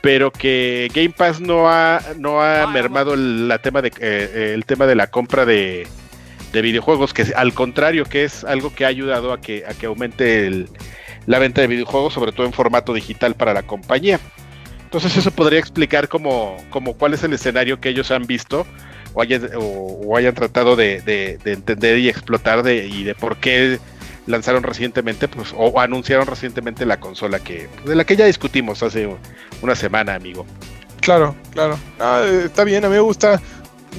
pero 0.00 0.30
que 0.30 0.90
Game 0.94 1.10
Pass 1.10 1.42
no 1.42 1.68
ha, 1.68 2.00
no 2.16 2.40
ha 2.40 2.66
mermado 2.68 3.12
el, 3.12 3.48
la 3.48 3.58
tema 3.58 3.82
de, 3.82 3.88
eh, 3.88 3.92
eh, 4.00 4.52
el 4.54 4.64
tema 4.64 4.86
de 4.86 4.94
la 4.94 5.08
compra 5.10 5.44
de, 5.44 5.86
de 6.54 6.62
videojuegos, 6.62 7.12
que 7.12 7.26
al 7.36 7.52
contrario, 7.52 8.06
que 8.06 8.24
es 8.24 8.44
algo 8.44 8.74
que 8.74 8.86
ha 8.86 8.88
ayudado 8.88 9.34
a 9.34 9.42
que, 9.42 9.66
a 9.66 9.74
que 9.74 9.84
aumente 9.84 10.46
el, 10.46 10.70
la 11.26 11.38
venta 11.38 11.60
de 11.60 11.66
videojuegos, 11.66 12.14
sobre 12.14 12.32
todo 12.32 12.46
en 12.46 12.54
formato 12.54 12.94
digital 12.94 13.34
para 13.34 13.52
la 13.52 13.62
compañía. 13.62 14.18
Entonces 14.84 15.14
eso 15.18 15.30
podría 15.32 15.58
explicar 15.58 16.08
como, 16.08 16.56
como 16.70 16.96
cuál 16.96 17.12
es 17.12 17.22
el 17.24 17.34
escenario 17.34 17.78
que 17.78 17.90
ellos 17.90 18.10
han 18.10 18.26
visto 18.26 18.66
o 19.14 19.22
hayan, 19.22 19.50
o, 19.56 20.16
hayan 20.16 20.34
tratado 20.34 20.76
de, 20.76 21.00
de, 21.02 21.38
entender 21.44 21.98
y 21.98 22.08
explotar 22.08 22.62
de, 22.62 22.86
y 22.86 23.04
de 23.04 23.14
por 23.14 23.36
qué 23.36 23.78
lanzaron 24.26 24.62
recientemente, 24.62 25.28
pues, 25.28 25.54
o, 25.56 25.80
anunciaron 25.80 26.26
recientemente 26.26 26.86
la 26.86 27.00
consola 27.00 27.40
que, 27.40 27.68
de 27.84 27.94
la 27.94 28.04
que 28.04 28.16
ya 28.16 28.26
discutimos 28.26 28.82
hace 28.82 29.08
una 29.62 29.74
semana, 29.74 30.14
amigo. 30.14 30.46
Claro, 31.00 31.34
claro. 31.52 31.78
Ah, 31.98 32.24
está 32.44 32.64
bien, 32.64 32.84
a 32.84 32.88
mí 32.88 32.94
me 32.94 33.00
gusta 33.00 33.40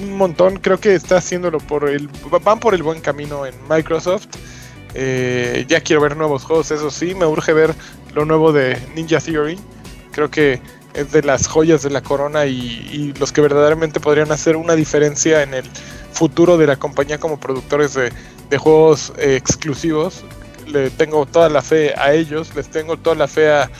un 0.00 0.16
montón. 0.16 0.58
Creo 0.58 0.78
que 0.78 0.94
está 0.94 1.16
haciéndolo 1.16 1.58
por 1.58 1.88
el. 1.88 2.08
Van 2.42 2.60
por 2.60 2.74
el 2.74 2.82
buen 2.82 3.00
camino 3.00 3.44
en 3.46 3.54
Microsoft. 3.68 4.26
Eh, 4.94 5.64
ya 5.68 5.80
quiero 5.80 6.02
ver 6.02 6.16
nuevos 6.16 6.44
juegos, 6.44 6.70
eso 6.70 6.90
sí. 6.90 7.14
Me 7.14 7.26
urge 7.26 7.52
ver 7.52 7.74
lo 8.14 8.24
nuevo 8.24 8.52
de 8.52 8.78
Ninja 8.94 9.20
Theory. 9.20 9.58
Creo 10.12 10.30
que 10.30 10.60
es 10.94 11.12
de 11.12 11.22
las 11.22 11.46
joyas 11.46 11.82
de 11.82 11.90
la 11.90 12.02
corona 12.02 12.46
y, 12.46 13.12
los 13.18 13.32
que 13.32 13.40
verdaderamente 13.40 14.00
podrían 14.00 14.32
hacer 14.32 14.56
una 14.56 14.74
diferencia 14.74 15.42
en 15.42 15.54
el 15.54 15.64
futuro 16.12 16.58
de 16.58 16.66
la 16.66 16.76
compañía 16.76 17.18
como 17.18 17.38
productores 17.38 17.94
de, 17.94 18.12
juegos 18.58 19.12
eh, 19.16 19.36
exclusivos. 19.36 20.24
Le 20.66 20.90
tengo 20.90 21.26
toda 21.26 21.48
la 21.48 21.62
fe 21.62 21.94
a 21.96 22.12
ellos, 22.12 22.54
les 22.54 22.68
tengo 22.68 22.96
toda 22.96 23.16
la 23.16 23.28
fe 23.28 23.50
a... 23.50 23.70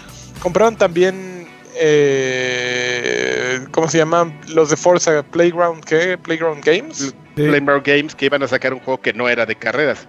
Compraron 0.40 0.76
también, 0.76 1.46
eh, 1.78 3.60
¿cómo 3.70 3.88
se 3.88 3.98
llaman? 3.98 4.40
Los 4.48 4.70
de 4.70 4.76
Forza 4.76 5.22
Playground, 5.22 5.84
¿qué? 5.84 6.18
Playground 6.18 6.64
Games. 6.64 7.14
Playground 7.34 7.84
Games 7.84 8.14
que 8.14 8.26
iban 8.26 8.42
a 8.42 8.48
sacar 8.48 8.74
un 8.74 8.80
juego 8.80 9.00
que 9.00 9.12
no 9.12 9.28
era 9.28 9.46
de 9.46 9.54
carreras. 9.54 10.08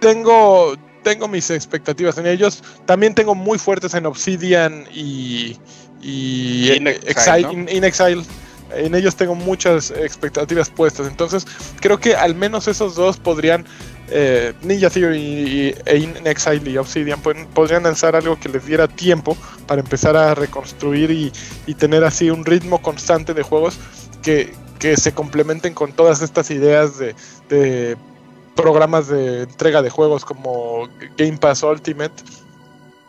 Tengo, 0.00 0.76
tengo 1.02 1.28
mis 1.28 1.50
expectativas 1.50 2.18
en 2.18 2.26
ellos. 2.26 2.62
También 2.84 3.14
tengo 3.14 3.34
muy 3.34 3.58
fuertes 3.58 3.94
en 3.94 4.06
Obsidian 4.06 4.86
y, 4.92 5.56
y 6.04 6.72
In 6.72 6.86
Exile, 7.84 8.22
En 8.76 8.94
ellos 8.94 9.16
tengo 9.16 9.34
muchas 9.34 9.90
expectativas 9.90 10.68
puestas. 10.68 11.06
Entonces, 11.06 11.46
creo 11.80 11.98
que 11.98 12.14
al 12.14 12.34
menos 12.34 12.68
esos 12.68 12.94
dos 12.94 13.16
podrían. 13.16 13.64
Eh, 14.10 14.52
Ninja 14.60 14.90
Theory 14.90 15.18
y, 15.18 15.74
e 15.86 15.96
In 15.96 16.26
Exile 16.26 16.70
y 16.70 16.76
Obsidian 16.76 17.22
podrían 17.54 17.84
lanzar 17.84 18.14
algo 18.14 18.38
que 18.38 18.50
les 18.50 18.66
diera 18.66 18.86
tiempo 18.86 19.34
para 19.66 19.80
empezar 19.80 20.14
a 20.14 20.34
reconstruir 20.34 21.10
y, 21.10 21.74
tener 21.74 22.04
así 22.04 22.28
un 22.28 22.44
ritmo 22.44 22.82
constante 22.82 23.32
de 23.32 23.42
juegos 23.42 23.78
que, 24.22 24.52
se 24.96 25.12
complementen 25.12 25.72
con 25.72 25.92
todas 25.92 26.20
estas 26.20 26.50
ideas 26.50 26.98
de, 26.98 27.14
de 27.48 27.96
programas 28.54 29.08
de 29.08 29.44
entrega 29.44 29.80
de 29.80 29.88
juegos 29.88 30.26
como 30.26 30.90
Game 31.16 31.38
Pass 31.38 31.62
Ultimate 31.62 32.12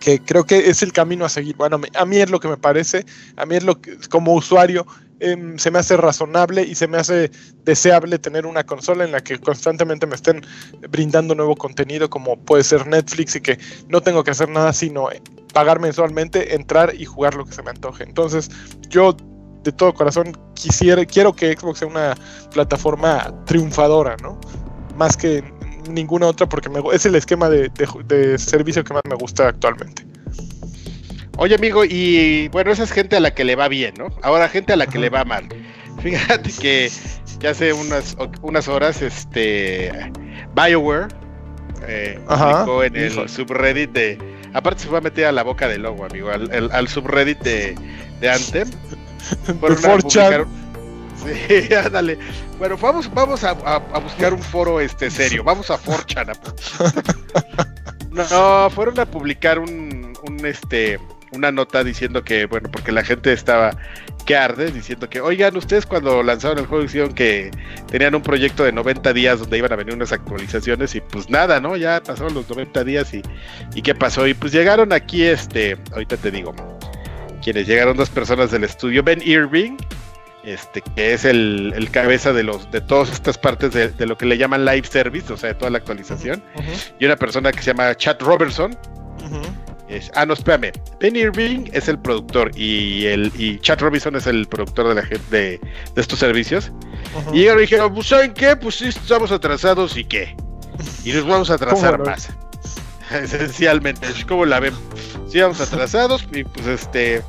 que 0.05 0.19
creo 0.19 0.43
que 0.43 0.69
es 0.69 0.83
el 0.83 0.93
camino 0.93 1.25
a 1.25 1.29
seguir. 1.29 1.55
Bueno, 1.55 1.81
a 1.95 2.05
mí 2.05 2.17
es 2.17 2.29
lo 2.29 2.39
que 2.39 2.47
me 2.47 2.57
parece, 2.57 3.03
a 3.37 3.45
mí 3.47 3.55
es 3.55 3.63
lo 3.63 3.81
que 3.81 3.97
como 4.07 4.35
usuario 4.35 4.85
em, 5.19 5.57
se 5.57 5.71
me 5.71 5.79
hace 5.79 5.97
razonable 5.97 6.61
y 6.61 6.75
se 6.75 6.87
me 6.87 6.97
hace 6.97 7.31
deseable 7.63 8.19
tener 8.19 8.45
una 8.45 8.63
consola 8.63 9.03
en 9.03 9.11
la 9.11 9.23
que 9.23 9.39
constantemente 9.39 10.05
me 10.05 10.13
estén 10.13 10.45
brindando 10.91 11.33
nuevo 11.33 11.55
contenido 11.55 12.07
como 12.07 12.37
puede 12.37 12.63
ser 12.63 12.85
Netflix 12.85 13.35
y 13.35 13.41
que 13.41 13.57
no 13.89 13.99
tengo 13.99 14.23
que 14.23 14.29
hacer 14.29 14.47
nada 14.47 14.73
sino 14.73 15.09
pagar 15.55 15.79
mensualmente, 15.79 16.53
entrar 16.53 16.93
y 16.93 17.05
jugar 17.05 17.33
lo 17.33 17.43
que 17.43 17.53
se 17.53 17.63
me 17.63 17.71
antoje. 17.71 18.03
Entonces, 18.03 18.51
yo 18.89 19.17
de 19.63 19.71
todo 19.71 19.91
corazón 19.95 20.37
quisiera, 20.53 21.03
quiero 21.03 21.35
que 21.35 21.51
Xbox 21.57 21.79
sea 21.79 21.87
una 21.87 22.15
plataforma 22.53 23.33
triunfadora, 23.45 24.17
¿no? 24.21 24.39
Más 24.95 25.17
que 25.17 25.43
ninguna 25.89 26.27
otra 26.27 26.47
porque 26.47 26.69
me, 26.69 26.81
es 26.93 27.05
el 27.05 27.15
esquema 27.15 27.49
de, 27.49 27.69
servicio 28.37 28.83
que 28.83 28.93
más 28.93 29.03
me 29.07 29.15
gusta 29.15 29.49
actualmente. 29.49 30.05
Oye, 31.37 31.55
amigo, 31.55 31.83
y 31.83 32.47
bueno, 32.49 32.71
esa 32.71 32.83
es 32.83 32.91
gente 32.91 33.17
a 33.17 33.19
la 33.19 33.33
que 33.33 33.43
le 33.43 33.55
va 33.55 33.67
bien, 33.67 33.93
¿no? 33.97 34.07
Ahora, 34.21 34.47
gente 34.47 34.73
a 34.73 34.75
la 34.77 34.87
que 34.87 34.99
le 34.99 35.09
va 35.09 35.25
mal. 35.25 35.47
Fíjate 36.01 36.51
que 36.51 36.89
ya 37.39 37.49
hace 37.51 37.73
unas, 37.73 38.15
unas 38.41 38.67
horas, 38.67 39.01
este. 39.01 39.91
BioWare 40.55 41.07
eh, 41.87 42.19
publicó 42.27 42.83
en 42.83 42.95
el 42.95 43.29
subreddit 43.29 43.91
de. 43.91 44.17
Aparte, 44.53 44.83
se 44.83 44.87
fue 44.87 44.99
a 44.99 45.01
meter 45.01 45.25
a 45.25 45.31
la 45.31 45.43
boca 45.43 45.67
del 45.67 45.83
logo, 45.83 46.05
amigo, 46.05 46.29
al, 46.29 46.87
subreddit 46.87 47.39
de, 47.39 47.75
de 48.21 48.29
Anthem. 48.29 48.69
Por 49.59 49.75
Ándale. 51.85 52.17
Bueno, 52.57 52.77
vamos, 52.77 53.13
vamos 53.13 53.43
a, 53.43 53.53
buscar 53.99 54.33
un 54.33 54.41
foro 54.41 54.79
este 54.79 55.09
serio. 55.09 55.43
Vamos 55.43 55.69
a 55.71 55.77
Forchan. 55.77 56.27
no, 58.11 58.69
fueron 58.69 58.99
a 58.99 59.05
publicar 59.05 59.59
un, 59.59 60.13
un 60.23 60.45
este 60.45 60.99
una 61.35 61.51
nota 61.51 61.83
diciendo 61.83 62.23
que, 62.23 62.45
bueno, 62.45 62.69
porque 62.71 62.91
la 62.91 63.03
gente 63.03 63.33
estaba 63.33 63.77
que 64.25 64.35
arde, 64.35 64.71
diciendo 64.71 65.09
que, 65.09 65.21
oigan, 65.21 65.55
ustedes 65.55 65.85
cuando 65.85 66.23
lanzaron 66.23 66.57
el 66.57 66.65
juego 66.65 66.83
dijeron 66.83 67.13
que 67.13 67.51
tenían 67.87 68.15
un 68.15 68.23
proyecto 68.23 68.63
de 68.63 68.71
90 68.71 69.13
días 69.13 69.39
donde 69.39 69.57
iban 69.57 69.71
a 69.71 69.75
venir 69.75 69.93
unas 69.93 70.11
actualizaciones 70.11 70.95
y 70.95 71.01
pues 71.01 71.29
nada, 71.29 71.59
¿no? 71.59 71.77
Ya 71.77 72.01
pasaron 72.01 72.33
los 72.33 72.49
90 72.49 72.83
días 72.83 73.13
y, 73.13 73.21
y 73.75 73.81
¿qué 73.81 73.93
pasó? 73.93 74.25
Y 74.25 74.33
pues 74.33 74.51
llegaron 74.51 74.93
aquí, 74.93 75.23
este, 75.23 75.77
ahorita 75.91 76.17
te 76.17 76.31
digo, 76.31 76.55
quienes 77.43 77.67
llegaron 77.67 77.97
dos 77.97 78.09
personas 78.09 78.49
del 78.49 78.63
estudio, 78.63 79.03
Ben 79.03 79.21
Irving 79.21 79.77
este, 80.45 80.81
que 80.81 81.13
es 81.13 81.25
el, 81.25 81.89
cabeza 81.91 82.33
de 82.33 82.43
los 82.43 82.69
de 82.71 82.81
todas 82.81 83.11
estas 83.11 83.37
partes 83.37 83.71
de, 83.73 84.05
lo 84.05 84.17
que 84.17 84.25
le 84.25 84.37
llaman 84.37 84.65
live 84.65 84.87
service, 84.87 85.31
o 85.31 85.37
sea, 85.37 85.49
de 85.49 85.55
toda 85.55 85.71
la 85.71 85.79
actualización, 85.79 86.43
y 86.99 87.05
una 87.05 87.15
persona 87.15 87.51
que 87.51 87.59
se 87.59 87.71
llama 87.71 87.95
Chad 87.95 88.19
Robertson. 88.19 88.77
ah, 90.13 90.25
no, 90.25 90.33
espérame. 90.33 90.71
Ben 90.99 91.15
Irving 91.15 91.69
es 91.73 91.87
el 91.87 91.99
productor 91.99 92.51
y 92.55 93.05
el 93.05 93.31
y 93.37 93.59
Chad 93.59 93.79
Robinson 93.79 94.15
es 94.15 94.27
el 94.27 94.47
productor 94.47 94.89
de, 94.89 94.95
la, 94.95 95.01
de, 95.01 95.59
de 95.59 96.01
estos 96.01 96.19
servicios. 96.19 96.71
Y 97.33 97.43
ellos 97.43 97.59
dijeron, 97.59 97.93
pues, 97.93 98.07
¿saben 98.07 98.33
qué? 98.33 98.55
Pues 98.55 98.75
sí, 98.75 98.87
estamos 98.87 99.31
atrasados 99.31 99.97
y 99.97 100.03
qué. 100.03 100.35
Y 101.03 101.13
nos 101.13 101.25
vamos 101.25 101.49
a 101.49 101.55
atrasar 101.55 101.99
más. 102.03 102.29
Esencialmente, 103.11 104.07
¿cómo 104.27 104.45
la 104.45 104.59
ven? 104.59 104.73
Sí, 105.27 105.39
vamos 105.39 105.61
atrasados 105.73 106.27
y 106.31 106.43
pues 106.43 106.67
este 106.67 107.23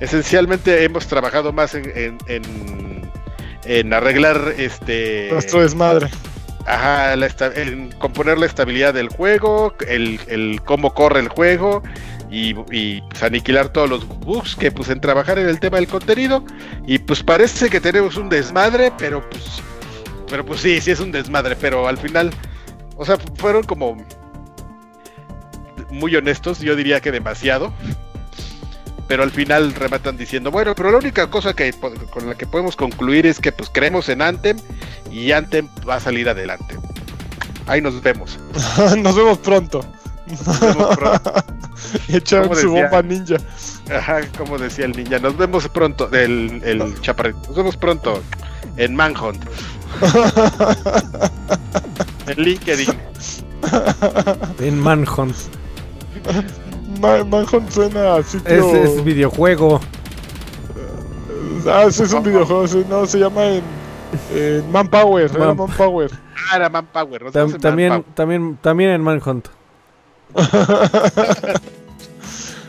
esencialmente 0.00 0.84
hemos 0.84 1.06
trabajado 1.06 1.52
más 1.52 1.74
en, 1.74 2.18
en, 2.26 3.92
arreglar 3.92 4.54
este 4.58 5.28
nuestro 5.30 5.62
desmadre. 5.62 6.08
Ajá, 6.66 7.14
en 7.14 7.90
componer 7.92 8.38
la 8.38 8.46
estabilidad 8.46 8.94
del 8.94 9.08
juego, 9.08 9.74
el, 9.86 10.60
cómo 10.64 10.92
corre 10.94 11.20
el 11.20 11.28
juego 11.28 11.82
y, 12.30 12.54
pues, 12.54 13.22
aniquilar 13.22 13.70
todos 13.70 13.88
los 13.88 14.06
bugs 14.06 14.54
que 14.54 14.70
pues 14.70 14.88
en 14.88 15.00
trabajar 15.00 15.38
en 15.38 15.48
el 15.48 15.58
tema 15.58 15.78
del 15.78 15.88
contenido 15.88 16.44
y 16.86 16.98
pues 16.98 17.22
parece 17.22 17.70
que 17.70 17.80
tenemos 17.80 18.16
un 18.16 18.28
desmadre, 18.28 18.92
pero 18.98 19.28
pues 19.30 19.62
pero 20.28 20.46
pues 20.46 20.60
sí, 20.60 20.80
sí 20.80 20.92
es 20.92 21.00
un 21.00 21.10
desmadre, 21.10 21.56
pero 21.56 21.88
al 21.88 21.98
final 21.98 22.30
o 22.96 23.04
sea, 23.04 23.16
fueron 23.36 23.62
como 23.64 23.96
muy 25.90 26.14
honestos, 26.14 26.60
yo 26.60 26.76
diría 26.76 27.00
que 27.00 27.10
demasiado 27.10 27.72
pero 29.10 29.24
al 29.24 29.32
final 29.32 29.74
rematan 29.74 30.16
diciendo, 30.16 30.52
bueno, 30.52 30.72
pero 30.76 30.92
la 30.92 30.98
única 30.98 31.28
cosa 31.28 31.52
que 31.52 31.72
con 31.72 32.28
la 32.28 32.36
que 32.36 32.46
podemos 32.46 32.76
concluir 32.76 33.26
es 33.26 33.40
que 33.40 33.50
pues 33.50 33.68
creemos 33.68 34.08
en 34.08 34.22
Anthem 34.22 34.56
y 35.10 35.32
Anthem 35.32 35.68
va 35.86 35.96
a 35.96 36.00
salir 36.00 36.28
adelante. 36.28 36.78
Ahí 37.66 37.80
nos 37.80 38.00
vemos. 38.00 38.38
nos 38.98 39.16
vemos 39.16 39.38
pronto. 39.38 39.84
Nos 40.28 40.60
vemos 40.60 40.96
pronto. 40.96 41.34
Echaron 42.08 42.54
su 42.54 42.70
bomba 42.70 43.02
ninja. 43.02 43.38
Ajá, 43.92 44.20
como 44.38 44.56
decía 44.58 44.84
el 44.84 44.92
ninja. 44.92 45.18
Nos 45.18 45.36
vemos 45.36 45.68
pronto. 45.70 46.08
El, 46.12 46.62
el 46.64 47.00
chaparrito. 47.00 47.40
Nos 47.48 47.56
vemos 47.56 47.76
pronto 47.76 48.22
en 48.76 48.94
Manhunt. 48.94 49.44
en 52.28 52.40
LinkedIn. 52.40 52.94
En 54.60 54.78
Manhunt. 54.78 55.34
Manhunt 56.98 57.70
suena 57.70 58.16
a 58.16 58.22
sitio... 58.22 58.74
Es, 58.74 58.90
es 58.90 59.04
videojuego. 59.04 59.80
Ah, 61.66 61.86
sí, 61.90 62.02
es 62.02 62.12
un 62.12 62.22
videojuego, 62.22 62.66
no, 62.88 63.06
se 63.06 63.18
llama 63.18 63.44
en, 63.46 63.62
en 64.34 64.72
Manpower, 64.72 65.30
era 65.34 65.54
Manpower. 65.54 66.10
Ah, 66.50 66.56
era 66.56 66.68
Manpower. 66.68 67.22
No 67.24 67.30
también, 67.58 68.04
también, 68.14 68.58
también 68.60 68.90
en 68.90 69.02
Manhunt. 69.02 69.48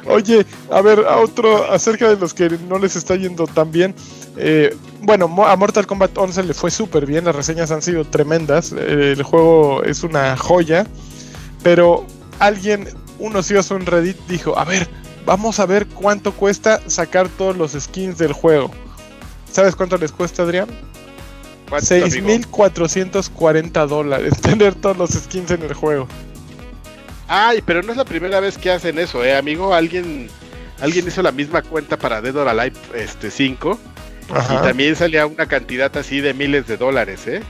Oye, 0.08 0.46
a 0.72 0.82
ver, 0.82 1.06
a 1.08 1.18
otro 1.18 1.72
acerca 1.72 2.10
de 2.10 2.18
los 2.18 2.34
que 2.34 2.50
no 2.68 2.80
les 2.80 2.96
está 2.96 3.16
yendo 3.16 3.46
tan 3.48 3.72
bien. 3.72 3.94
Eh, 4.38 4.76
bueno, 5.02 5.26
a 5.46 5.56
Mortal 5.56 5.86
Kombat 5.86 6.18
11 6.18 6.44
le 6.44 6.54
fue 6.54 6.72
súper 6.72 7.06
bien, 7.06 7.26
las 7.26 7.36
reseñas 7.36 7.72
han 7.72 7.82
sido 7.82 8.06
tremendas, 8.06 8.72
el 8.72 9.22
juego 9.24 9.84
es 9.84 10.04
una 10.04 10.36
joya, 10.38 10.88
pero 11.64 12.06
alguien 12.40 12.88
un 13.22 13.36
ocioso 13.36 13.76
en 13.76 13.86
Reddit 13.86 14.18
dijo, 14.28 14.58
a 14.58 14.66
ver, 14.66 14.88
vamos 15.26 15.60
a 15.60 15.66
ver 15.66 15.88
cuánto 15.88 16.34
cuesta 16.34 16.82
sacar 16.88 17.30
todos 17.30 17.56
los 17.56 17.74
skins 17.74 18.18
del 18.18 18.34
juego. 18.34 18.72
¿Sabes 19.52 19.76
cuánto 19.76 19.98
les 19.98 20.12
cuesta, 20.12 20.44
Adrián? 20.44 20.68
¿Cuánto, 21.70 21.94
amigo? 21.96 22.28
6.440 22.28 23.88
dólares 23.88 24.34
tener 24.42 24.76
todos 24.76 24.98
los 24.98 25.12
skins 25.12 25.52
en 25.52 25.62
el 25.62 25.74
juego. 25.74 26.08
Ay, 27.28 27.62
pero 27.66 27.82
no 27.82 27.92
es 27.92 27.98
la 27.98 28.06
primera 28.06 28.40
vez 28.40 28.58
que 28.58 28.72
hacen 28.72 29.00
eso, 29.00 29.24
eh, 29.24 29.36
amigo. 29.36 29.74
Alguien, 29.74 30.28
alguien 30.82 31.08
hizo 31.08 31.22
la 31.22 31.32
misma 31.32 31.62
cuenta 31.62 31.98
para 31.98 32.22
Dead 32.22 32.36
or 32.36 32.50
Alive 32.50 32.76
este, 32.96 33.32
5 33.32 33.80
y 34.30 34.64
también 34.64 34.96
salía 34.96 35.26
una 35.26 35.46
cantidad 35.46 35.96
así 35.96 36.22
de 36.22 36.34
miles 36.34 36.68
de 36.68 36.78
dólares, 36.78 37.28
¿eh? 37.28 37.42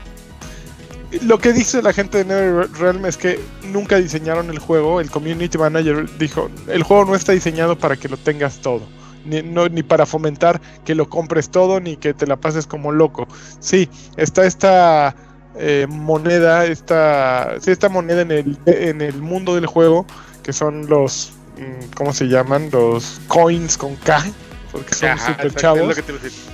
Lo 1.22 1.38
que 1.38 1.52
dice 1.52 1.82
la 1.82 1.92
gente 1.92 2.24
de 2.24 2.24
NetherRealm 2.24 3.04
es 3.06 3.16
que 3.16 3.38
nunca 3.64 3.96
diseñaron 3.96 4.48
el 4.50 4.58
juego. 4.58 5.00
El 5.00 5.10
community 5.10 5.58
manager 5.58 6.08
dijo: 6.18 6.48
el 6.68 6.82
juego 6.82 7.04
no 7.04 7.14
está 7.14 7.32
diseñado 7.32 7.76
para 7.78 7.96
que 7.96 8.08
lo 8.08 8.16
tengas 8.16 8.60
todo. 8.60 8.80
Ni, 9.24 9.42
no- 9.42 9.68
ni 9.68 9.82
para 9.82 10.06
fomentar 10.06 10.60
que 10.84 10.94
lo 10.94 11.08
compres 11.08 11.48
todo, 11.50 11.80
ni 11.80 11.96
que 11.96 12.14
te 12.14 12.26
la 12.26 12.36
pases 12.36 12.66
como 12.66 12.90
loco. 12.92 13.28
Sí, 13.60 13.88
está 14.16 14.44
esta 14.46 15.14
eh, 15.56 15.86
moneda, 15.88 16.64
esta, 16.64 17.54
sí, 17.60 17.70
esta 17.70 17.88
moneda 17.88 18.22
en 18.22 18.30
el, 18.32 18.58
en 18.66 19.00
el 19.00 19.14
mundo 19.20 19.54
del 19.54 19.66
juego, 19.66 20.06
que 20.42 20.52
son 20.52 20.88
los, 20.88 21.32
mm, 21.58 21.92
¿cómo 21.94 22.12
se 22.12 22.24
llaman? 22.26 22.70
Los 22.72 23.20
coins 23.28 23.76
con 23.76 23.94
K, 23.96 24.24
porque 24.72 24.94
son 24.94 25.10
exacto, 25.10 25.50
chavos 25.50 25.82
es 25.82 25.88
lo 25.88 25.94
que 25.94 26.02
te 26.02 26.12
iba 26.12 26.20
a 26.20 26.24
decir. 26.24 26.51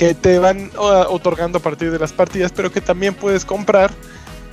Que 0.00 0.14
te 0.14 0.38
van 0.38 0.70
otorgando 0.78 1.58
a 1.58 1.60
partir 1.60 1.90
de 1.90 1.98
las 1.98 2.14
partidas, 2.14 2.52
pero 2.56 2.72
que 2.72 2.80
también 2.80 3.12
puedes 3.12 3.44
comprar. 3.44 3.90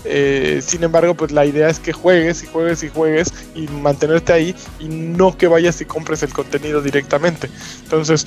Eh, 0.04 0.62
sin 0.62 0.84
embargo, 0.84 1.14
pues 1.16 1.32
la 1.32 1.46
idea 1.46 1.70
es 1.70 1.80
que 1.80 1.94
juegues 1.94 2.44
y 2.44 2.48
juegues 2.48 2.84
y 2.84 2.90
juegues 2.90 3.30
y 3.56 3.62
mantenerte 3.70 4.34
ahí 4.34 4.54
y 4.78 4.90
no 4.90 5.38
que 5.38 5.48
vayas 5.48 5.80
y 5.80 5.86
compres 5.86 6.22
el 6.22 6.34
contenido 6.34 6.82
directamente. 6.82 7.50
Entonces, 7.84 8.26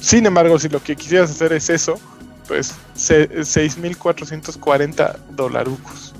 sin 0.00 0.24
embargo, 0.24 0.56
si 0.60 0.68
lo 0.68 0.80
que 0.80 0.94
quisieras 0.94 1.32
hacer 1.32 1.52
es 1.52 1.68
eso, 1.68 1.98
pues 2.46 2.74
se- 2.94 3.28
6.440 3.44 5.16
dolarucos. 5.30 6.14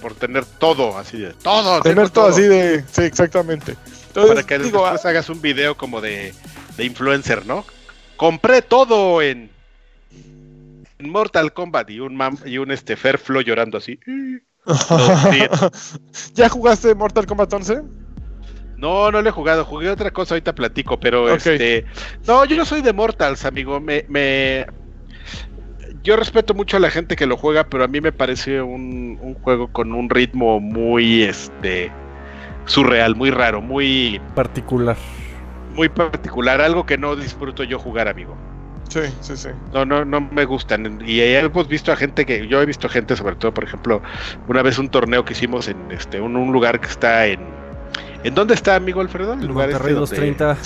Por 0.00 0.14
tener 0.14 0.44
todo, 0.44 0.96
así 0.96 1.18
de 1.18 1.32
todo. 1.32 1.80
Tener 1.80 2.10
todo 2.10 2.26
así 2.28 2.42
de... 2.42 2.84
Sí, 2.92 3.02
exactamente. 3.02 3.74
Entonces, 4.06 4.32
Para 4.32 4.46
que 4.46 4.58
digo, 4.60 4.82
después 4.82 5.06
hagas 5.06 5.28
un 5.28 5.42
video 5.42 5.76
como 5.76 6.00
de, 6.00 6.32
de 6.76 6.84
influencer, 6.84 7.44
¿no? 7.46 7.64
Compré 8.16 8.62
todo 8.62 9.22
en, 9.22 9.50
en 10.98 11.10
Mortal 11.10 11.52
Kombat 11.52 11.90
y 11.90 12.00
un 12.00 12.16
mam- 12.16 12.46
y 12.46 12.58
un 12.58 12.70
este 12.70 12.96
Fairflow 12.96 13.42
llorando 13.42 13.78
así. 13.78 13.98
¿Ya 16.34 16.48
jugaste 16.48 16.94
Mortal 16.94 17.26
Kombat 17.26 17.52
11? 17.52 17.82
No, 18.76 19.10
no 19.10 19.22
le 19.22 19.30
he 19.30 19.32
jugado, 19.32 19.64
jugué 19.64 19.88
otra 19.88 20.10
cosa, 20.10 20.34
ahorita 20.34 20.54
platico, 20.54 21.00
pero 21.00 21.28
este. 21.34 21.86
No, 22.26 22.44
yo 22.44 22.56
no 22.56 22.64
soy 22.64 22.82
de 22.82 22.92
Mortals, 22.92 23.44
amigo. 23.44 23.80
Me, 23.80 24.04
me. 24.08 24.66
Yo 26.02 26.16
respeto 26.16 26.52
mucho 26.54 26.76
a 26.76 26.80
la 26.80 26.90
gente 26.90 27.16
que 27.16 27.26
lo 27.26 27.36
juega, 27.36 27.64
pero 27.64 27.84
a 27.84 27.88
mí 27.88 28.00
me 28.00 28.12
parece 28.12 28.60
un, 28.60 29.18
un 29.22 29.34
juego 29.34 29.72
con 29.72 29.92
un 29.92 30.10
ritmo 30.10 30.60
muy 30.60 31.22
este 31.22 31.90
surreal, 32.66 33.16
muy 33.16 33.30
raro, 33.30 33.60
muy, 33.62 34.20
Particular. 34.34 34.96
muy 35.74 35.88
particular, 35.88 36.60
algo 36.60 36.84
que 36.84 36.98
no 36.98 37.16
disfruto 37.16 37.64
yo 37.64 37.78
jugar, 37.78 38.08
amigo. 38.08 38.36
Sí, 38.88 39.00
sí, 39.20 39.36
sí. 39.36 39.48
No, 39.72 39.84
no, 39.84 40.04
no 40.04 40.20
me 40.20 40.44
gustan. 40.44 41.00
Y 41.04 41.20
hemos 41.20 41.66
visto 41.68 41.92
a 41.92 41.96
gente 41.96 42.24
que, 42.24 42.46
yo 42.46 42.62
he 42.62 42.66
visto 42.66 42.88
gente, 42.88 43.16
sobre 43.16 43.34
todo, 43.36 43.52
por 43.52 43.64
ejemplo, 43.64 44.00
una 44.48 44.62
vez 44.62 44.78
un 44.78 44.88
torneo 44.88 45.24
que 45.24 45.32
hicimos 45.32 45.68
en 45.68 45.90
este, 45.90 46.20
un, 46.20 46.36
un 46.36 46.52
lugar 46.52 46.80
que 46.80 46.86
está 46.88 47.26
en. 47.26 47.40
¿En 48.24 48.34
dónde 48.34 48.54
está, 48.54 48.76
amigo 48.76 49.00
Alfredo? 49.00 49.34
El 49.34 49.46
lugar 49.46 49.70
Monterrey 49.70 49.94
este 50.02 50.16
donde- 50.16 50.32
230. 50.32 50.56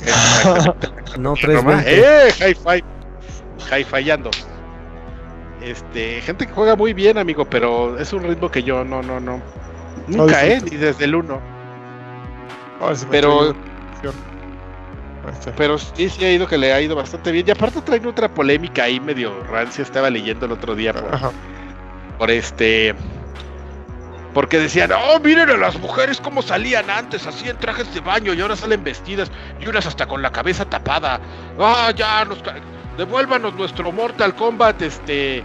Exactamente. 0.00 0.96
No, 1.18 1.34
Roma. 1.34 1.82
320. 1.82 1.88
¡Eh! 1.96 2.50
Hi-Fi. 2.50 3.74
Hi-Fiando. 3.74 4.30
Este, 5.62 6.20
gente 6.20 6.46
que 6.46 6.52
juega 6.52 6.76
muy 6.76 6.92
bien, 6.92 7.16
amigo, 7.16 7.44
pero 7.46 7.98
es 7.98 8.12
un 8.12 8.22
ritmo 8.24 8.50
que 8.50 8.62
yo 8.62 8.84
no, 8.84 9.02
no, 9.02 9.18
no. 9.18 9.40
Nunca, 10.06 10.44
¿eh? 10.46 10.60
Ni 10.62 10.76
desde 10.76 11.04
el 11.06 11.14
1. 11.14 11.40
Ahora 12.80 12.94
se 12.94 13.06
me 13.06 13.12
Pero- 13.12 13.54
está. 15.30 15.52
Pero 15.56 15.78
sí, 15.78 16.08
sí 16.08 16.24
ha 16.24 16.32
ido 16.32 16.46
que 16.46 16.58
le 16.58 16.72
ha 16.72 16.80
ido 16.80 16.94
bastante 16.96 17.32
bien. 17.32 17.46
Y 17.48 17.50
aparte 17.50 17.80
traen 17.82 18.06
otra 18.06 18.28
polémica 18.32 18.84
ahí 18.84 19.00
medio 19.00 19.42
rancia. 19.44 19.82
Estaba 19.82 20.10
leyendo 20.10 20.46
el 20.46 20.52
otro 20.52 20.74
día 20.74 20.92
por, 20.92 21.14
Ajá. 21.14 21.30
por 22.18 22.30
este. 22.30 22.94
Porque 24.34 24.58
decían, 24.58 24.90
oh, 24.92 25.18
miren 25.20 25.48
a 25.48 25.56
las 25.56 25.78
mujeres 25.80 26.20
cómo 26.20 26.42
salían 26.42 26.90
antes, 26.90 27.26
así 27.26 27.48
en 27.48 27.56
trajes 27.56 27.92
de 27.94 28.00
baño 28.00 28.34
y 28.34 28.40
ahora 28.42 28.54
salen 28.54 28.84
vestidas 28.84 29.30
y 29.58 29.66
unas 29.66 29.86
hasta 29.86 30.06
con 30.06 30.20
la 30.20 30.30
cabeza 30.30 30.66
tapada. 30.66 31.20
Ah, 31.58 31.90
ya, 31.96 32.22
nos 32.26 32.42
devuélvanos 32.98 33.54
nuestro 33.54 33.90
Mortal 33.92 34.34
Kombat, 34.34 34.82
este. 34.82 35.42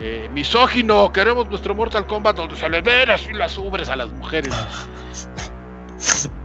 eh, 0.00 0.28
misógino, 0.32 1.12
queremos 1.12 1.48
nuestro 1.48 1.72
Mortal 1.76 2.04
Kombat 2.04 2.34
donde 2.34 2.56
se 2.56 2.68
le 2.68 2.80
ven 2.80 3.10
así 3.10 3.32
las 3.32 3.56
ubres 3.58 3.88
a 3.88 3.94
las 3.94 4.10
mujeres. 4.10 4.52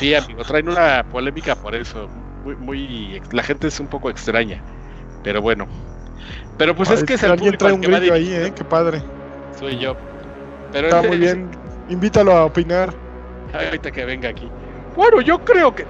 Sí, 0.00 0.14
amigo, 0.14 0.42
traen 0.44 0.66
una 0.66 1.04
polémica 1.04 1.54
por 1.54 1.74
eso. 1.74 2.08
Muy, 2.42 2.56
muy, 2.56 3.22
la 3.32 3.42
gente 3.42 3.68
es 3.68 3.78
un 3.80 3.86
poco 3.86 4.08
extraña, 4.08 4.62
pero 5.22 5.42
bueno. 5.42 5.68
Pero 6.56 6.74
pues 6.74 6.90
es 6.90 7.04
que 7.04 7.14
es 7.14 7.22
el 7.22 7.36
público 7.36 7.58
trae 7.58 7.74
un 7.74 7.82
que 7.82 7.88
grillo 7.88 8.14
ahí, 8.14 8.32
¿eh? 8.32 8.52
Qué 8.56 8.64
padre. 8.64 9.02
soy 9.58 9.78
yo. 9.78 9.94
Pero 10.72 10.88
Está 10.88 11.02
muy 11.02 11.18
bien. 11.18 11.50
Invítalo 11.90 12.32
a 12.32 12.46
opinar. 12.46 12.94
Ahorita 13.52 13.90
que 13.90 14.06
venga 14.06 14.30
aquí. 14.30 14.48
Bueno, 14.96 15.20
yo 15.20 15.44
creo 15.44 15.74
que. 15.74 15.84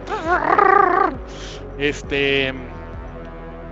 Este. 1.79 2.53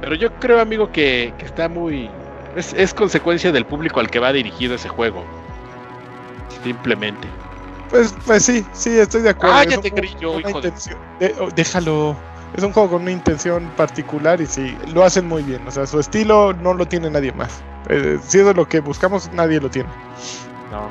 Pero 0.00 0.14
yo 0.14 0.32
creo, 0.34 0.60
amigo, 0.60 0.92
que, 0.92 1.34
que 1.36 1.46
está 1.46 1.68
muy. 1.68 2.08
Es, 2.54 2.72
es 2.74 2.94
consecuencia 2.94 3.50
del 3.50 3.66
público 3.66 3.98
al 3.98 4.08
que 4.08 4.20
va 4.20 4.32
dirigido 4.32 4.76
ese 4.76 4.88
juego. 4.88 5.24
Simplemente. 6.62 7.26
Pues, 7.88 8.14
pues 8.26 8.44
sí, 8.44 8.64
sí, 8.72 8.98
estoy 8.98 9.22
de 9.22 9.30
acuerdo. 9.30 9.56
Un 9.56 9.64
juego 9.82 9.96
grillo, 9.96 10.32
con 10.32 10.40
una 10.40 10.50
hijo 10.50 10.60
de- 10.60 10.68
intención- 10.68 10.98
de- 11.18 11.34
oh, 11.40 11.48
déjalo. 11.54 12.16
Es 12.54 12.64
un 12.64 12.72
juego 12.72 12.90
con 12.90 13.02
una 13.02 13.10
intención 13.10 13.70
particular 13.76 14.40
y 14.40 14.46
sí, 14.46 14.76
lo 14.92 15.04
hacen 15.04 15.26
muy 15.26 15.42
bien. 15.42 15.66
O 15.66 15.70
sea, 15.70 15.86
su 15.86 16.00
estilo 16.00 16.52
no 16.54 16.74
lo 16.74 16.86
tiene 16.86 17.10
nadie 17.10 17.32
más. 17.32 17.62
Eh, 17.88 18.18
si 18.22 18.38
eso 18.38 18.50
es 18.50 18.56
lo 18.56 18.66
que 18.66 18.80
buscamos, 18.80 19.30
nadie 19.32 19.60
lo 19.60 19.70
tiene. 19.70 19.88
No. 20.70 20.90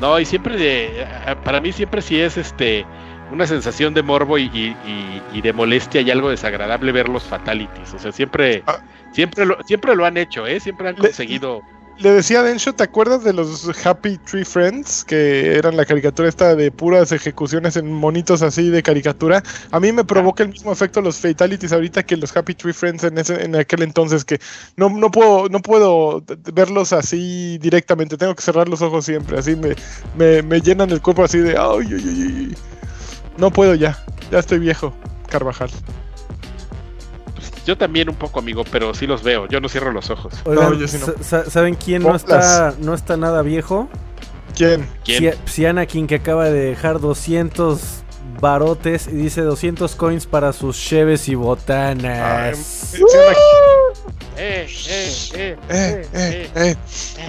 No, 0.00 0.20
y 0.20 0.24
siempre 0.26 0.56
de. 0.56 1.06
Para 1.44 1.60
mí 1.60 1.72
siempre 1.72 2.02
sí 2.02 2.20
es 2.20 2.36
este. 2.36 2.86
Una 3.32 3.46
sensación 3.46 3.92
de 3.92 4.02
morbo 4.02 4.38
y, 4.38 4.44
y- 4.54 4.76
y- 4.88 5.22
y 5.32 5.40
de 5.40 5.52
molestia 5.52 6.00
y 6.00 6.10
algo 6.10 6.30
desagradable 6.30 6.92
ver 6.92 7.08
los 7.08 7.24
fatalities. 7.24 7.92
O 7.94 7.98
sea, 7.98 8.12
siempre. 8.12 8.62
Ah. 8.66 8.78
Siempre 9.12 9.46
lo, 9.46 9.56
siempre 9.64 9.96
lo 9.96 10.04
han 10.04 10.16
hecho, 10.18 10.46
¿eh? 10.46 10.60
Siempre 10.60 10.88
han 10.90 10.94
conseguido. 10.96 11.62
Le 11.66 11.75
decía 12.02 12.40
a 12.40 12.42
Densho, 12.42 12.74
¿te 12.74 12.84
acuerdas 12.84 13.24
de 13.24 13.32
los 13.32 13.68
Happy 13.84 14.18
Tree 14.18 14.44
Friends? 14.44 15.04
Que 15.04 15.56
eran 15.56 15.76
la 15.76 15.84
caricatura 15.84 16.28
esta 16.28 16.54
de 16.54 16.70
puras 16.70 17.12
ejecuciones 17.12 17.76
en 17.76 17.90
monitos 17.90 18.42
así 18.42 18.68
de 18.70 18.82
caricatura. 18.82 19.42
A 19.70 19.80
mí 19.80 19.92
me 19.92 20.04
provoca 20.04 20.42
el 20.42 20.50
mismo 20.50 20.72
efecto 20.72 21.00
los 21.00 21.18
Fatalities 21.18 21.72
ahorita 21.72 22.02
que 22.02 22.16
los 22.16 22.36
Happy 22.36 22.54
Tree 22.54 22.72
Friends 22.72 23.04
en, 23.04 23.18
ese, 23.18 23.42
en 23.42 23.56
aquel 23.56 23.82
entonces, 23.82 24.24
que 24.24 24.40
no, 24.76 24.88
no, 24.90 25.10
puedo, 25.10 25.48
no 25.48 25.60
puedo 25.60 26.22
verlos 26.52 26.92
así 26.92 27.58
directamente, 27.58 28.16
tengo 28.16 28.34
que 28.34 28.42
cerrar 28.42 28.68
los 28.68 28.82
ojos 28.82 29.04
siempre, 29.04 29.38
así 29.38 29.56
me, 29.56 29.74
me, 30.16 30.42
me 30.42 30.60
llenan 30.60 30.90
el 30.90 31.00
cuerpo 31.00 31.24
así 31.24 31.38
de... 31.38 31.56
Ay, 31.58 31.88
ay, 31.90 32.04
ay". 32.04 32.56
No 33.38 33.50
puedo 33.50 33.74
ya, 33.74 33.98
ya 34.30 34.38
estoy 34.38 34.58
viejo, 34.58 34.94
Carvajal. 35.28 35.70
Yo 37.66 37.76
también 37.76 38.08
un 38.08 38.14
poco, 38.14 38.38
amigo, 38.38 38.64
pero 38.70 38.94
sí 38.94 39.06
los 39.06 39.22
veo. 39.22 39.46
Yo 39.48 39.60
no 39.60 39.68
cierro 39.68 39.90
los 39.92 40.08
ojos. 40.10 40.32
Oigan, 40.44 40.70
No, 40.70 40.74
yo 40.78 40.86
sí 40.88 40.98
no. 40.98 41.06
sa- 41.06 41.22
sa- 41.44 41.50
¿saben 41.50 41.74
quién 41.74 42.02
no 42.02 42.14
está, 42.14 42.74
no 42.80 42.94
está 42.94 43.16
nada 43.16 43.42
viejo? 43.42 43.88
¿Quién? 44.56 44.88
¿Quién? 45.04 45.34
Psianakin 45.44 46.06
que 46.06 46.14
acaba 46.14 46.44
de 46.44 46.52
dejar 46.70 47.00
200 47.00 47.80
barotes 48.40 49.08
y 49.08 49.12
dice 49.12 49.40
200 49.42 49.96
coins 49.96 50.26
para 50.26 50.52
sus 50.52 50.76
cheves 50.78 51.28
y 51.28 51.34
botanas. 51.34 52.94
Eh, 54.38 54.66
eh, 54.88 55.12
eh, 55.34 55.56
Eh, 55.68 56.06
eh, 56.12 56.50
eh. 56.54 56.76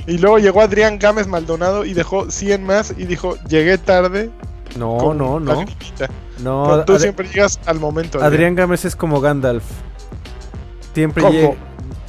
Y 0.08 0.18
luego 0.18 0.40
llegó 0.40 0.62
Adrián 0.62 1.00
Gámez 1.00 1.26
Maldonado 1.28 1.86
y 1.86 1.94
dejó 1.94 2.30
100 2.30 2.64
más 2.64 2.94
y 2.98 3.06
dijo, 3.06 3.38
llegué 3.48 3.78
tarde. 3.78 4.30
No, 4.78 5.14
no, 5.14 5.40
no. 5.40 5.54
lagrimita". 5.56 6.10
No, 6.40 6.66
Pero 6.70 6.86
tú 6.86 7.00
siempre 7.00 7.28
llegas 7.28 7.60
al 7.66 7.80
momento. 7.80 8.22
Adrián 8.22 8.56
Gámez 8.56 8.86
es 8.86 8.96
como 8.96 9.22
Gandalf. 9.22 9.64
Siempre 10.98 11.24
llega. 11.32 11.54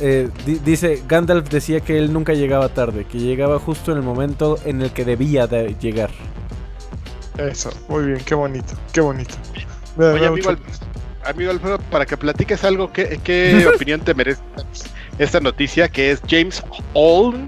eh, 0.00 0.30
di- 0.46 0.60
dice, 0.64 1.02
Gandalf 1.06 1.50
decía 1.50 1.80
que 1.80 1.98
él 1.98 2.10
nunca 2.10 2.32
llegaba 2.32 2.70
tarde, 2.70 3.04
que 3.04 3.18
llegaba 3.18 3.58
justo 3.58 3.92
en 3.92 3.98
el 3.98 4.02
momento 4.02 4.58
en 4.64 4.80
el 4.80 4.92
que 4.92 5.04
debía 5.04 5.46
de 5.46 5.76
llegar. 5.78 6.08
Eso, 7.36 7.70
muy 7.88 8.04
bien, 8.06 8.20
qué 8.24 8.34
bonito, 8.34 8.72
qué 8.92 9.02
bonito. 9.02 9.34
Me 9.96 10.06
Oye, 10.06 10.26
amigo, 10.26 10.50
mucho- 10.50 10.62
Al- 11.24 11.30
amigo 11.34 11.50
Alfredo, 11.50 11.78
para 11.90 12.06
que 12.06 12.16
platiques 12.16 12.64
algo, 12.64 12.90
¿qué, 12.92 13.20
qué 13.22 13.66
opinión 13.74 14.00
te 14.00 14.14
merece 14.14 14.40
esta 15.18 15.38
noticia? 15.40 15.88
Que 15.90 16.10
es 16.12 16.22
James 16.26 16.62
Olm 16.94 17.46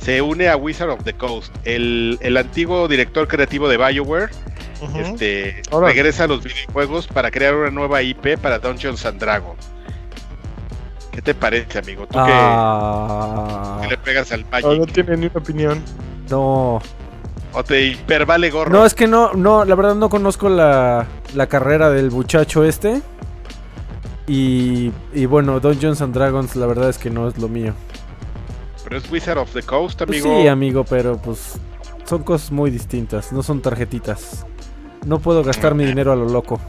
se 0.00 0.22
une 0.22 0.48
a 0.48 0.56
Wizard 0.56 0.90
of 0.90 1.02
the 1.02 1.14
Coast, 1.14 1.52
el, 1.64 2.16
el 2.20 2.36
antiguo 2.36 2.86
director 2.86 3.26
creativo 3.26 3.68
de 3.68 3.76
BioWare, 3.76 4.30
este, 5.00 5.62
regresa 5.88 6.24
a 6.24 6.26
los 6.28 6.44
videojuegos 6.44 7.08
para 7.08 7.32
crear 7.32 7.56
una 7.56 7.70
nueva 7.70 8.02
IP 8.02 8.38
para 8.40 8.60
Dungeons 8.60 9.04
and 9.04 9.18
Dragons. 9.18 9.58
¿Qué 11.16 11.22
te 11.22 11.34
parece, 11.34 11.78
amigo? 11.78 12.02
Tú 12.06 12.12
que- 12.12 12.20
Ah, 12.32 13.78
que, 13.82 13.88
le 13.88 13.96
pegas 13.96 14.30
al 14.32 14.42
No, 14.42 14.48
Magic. 14.50 14.78
no 14.78 14.86
tiene 14.86 15.16
ni 15.16 15.26
una 15.26 15.38
opinión. 15.40 15.82
no. 16.30 16.80
O 17.54 17.64
te 17.64 17.86
hipervale 17.86 18.50
gorro. 18.50 18.70
No, 18.70 18.84
es 18.84 18.92
que 18.92 19.06
no, 19.06 19.32
no, 19.32 19.64
la 19.64 19.74
verdad 19.74 19.94
no 19.94 20.10
conozco 20.10 20.50
la, 20.50 21.06
la 21.34 21.46
carrera 21.46 21.88
del 21.88 22.10
muchacho 22.10 22.64
este. 22.64 23.00
Y, 24.26 24.92
y 25.14 25.24
bueno, 25.24 25.58
Dungeons 25.58 26.02
and 26.02 26.12
Dragons, 26.12 26.54
la 26.54 26.66
verdad 26.66 26.90
es 26.90 26.98
que 26.98 27.08
no 27.08 27.28
es 27.28 27.38
lo 27.38 27.48
mío. 27.48 27.72
Pero 28.84 28.98
es 28.98 29.10
Wizard 29.10 29.38
of 29.38 29.50
the 29.54 29.62
Coast, 29.62 30.02
Pues 30.04 30.22
amigo. 30.22 30.38
sí, 30.42 30.48
amigo, 30.48 30.84
pero 30.84 31.16
pues 31.16 31.54
son 32.04 32.24
cosas 32.24 32.52
muy 32.52 32.70
distintas, 32.70 33.32
no 33.32 33.42
son 33.42 33.62
tarjetitas. 33.62 34.44
No 35.06 35.18
puedo 35.20 35.42
gastar 35.42 35.74
mi 35.74 35.86
dinero 35.86 36.12
a 36.12 36.16
lo 36.16 36.28
loco. 36.28 36.60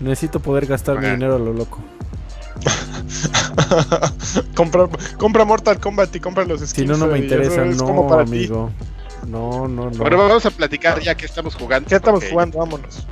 Necesito 0.00 0.40
poder 0.40 0.66
gastar 0.66 0.98
mi 0.98 1.06
dinero 1.08 1.36
a 1.36 1.38
lo 1.38 1.52
loco. 1.52 1.78
compra, 4.54 4.88
compra 5.18 5.44
Mortal 5.44 5.78
Kombat 5.78 6.14
y 6.16 6.20
compra 6.20 6.44
los 6.44 6.60
skins. 6.60 6.72
Si 6.72 6.86
no, 6.86 6.96
no 6.96 7.06
me 7.06 7.18
interesa, 7.18 7.64
es 7.64 7.76
no, 7.76 7.84
como 7.86 8.08
para 8.08 8.24
ti. 8.24 8.30
amigo. 8.32 8.70
No, 9.26 9.68
no, 9.68 9.90
no. 9.90 9.98
Bueno, 9.98 10.16
vamos 10.16 10.44
a 10.46 10.50
platicar 10.50 11.00
ya 11.00 11.14
que 11.14 11.26
estamos 11.26 11.54
jugando. 11.54 11.88
¿Qué 11.88 11.96
estamos 11.96 12.20
porque- 12.20 12.32
jugando? 12.32 12.58
Vámonos. 12.58 13.06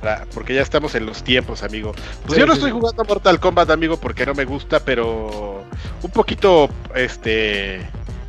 para- 0.00 0.24
porque 0.32 0.54
ya 0.54 0.62
estamos 0.62 0.94
en 0.94 1.04
los 1.06 1.22
tiempos, 1.22 1.62
amigo. 1.62 1.92
Pues 2.22 2.34
Sí, 2.34 2.40
yo 2.40 2.46
no 2.46 2.54
sí, 2.54 2.58
estoy 2.60 2.70
jugando 2.72 3.04
Mortal 3.04 3.38
Kombat, 3.38 3.70
amigo, 3.70 3.98
porque 3.98 4.24
no 4.24 4.32
me 4.34 4.44
gusta, 4.46 4.80
pero 4.80 5.62
un 6.02 6.10
poquito, 6.10 6.70
este, 6.94 7.82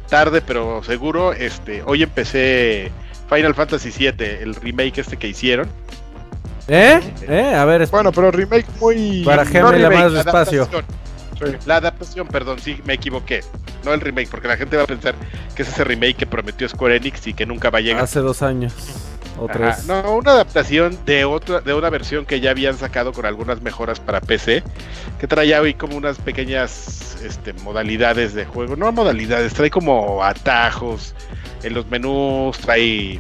tarde, 0.10 0.42
pero 0.42 0.84
seguro. 0.84 1.32
Este, 1.34 1.82
hoy 1.84 2.04
empecé 2.04 2.92
Final 3.30 3.56
Fantasy 3.56 3.90
VII, 3.98 4.26
el 4.42 4.56
remake 4.56 4.98
este 5.00 5.16
que 5.18 5.28
hicieron. 5.30 5.70
¿Eh? 6.68 7.00
¿Eh? 7.28 7.54
A 7.56 7.66
ver, 7.66 7.88
Bueno, 7.88 8.12
pero 8.12 8.32
remake 8.32 8.66
muy. 8.80 9.24
Barajéamela 9.24 9.90
remake, 9.90 10.04
más 10.04 10.12
la 10.12 10.24
despacio. 10.24 10.66
Sí. 10.66 11.46
La 11.66 11.78
adaptación, 11.78 12.28
perdón, 12.28 12.60
sí, 12.60 12.82
me 12.86 12.94
equivoqué. 12.94 13.42
No 13.84 13.94
el 13.94 14.02
remake, 14.02 14.30
porque 14.30 14.48
la 14.48 14.56
gente 14.56 14.78
va 14.78 14.84
a 14.84 14.88
pensar 14.88 15.16
que 15.54 15.64
es 15.64 15.68
ese 15.68 15.84
remake 15.84 16.16
que 16.16 16.26
prometió 16.26 16.68
Square 16.68 16.96
Enix 16.96 17.28
y 17.28 17.34
que 17.34 17.46
nunca 17.46 17.70
va 17.70 17.80
a 17.80 17.82
llegar. 17.82 18.04
hace 18.04 18.20
dos 18.20 18.42
años. 18.42 18.74
O 19.38 19.48
tres. 19.48 19.86
No, 19.86 20.16
una 20.16 20.32
adaptación 20.32 20.98
de 21.06 21.26
otra, 21.26 21.60
de 21.60 21.74
una 21.74 21.90
versión 21.90 22.26
que 22.26 22.40
ya 22.40 22.52
habían 22.52 22.78
sacado 22.78 23.12
con 23.12 23.26
algunas 23.26 23.62
mejoras 23.62 24.00
para 24.00 24.22
PC, 24.22 24.64
que 25.20 25.28
traía 25.28 25.60
hoy 25.60 25.74
como 25.74 25.98
unas 25.98 26.18
pequeñas 26.20 27.18
este, 27.22 27.52
modalidades 27.52 28.34
de 28.34 28.46
juego, 28.46 28.78
no 28.78 28.90
modalidades, 28.94 29.54
trae 29.54 29.70
como 29.70 30.24
atajos 30.24 31.14
en 31.64 31.74
los 31.74 31.86
menús, 31.88 32.58
trae 32.60 33.20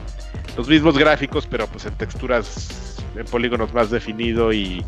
los 0.55 0.69
mismos 0.69 0.97
gráficos, 0.97 1.47
pero 1.47 1.67
pues 1.67 1.85
en 1.85 1.93
texturas, 1.95 2.94
en 3.17 3.25
polígonos 3.25 3.73
más 3.73 3.89
definido 3.89 4.51
y, 4.53 4.83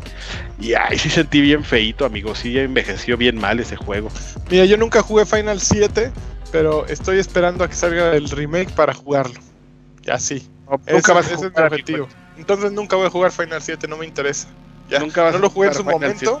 y 0.60 0.74
ay, 0.74 0.98
sí 0.98 1.10
sentí 1.10 1.40
bien 1.40 1.64
feito, 1.64 2.04
amigo, 2.04 2.34
sí 2.34 2.58
envejeció 2.58 3.16
bien 3.16 3.36
mal 3.38 3.60
ese 3.60 3.76
juego. 3.76 4.08
Mira, 4.50 4.64
yo 4.64 4.76
nunca 4.76 5.02
jugué 5.02 5.24
Final 5.26 5.60
7, 5.60 6.10
pero 6.52 6.86
estoy 6.86 7.18
esperando 7.18 7.64
a 7.64 7.68
que 7.68 7.74
salga 7.74 8.12
el 8.14 8.28
remake 8.28 8.70
para 8.72 8.94
jugarlo. 8.94 9.40
Ya 10.02 10.18
sí. 10.18 10.46
No, 10.68 10.80
nunca 10.92 11.12
vas 11.12 11.30
a 11.30 11.34
ese 11.34 11.46
es 11.46 11.52
mi 11.56 11.62
objetivo. 11.62 12.08
Entonces 12.36 12.72
nunca 12.72 12.96
voy 12.96 13.06
a 13.06 13.10
jugar 13.10 13.32
Final 13.32 13.62
7, 13.62 13.88
no 13.88 13.96
me 13.96 14.06
interesa. 14.06 14.48
Ya, 14.88 15.00
Nunca 15.00 15.22
vas 15.22 15.34
no 15.34 15.40
lo 15.40 15.50
jugué 15.50 15.68
en 15.68 15.74
su 15.74 15.80
Final 15.82 15.94
momento. 16.00 16.40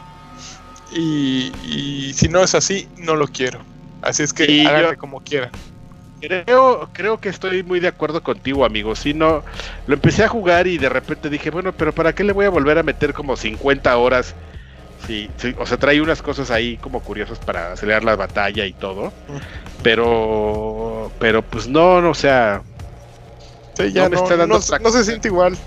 Y, 0.92 1.52
y 1.66 2.12
si 2.14 2.28
no 2.28 2.42
es 2.42 2.54
así, 2.54 2.88
no 2.96 3.14
lo 3.14 3.26
quiero. 3.28 3.60
Así 4.00 4.22
es 4.22 4.32
que 4.32 4.66
háganle 4.66 4.90
yo- 4.92 4.98
como 4.98 5.20
quieran. 5.20 5.50
Creo, 6.20 6.90
creo 6.92 7.20
que 7.20 7.28
estoy 7.28 7.62
muy 7.62 7.78
de 7.78 7.86
acuerdo 7.88 8.22
contigo, 8.24 8.64
amigo. 8.64 8.96
Si 8.96 9.14
no, 9.14 9.44
lo 9.86 9.94
empecé 9.94 10.24
a 10.24 10.28
jugar 10.28 10.66
y 10.66 10.76
de 10.78 10.88
repente 10.88 11.30
dije, 11.30 11.50
bueno, 11.50 11.76
pero 11.76 11.94
¿para 11.94 12.12
qué 12.12 12.24
le 12.24 12.32
voy 12.32 12.44
a 12.44 12.50
volver 12.50 12.76
a 12.78 12.82
meter 12.82 13.12
como 13.12 13.36
50 13.36 13.96
horas? 13.98 14.36
Sí, 14.96 15.34
sí, 15.38 15.54
o 15.58 15.66
sea, 15.66 15.78
trae 15.78 16.00
unas 16.02 16.22
cosas 16.22 16.50
ahí 16.50 16.78
como 16.78 17.02
curiosas 17.02 17.40
para 17.40 17.72
acelerar 17.72 18.04
la 18.04 18.16
batalla 18.16 18.66
y 18.66 18.74
todo. 18.74 19.16
Pero, 19.82 21.14
pero 21.18 21.48
pues 21.48 21.68
no, 21.68 22.02
no, 22.02 22.10
o 22.10 22.14
sea, 22.14 22.64
Sí, 23.76 23.92
ya 23.92 24.04
No 24.04 24.08
me 24.08 24.16
no, 24.16 24.16
está 24.16 24.36
dando 24.36 24.58
no- 24.58 24.58
otra 24.58 24.78
no 24.78 24.90
se 24.90 25.04
siente 25.04 25.28
igual. 25.28 25.58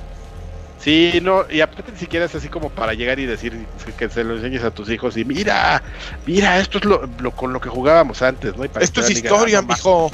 sí, 0.78 1.20
no, 1.22 1.46
y 1.50 1.62
aparte 1.62 1.92
ni 1.92 1.98
siquiera 1.98 2.26
es 2.26 2.36
así 2.36 2.50
como 2.50 2.72
para 2.74 2.94
llegar 2.94 3.20
y 3.20 3.26
decir 3.26 3.70
que 3.96 4.10
se 4.10 4.24
lo 4.24 4.36
enseñes 4.36 4.64
a 4.64 4.72
tus 4.72 4.90
hijos 4.90 5.16
y 5.18 5.26
mira, 5.26 5.84
mira, 6.26 6.60
esto 6.60 6.78
es 6.80 6.86
lo, 6.86 7.02
lo- 7.20 7.34
con 7.34 7.54
lo 7.54 7.60
que 7.60 7.70
jugábamos 7.70 8.22
antes, 8.22 8.56
¿no? 8.56 8.66
Y 8.66 8.70
para 8.70 8.86
Esto 8.86 9.00
es 9.02 9.10
digan, 9.14 9.36
historia, 9.40 9.62
ah, 9.68 9.78
no 9.84 10.10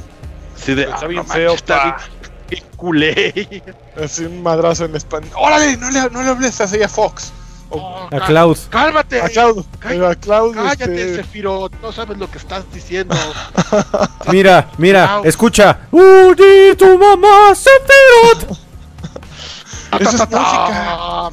ma- 0.57 0.61
mijo. 0.61 0.65
Sí, 0.65 0.75
de, 0.75 0.83
Está 0.83 0.97
ah, 1.01 1.07
bien 1.07 1.23
no 1.25 1.33
feo, 1.33 1.49
manches, 1.51 1.61
está 1.61 1.75
pa. 1.77 1.97
bien- 2.49 2.63
culé. 2.75 3.63
Así 4.01 4.23
un 4.25 4.41
madrazo 4.43 4.85
en 4.85 4.95
español. 4.95 5.31
¡Órale! 5.35 5.75
No 5.77 5.89
le, 5.89 6.09
no 6.09 6.21
le 6.23 6.29
hables 6.29 6.59
así 6.61 6.81
a 6.81 6.87
Fox. 6.87 7.31
O 7.69 8.07
A 8.11 8.25
Klaus. 8.25 8.67
Cálmate. 8.69 9.21
a 9.21 9.27
Cloud. 9.27 9.65
Cállate, 9.79 10.05
A 10.05 10.15
Cloud. 10.15 10.55
Cállate, 10.55 11.19
este, 11.19 11.43
no 11.43 11.91
sabes 11.91 12.17
lo 12.17 12.31
que 12.31 12.37
estás 12.37 12.63
diciendo. 12.71 13.15
Mira, 14.31 14.69
mira, 14.77 15.19
escucha. 15.25 15.79
¡Udi, 15.91 16.75
tu 16.77 16.97
mamá, 16.97 17.53
Sephiroth! 17.53 18.57
Eso 19.99 20.09
es 20.09 20.29
música. 20.29 21.29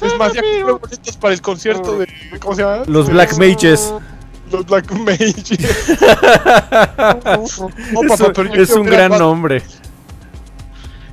Es 0.00 0.16
más, 0.18 0.32
ya 0.32 0.40
compré 0.42 0.72
boletos 0.72 1.16
para 1.16 1.34
el 1.34 1.40
concierto 1.42 1.98
de. 1.98 2.06
¿Cómo 2.40 2.54
se 2.54 2.62
llama? 2.62 2.82
Los 2.86 3.08
Black 3.08 3.36
Mages. 3.36 3.92
Es, 8.54 8.70
un 8.70 8.86
gran 8.86 9.12
nombre. 9.12 9.62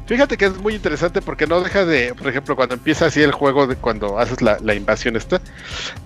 Fíjate 0.06 0.38
que 0.38 0.46
es 0.46 0.58
muy 0.58 0.76
interesante 0.76 1.22
porque 1.22 1.48
no 1.48 1.62
deja 1.62 1.86
de, 1.86 2.14
por 2.14 2.28
ejemplo, 2.28 2.56
cuando 2.56 2.76
empieza 2.76 3.08
así 3.08 3.22
el 3.22 3.32
juego, 3.32 3.66
de 3.66 3.76
cuando 3.76 4.20
haces 4.20 4.42
la, 4.42 4.76
invasión 4.76 5.16
esta, 5.16 5.42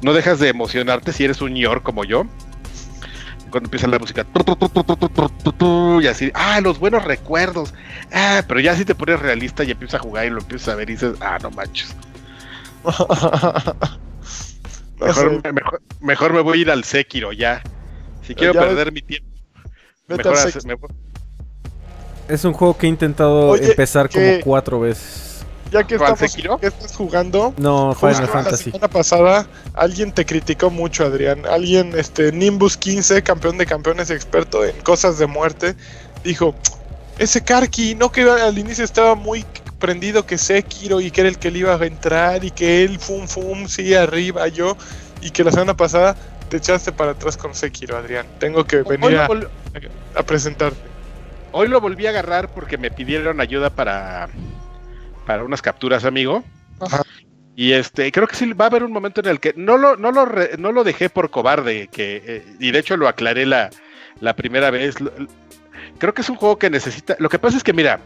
no 0.01 0.13
dejas 0.13 0.39
de 0.39 0.49
emocionarte 0.49 1.11
si 1.11 1.25
eres 1.25 1.41
un 1.41 1.53
ñor 1.53 1.83
como 1.83 2.05
yo. 2.05 2.25
Cuando 3.49 3.67
empieza 3.67 3.87
la 3.87 3.97
música, 3.97 4.25
y 6.01 6.07
así, 6.07 6.31
ah, 6.35 6.61
los 6.61 6.79
buenos 6.79 7.03
recuerdos. 7.03 7.73
Ah, 8.13 8.43
pero 8.47 8.59
ya 8.59 8.75
si 8.75 8.85
te 8.85 8.93
pones 8.93 9.19
realista 9.19 9.63
y 9.63 9.71
empiezas 9.71 9.99
a 9.99 10.03
jugar 10.03 10.27
y 10.27 10.29
lo 10.29 10.39
empiezas 10.39 10.69
a 10.69 10.75
ver 10.75 10.89
y 10.89 10.93
dices, 10.93 11.15
ah, 11.19 11.39
no 11.41 11.49
manches. 11.51 11.95
Mejor, 14.99 15.41
sé, 15.43 15.51
mejor, 15.53 15.81
mejor 16.01 16.33
me 16.33 16.41
voy 16.41 16.59
a 16.59 16.61
ir 16.61 16.71
al 16.71 16.83
Sekiro 16.83 17.31
ya. 17.31 17.61
Si 18.25 18.35
quiero 18.35 18.53
Ya 18.53 18.61
ves- 18.61 18.69
perder 18.69 18.91
mi 18.91 19.01
tiempo. 19.01 19.29
Mejor 20.07 20.27
al 20.27 20.33
hace- 20.33 20.51
sex- 20.51 20.65
me 20.65 20.73
voy- 20.75 20.89
Es 22.27 22.45
un 22.45 22.53
juego 22.53 22.77
que 22.77 22.85
he 22.85 22.89
intentado 22.89 23.49
Oye, 23.49 23.71
empezar 23.71 24.09
como 24.09 24.39
cuatro 24.43 24.79
veces. 24.81 25.27
Ya 25.71 25.83
que 25.85 25.97
¿Cuál, 25.97 26.13
estamos, 26.13 26.31
Sekiro? 26.31 26.59
estás 26.61 26.95
jugando, 26.95 27.53
No, 27.57 27.89
justo 27.93 28.07
Final 28.07 28.21
la 28.23 28.27
Fantasy. 28.27 28.63
semana 28.71 28.87
pasada 28.87 29.47
alguien 29.75 30.11
te 30.11 30.25
criticó 30.25 30.71
mucho, 30.71 31.05
Adrián. 31.05 31.45
Alguien, 31.45 31.93
este, 31.97 32.31
Nimbus 32.31 32.75
15, 32.75 33.21
campeón 33.21 33.57
de 33.59 33.67
campeones, 33.67 34.09
experto 34.09 34.65
en 34.65 34.75
cosas 34.81 35.19
de 35.19 35.27
muerte, 35.27 35.75
dijo: 36.23 36.55
Ese 37.19 37.43
Karki, 37.43 37.93
no 37.95 38.11
que 38.11 38.23
al 38.23 38.57
inicio 38.57 38.83
estaba 38.83 39.13
muy 39.13 39.43
prendido 39.79 40.25
que 40.25 40.37
Sekiro 40.37 41.01
y 41.01 41.09
que 41.11 41.21
era 41.21 41.29
el 41.29 41.39
que 41.39 41.49
le 41.51 41.59
iba 41.59 41.73
a 41.73 41.85
entrar 41.85 42.43
y 42.43 42.51
que 42.51 42.83
él, 42.83 42.99
fum, 42.99 43.27
fum, 43.27 43.67
sí, 43.67 43.93
arriba 43.95 44.47
yo, 44.47 44.77
y 45.21 45.31
que 45.31 45.43
la 45.43 45.51
semana 45.51 45.75
pasada 45.75 46.15
te 46.49 46.57
echaste 46.57 46.91
para 46.91 47.11
atrás 47.11 47.37
con 47.37 47.55
Sekiro, 47.55 47.97
Adrián. 47.97 48.25
Tengo 48.39 48.65
que 48.65 48.83
venir 48.83 49.17
a, 49.17 50.23
presentarte. 50.23 50.77
hoy 51.51 51.67
lo 51.67 51.79
volví 51.81 52.05
a 52.07 52.09
agarrar 52.09 52.49
porque 52.53 52.77
me 52.77 52.91
pidieron 52.91 53.39
ayuda 53.41 53.69
para, 53.69 54.29
para 55.25 55.43
unas 55.43 55.61
capturas, 55.61 56.05
amigo. 56.05 56.43
Ajá. 56.79 57.03
Y 57.55 57.73
este, 57.73 58.11
creo 58.11 58.25
que 58.27 58.35
sí 58.35 58.53
va 58.53 58.65
a 58.65 58.67
haber 58.69 58.83
un 58.83 58.91
momento 58.93 59.19
en 59.21 59.27
el 59.27 59.39
que 59.39 59.53
no 59.57 59.77
lo, 59.77 59.97
no 59.97 60.11
lo, 60.11 60.25
re- 60.25 60.51
no 60.57 60.71
lo 60.71 60.83
dejé 60.83 61.09
por 61.09 61.29
cobarde, 61.29 61.87
que, 61.91 62.23
eh, 62.25 62.45
y 62.59 62.71
de 62.71 62.79
hecho 62.79 62.95
lo 62.95 63.07
aclaré 63.07 63.45
la, 63.45 63.69
la 64.21 64.33
primera 64.35 64.71
vez. 64.71 64.95
Creo 65.97 66.13
que 66.13 66.21
es 66.21 66.29
un 66.29 66.37
juego 66.37 66.57
que 66.57 66.69
necesita. 66.69 67.17
Lo 67.19 67.27
que 67.29 67.37
pasa 67.37 67.57
es 67.57 67.63
que, 67.63 67.73
mira, 67.73 67.99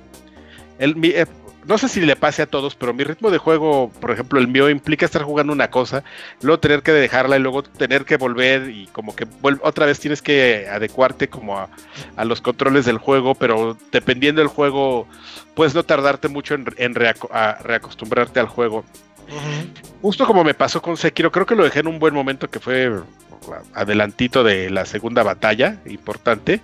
el, 0.79 0.95
mi- 0.95 1.09
eh, 1.09 1.27
no 1.67 1.77
sé 1.77 1.87
si 1.87 2.01
le 2.01 2.15
pase 2.15 2.41
a 2.41 2.45
todos, 2.45 2.75
pero 2.75 2.93
mi 2.93 3.03
ritmo 3.03 3.31
de 3.31 3.37
juego, 3.37 3.89
por 3.99 4.11
ejemplo, 4.11 4.39
el 4.39 4.47
mío 4.47 4.69
implica 4.69 5.05
estar 5.05 5.23
jugando 5.23 5.53
una 5.53 5.69
cosa, 5.69 6.03
luego 6.41 6.59
tener 6.59 6.81
que 6.83 6.91
dejarla 6.91 7.37
y 7.37 7.39
luego 7.39 7.63
tener 7.63 8.05
que 8.05 8.17
volver 8.17 8.69
y 8.69 8.87
como 8.87 9.15
que 9.15 9.27
otra 9.61 9.85
vez 9.85 9.99
tienes 9.99 10.21
que 10.21 10.67
adecuarte 10.69 11.27
como 11.29 11.57
a, 11.57 11.69
a 12.15 12.25
los 12.25 12.41
controles 12.41 12.85
del 12.85 12.97
juego, 12.97 13.35
pero 13.35 13.77
dependiendo 13.91 14.41
del 14.41 14.47
juego, 14.49 15.07
puedes 15.55 15.75
no 15.75 15.83
tardarte 15.83 16.27
mucho 16.27 16.55
en, 16.55 16.65
en 16.77 16.95
reaco- 16.95 17.29
a 17.31 17.55
reacostumbrarte 17.63 18.39
al 18.39 18.47
juego. 18.47 18.83
Justo 20.01 20.25
como 20.25 20.43
me 20.43 20.53
pasó 20.53 20.81
con 20.81 20.97
Sekiro, 20.97 21.31
creo 21.31 21.45
que 21.45 21.55
lo 21.55 21.63
dejé 21.63 21.79
en 21.79 21.87
un 21.87 21.99
buen 21.99 22.13
momento 22.13 22.49
que 22.49 22.59
fue 22.59 22.91
adelantito 23.73 24.43
de 24.43 24.69
la 24.69 24.85
segunda 24.85 25.23
batalla, 25.23 25.77
importante. 25.85 26.61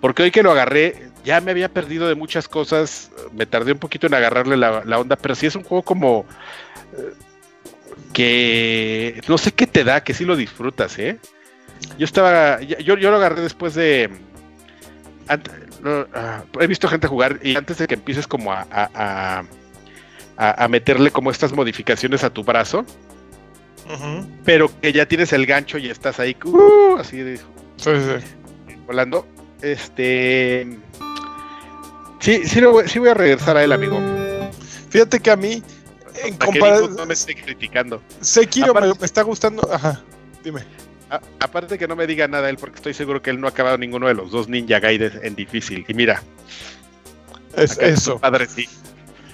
Porque 0.00 0.24
hoy 0.24 0.30
que 0.32 0.42
lo 0.42 0.50
agarré, 0.50 1.11
ya 1.24 1.40
me 1.40 1.50
había 1.52 1.68
perdido 1.68 2.08
de 2.08 2.14
muchas 2.14 2.48
cosas, 2.48 3.10
me 3.32 3.46
tardé 3.46 3.72
un 3.72 3.78
poquito 3.78 4.06
en 4.06 4.14
agarrarle 4.14 4.56
la, 4.56 4.82
la 4.84 4.98
onda, 4.98 5.16
pero 5.16 5.34
sí 5.34 5.46
es 5.46 5.54
un 5.56 5.62
juego 5.62 5.82
como 5.82 6.26
eh, 6.96 7.12
que 8.12 9.20
no 9.28 9.38
sé 9.38 9.52
qué 9.52 9.66
te 9.66 9.84
da, 9.84 10.02
que 10.02 10.14
sí 10.14 10.24
lo 10.24 10.36
disfrutas, 10.36 10.98
¿eh? 10.98 11.18
Yo 11.98 12.04
estaba, 12.04 12.60
yo, 12.60 12.96
yo 12.96 13.10
lo 13.10 13.16
agarré 13.16 13.40
después 13.42 13.74
de... 13.74 14.10
ah, 15.28 16.42
he 16.60 16.66
visto 16.66 16.88
gente 16.88 17.06
jugar 17.06 17.38
y 17.42 17.56
antes 17.56 17.78
de 17.78 17.86
que 17.86 17.94
empieces 17.94 18.26
como 18.26 18.52
a, 18.52 18.66
a- 18.70 18.90
a- 18.94 19.44
a, 20.36 20.64
a 20.64 20.68
meterle 20.68 21.10
como 21.10 21.30
estas 21.30 21.52
modificaciones 21.52 22.24
a 22.24 22.30
tu 22.30 22.42
brazo, 22.42 22.84
pero 24.44 24.70
que 24.80 24.92
ya 24.92 25.06
tienes 25.06 25.32
el 25.32 25.44
gancho 25.46 25.76
y 25.78 25.90
estás 25.90 26.18
ahí, 26.20 26.36
uh, 26.44 26.96
así 26.98 27.18
de- 27.18 27.36
Sí, 27.38 27.42
sí. 27.86 28.24
volando. 28.86 29.26
Este. 29.60 30.66
Sí, 32.22 32.46
sí, 32.46 32.60
lo 32.60 32.72
voy, 32.72 32.88
sí 32.88 32.98
voy 33.00 33.08
a 33.08 33.14
regresar 33.14 33.56
a 33.56 33.64
él, 33.64 33.72
amigo. 33.72 33.98
Fíjate 34.90 35.18
que 35.20 35.30
a 35.30 35.36
mí, 35.36 35.62
en 36.24 36.36
comparación, 36.36 36.94
no 36.96 37.04
me 37.04 37.14
esté 37.14 37.34
criticando. 37.34 38.00
Sekiro 38.20 38.72
me, 38.72 38.80
Aparte- 38.80 39.00
me 39.00 39.06
está 39.06 39.22
gustando. 39.22 39.68
Ajá, 39.72 40.00
dime. 40.44 40.62
A- 41.10 41.20
aparte 41.40 41.76
que 41.78 41.88
no 41.88 41.96
me 41.96 42.06
diga 42.06 42.28
nada 42.28 42.48
él, 42.48 42.56
porque 42.58 42.76
estoy 42.76 42.94
seguro 42.94 43.20
que 43.20 43.30
él 43.30 43.40
no 43.40 43.46
ha 43.48 43.50
acabado 43.50 43.76
ninguno 43.76 44.06
de 44.06 44.14
los 44.14 44.30
dos 44.30 44.48
Ninja 44.48 44.78
Gaiden 44.80 45.18
en 45.22 45.34
difícil. 45.34 45.84
Y 45.88 45.94
mira, 45.94 46.22
Es, 47.56 47.76
eso. 47.78 48.18
padre 48.18 48.46
sí. 48.48 48.68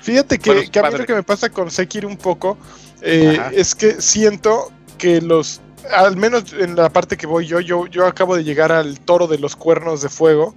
Fíjate 0.01 0.39
que, 0.39 0.51
Bueno, 0.51 0.71
que 0.73 0.79
a 0.79 0.83
mí 0.83 0.87
padre. 0.89 0.99
lo 1.01 1.07
que 1.07 1.15
me 1.15 1.23
pasa 1.23 1.51
con 1.51 1.71
Sekiro 1.71 2.09
un 2.09 2.17
poco 2.17 2.57
eh, 3.03 3.39
es 3.53 3.75
que 3.75 4.01
siento 4.01 4.73
que 4.97 5.21
los, 5.21 5.61
al 5.93 6.17
menos 6.17 6.53
en 6.55 6.75
la 6.75 6.89
parte 6.89 7.17
que 7.19 7.27
voy 7.27 7.47
yo, 7.47 7.61
yo, 7.61 7.87
yo 7.87 8.07
acabo 8.07 8.35
de 8.35 8.43
llegar 8.45 8.73
al 8.73 8.99
toro 9.01 9.27
de 9.27 9.39
los 9.39 9.55
cuernos 9.55 10.01
de 10.01 10.09
fuego, 10.09 10.57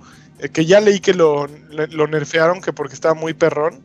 que 0.49 0.65
ya 0.65 0.79
leí 0.79 0.99
que 0.99 1.13
lo, 1.13 1.47
lo 1.69 2.07
nerfearon, 2.07 2.61
que 2.61 2.73
porque 2.73 2.95
estaba 2.95 3.13
muy 3.13 3.33
perrón. 3.33 3.81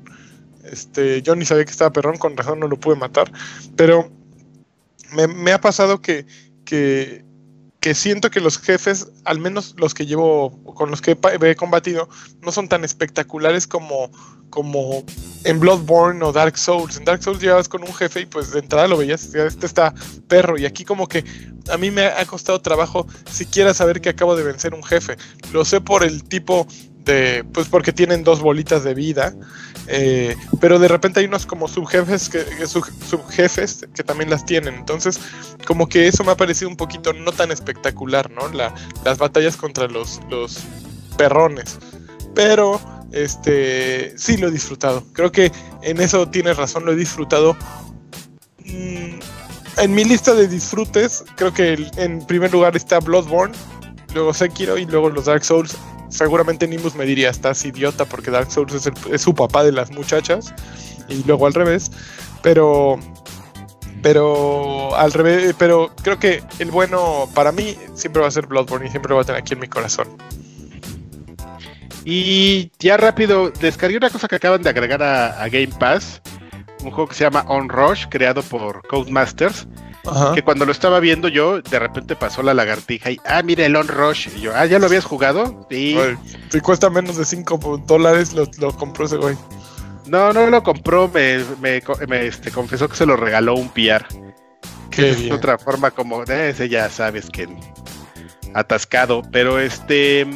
Este, 0.64 1.22
yo 1.22 1.36
ni 1.36 1.44
sabía 1.44 1.64
que 1.64 1.70
estaba 1.70 1.92
perrón, 1.92 2.16
con 2.16 2.36
razón 2.36 2.60
no 2.60 2.68
lo 2.68 2.78
pude 2.78 2.96
matar. 2.96 3.30
Pero 3.76 4.10
me, 5.12 5.26
me 5.28 5.52
ha 5.52 5.60
pasado 5.60 6.00
que, 6.00 6.26
que, 6.64 7.25
que 7.86 7.94
siento 7.94 8.32
que 8.32 8.40
los 8.40 8.58
jefes, 8.58 9.12
al 9.24 9.38
menos 9.38 9.76
los 9.78 9.94
que 9.94 10.06
llevo, 10.06 10.60
con 10.74 10.90
los 10.90 11.00
que 11.00 11.16
he, 11.42 11.54
combatido, 11.54 12.08
no 12.42 12.50
son 12.50 12.68
tan 12.68 12.82
espectaculares 12.82 13.68
como, 13.68 14.10
como 14.50 15.04
en 15.44 15.60
Bloodborne 15.60 16.20
o 16.24 16.32
Dark 16.32 16.58
Souls. 16.58 16.96
En 16.96 17.04
Dark 17.04 17.22
Souls 17.22 17.40
llegabas 17.40 17.68
con 17.68 17.84
un 17.84 17.94
jefe 17.94 18.22
y 18.22 18.26
pues 18.26 18.50
de 18.50 18.58
entrada 18.58 18.88
lo 18.88 18.96
veías, 18.96 19.32
este 19.32 19.66
está 19.66 19.94
perro. 20.26 20.58
Y 20.58 20.66
aquí 20.66 20.84
como 20.84 21.06
que 21.06 21.24
a 21.70 21.76
mí 21.76 21.92
me 21.92 22.06
ha 22.06 22.24
costado 22.24 22.60
trabajo 22.60 23.06
siquiera 23.30 23.72
saber 23.72 24.00
que 24.00 24.08
acabo 24.08 24.34
de 24.34 24.42
vencer 24.42 24.74
un 24.74 24.82
jefe. 24.82 25.16
Lo 25.52 25.64
sé 25.64 25.80
por 25.80 26.02
el 26.02 26.24
tipo 26.24 26.66
pues 27.52 27.68
porque 27.68 27.92
tienen 27.92 28.24
dos 28.24 28.40
bolitas 28.40 28.82
de 28.84 28.94
vida. 28.94 29.32
eh, 29.88 30.36
pero 30.60 30.78
de 30.80 30.88
repente 30.88 31.20
hay 31.20 31.26
unos 31.26 31.46
como 31.46 31.68
subjefes 31.68 32.28
que, 32.28 32.44
que 32.44 32.66
sub- 32.66 32.90
subjefes 33.08 33.86
que 33.94 34.02
también 34.02 34.28
las 34.30 34.44
tienen. 34.44 34.74
Entonces, 34.74 35.20
como 35.66 35.88
que 35.88 36.08
eso 36.08 36.24
me 36.24 36.32
ha 36.32 36.36
parecido 36.36 36.68
un 36.68 36.76
poquito 36.76 37.12
no 37.12 37.30
tan 37.32 37.52
espectacular, 37.52 38.30
¿no? 38.30 38.48
La- 38.48 38.74
las 39.04 39.18
batallas 39.18 39.56
contra 39.56 39.86
los, 39.86 40.20
los 40.28 40.58
perrones. 41.16 41.78
Pero, 42.34 42.80
este, 43.12 44.12
sí 44.18 44.36
lo 44.36 44.48
he 44.48 44.50
disfrutado. 44.50 45.04
Creo 45.12 45.30
que 45.30 45.52
en 45.82 46.00
eso 46.00 46.28
tienes 46.28 46.56
razón, 46.56 46.84
lo 46.84 46.92
he 46.92 46.96
disfrutado. 46.96 47.56
Mm, 48.64 49.20
en 49.78 49.94
mi 49.94 50.04
lista 50.04 50.34
de 50.34 50.48
disfrutes, 50.48 51.24
creo 51.36 51.52
que 51.52 51.86
en 51.96 52.26
primer 52.26 52.50
lugar 52.52 52.76
está 52.76 52.98
Bloodborne, 52.98 53.54
luego 54.14 54.34
Sekiro 54.34 54.76
y 54.78 54.84
luego 54.86 55.10
los 55.10 55.26
Dark 55.26 55.44
Souls. 55.44 55.76
Seguramente 56.16 56.66
Nimbus 56.66 56.94
me 56.94 57.04
diría, 57.04 57.30
estás 57.30 57.64
idiota 57.64 58.04
porque 58.06 58.30
Dark 58.30 58.50
Souls 58.50 58.72
es, 58.74 58.86
el- 58.86 58.94
es 59.12 59.20
su 59.22 59.34
papá 59.34 59.62
de 59.64 59.72
las 59.72 59.90
muchachas 59.90 60.54
y 61.08 61.22
luego 61.24 61.46
al 61.46 61.54
revés. 61.54 61.90
Pero 62.42 62.98
pero 64.02 64.94
al 64.96 65.12
revés, 65.12 65.54
pero 65.58 65.90
creo 66.02 66.18
que 66.18 66.42
el 66.58 66.70
bueno 66.70 67.28
para 67.34 67.50
mí 67.50 67.76
siempre 67.94 68.22
va 68.22 68.28
a 68.28 68.30
ser 68.30 68.46
Bloodborne 68.46 68.86
y 68.86 68.90
siempre 68.90 69.10
lo 69.10 69.16
va 69.16 69.22
a 69.22 69.24
tener 69.24 69.40
aquí 69.40 69.54
en 69.54 69.60
mi 69.60 69.66
corazón. 69.68 70.06
Y 72.04 72.70
ya 72.78 72.96
rápido, 72.96 73.50
descargué 73.60 73.96
una 73.96 74.10
cosa 74.10 74.28
que 74.28 74.36
acaban 74.36 74.62
de 74.62 74.70
agregar 74.70 75.02
a, 75.02 75.42
a 75.42 75.48
Game 75.48 75.72
Pass. 75.78 76.22
Un 76.84 76.90
juego 76.92 77.08
que 77.08 77.16
se 77.16 77.24
llama 77.24 77.44
On 77.48 77.68
Rush, 77.68 78.06
creado 78.08 78.42
por 78.42 78.86
Codemasters. 78.86 79.66
Ajá. 80.06 80.34
Que 80.34 80.42
cuando 80.42 80.64
lo 80.64 80.72
estaba 80.72 81.00
viendo 81.00 81.28
yo, 81.28 81.60
de 81.60 81.78
repente 81.78 82.16
pasó 82.16 82.42
la 82.42 82.54
lagartija 82.54 83.10
y, 83.10 83.18
ah, 83.26 83.42
mira 83.42 83.66
el 83.66 83.76
On 83.76 83.88
Rush. 83.88 84.28
Y 84.36 84.40
yo, 84.42 84.52
ah, 84.54 84.66
¿ya 84.66 84.78
lo 84.78 84.86
habías 84.86 85.04
jugado? 85.04 85.66
Sí. 85.70 85.96
Si 86.50 86.60
cuesta 86.60 86.90
menos 86.90 87.16
de 87.16 87.24
5 87.24 87.82
dólares, 87.86 88.34
lo, 88.34 88.48
lo 88.58 88.74
compró 88.76 89.06
ese 89.06 89.16
güey. 89.16 89.36
No, 90.06 90.32
no 90.32 90.46
lo 90.46 90.62
compró, 90.62 91.08
me, 91.08 91.38
me, 91.60 91.82
me, 92.06 92.26
este, 92.26 92.50
confesó 92.50 92.88
que 92.88 92.96
se 92.96 93.06
lo 93.06 93.16
regaló 93.16 93.54
un 93.54 93.68
PR. 93.68 94.06
Qué 94.90 95.10
es 95.10 95.20
bien. 95.20 95.32
otra 95.32 95.58
forma 95.58 95.90
como 95.90 96.24
de 96.24 96.50
ese 96.50 96.68
ya 96.68 96.88
sabes 96.88 97.28
que 97.28 97.48
atascado, 98.54 99.22
pero 99.30 99.58
este 99.58 100.26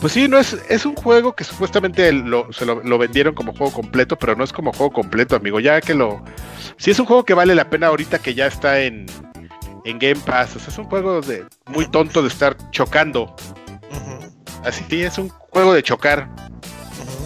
pues 0.00 0.12
sí, 0.12 0.28
no 0.28 0.38
es, 0.38 0.56
es 0.68 0.86
un 0.86 0.94
juego 0.94 1.34
que 1.34 1.44
supuestamente 1.44 2.12
lo, 2.12 2.52
se 2.52 2.64
lo, 2.64 2.82
lo 2.82 2.98
vendieron 2.98 3.34
como 3.34 3.52
juego 3.52 3.72
completo, 3.72 4.16
pero 4.16 4.36
no 4.36 4.44
es 4.44 4.52
como 4.52 4.72
juego 4.72 4.92
completo, 4.92 5.34
amigo. 5.36 5.60
Ya 5.60 5.80
que 5.80 5.94
lo. 5.94 6.22
Sí, 6.76 6.90
es 6.90 6.98
un 7.00 7.06
juego 7.06 7.24
que 7.24 7.34
vale 7.34 7.54
la 7.54 7.68
pena 7.70 7.88
ahorita 7.88 8.18
que 8.20 8.34
ya 8.34 8.46
está 8.46 8.80
en, 8.80 9.06
en 9.84 9.98
Game 9.98 10.20
Pass. 10.24 10.56
O 10.56 10.58
sea, 10.60 10.68
es 10.68 10.78
un 10.78 10.84
juego 10.84 11.20
de, 11.20 11.44
muy 11.66 11.86
tonto 11.86 12.22
de 12.22 12.28
estar 12.28 12.56
chocando. 12.70 13.34
Así 14.64 14.84
que 14.84 15.06
es 15.06 15.18
un 15.18 15.28
juego 15.28 15.72
de 15.72 15.82
chocar, 15.82 16.28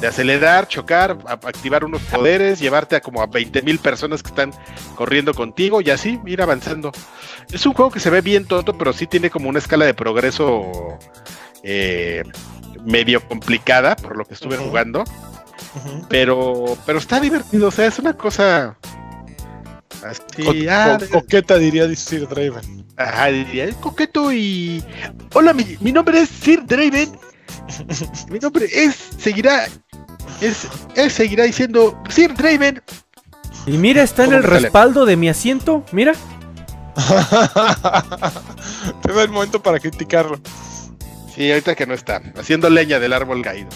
de 0.01 0.07
acelerar, 0.07 0.69
chocar, 0.69 1.19
a- 1.27 1.33
activar 1.33 1.85
unos 1.85 2.01
poderes, 2.03 2.61
llevarte 2.61 2.97
a 2.97 3.01
como 3.01 3.23
a 3.23 3.27
20 3.27 3.63
mil 3.63 3.79
personas 3.79 4.23
que 4.23 4.29
están 4.29 4.53
corriendo 4.95 5.33
contigo 5.35 5.81
y 5.81 5.91
así 5.91 6.21
ir 6.27 6.41
avanzando. 6.43 6.93
Es 7.53 7.67
un 7.67 7.73
juego 7.73 7.91
que 7.91 8.01
se 8.01 8.11
ve 8.11 8.21
bien 8.21 8.47
tonto, 8.47 8.77
pero 8.79 8.93
sí 8.93 9.07
tiene 9.07 9.31
como 9.31 9.49
una 9.49 9.59
escala 9.59 9.85
de 9.87 9.95
progreso 9.95 10.71
eh, 11.63 12.23
medio 12.85 13.27
complicada, 13.29 13.97
por 13.97 14.17
lo 14.17 14.25
que 14.25 14.35
estuve 14.35 14.57
jugando, 14.57 15.05
pero, 16.09 16.77
pero 16.87 16.99
está 16.99 17.21
divertido, 17.21 17.69
o 17.69 17.71
sea, 17.71 17.87
es 17.87 17.99
una 17.99 18.15
cosa 18.15 18.77
así, 20.05 20.43
Co- 20.45 20.53
ah, 20.71 20.99
co- 21.01 21.21
coqueta 21.21 21.57
diría 21.59 21.93
Sir 21.95 22.29
Draven. 22.29 22.87
ajá, 22.97 23.27
diría, 23.29 23.65
"Es 23.67 23.77
coqueto 23.77 24.33
y... 24.33 24.83
Hola, 25.35 25.53
mi, 25.53 25.77
mi 25.81 25.93
nombre 25.93 26.21
es 26.21 26.29
Sir 26.29 26.65
Draven, 26.67 27.17
mi 28.31 28.39
nombre 28.39 28.67
es, 28.71 28.97
seguirá, 29.19 29.67
es, 30.41 30.67
es 30.97 31.13
seguirá 31.13 31.45
diciendo 31.45 32.01
Sir 32.09 32.35
Draven, 32.35 32.83
Y 33.67 33.73
mira, 33.79 34.03
está 34.03 34.25
en 34.25 34.31
¿Cómo 34.31 34.39
el 34.39 34.45
respaldo 34.45 35.05
de 35.07 35.17
mi 35.17 35.29
asiento. 35.29 35.85
Mira. 35.93 36.15
Te 39.03 39.13
da 39.13 39.23
el 39.23 39.31
momento 39.31 39.63
para 39.63 39.79
criticarlo. 39.79 40.39
Sí, 41.35 41.51
ahorita 41.51 41.75
que 41.75 41.87
no 41.87 41.95
está, 41.95 42.21
haciendo 42.39 42.69
leña 42.71 42.99
del 42.99 43.13
árbol 43.13 43.43
caído. 43.43 43.69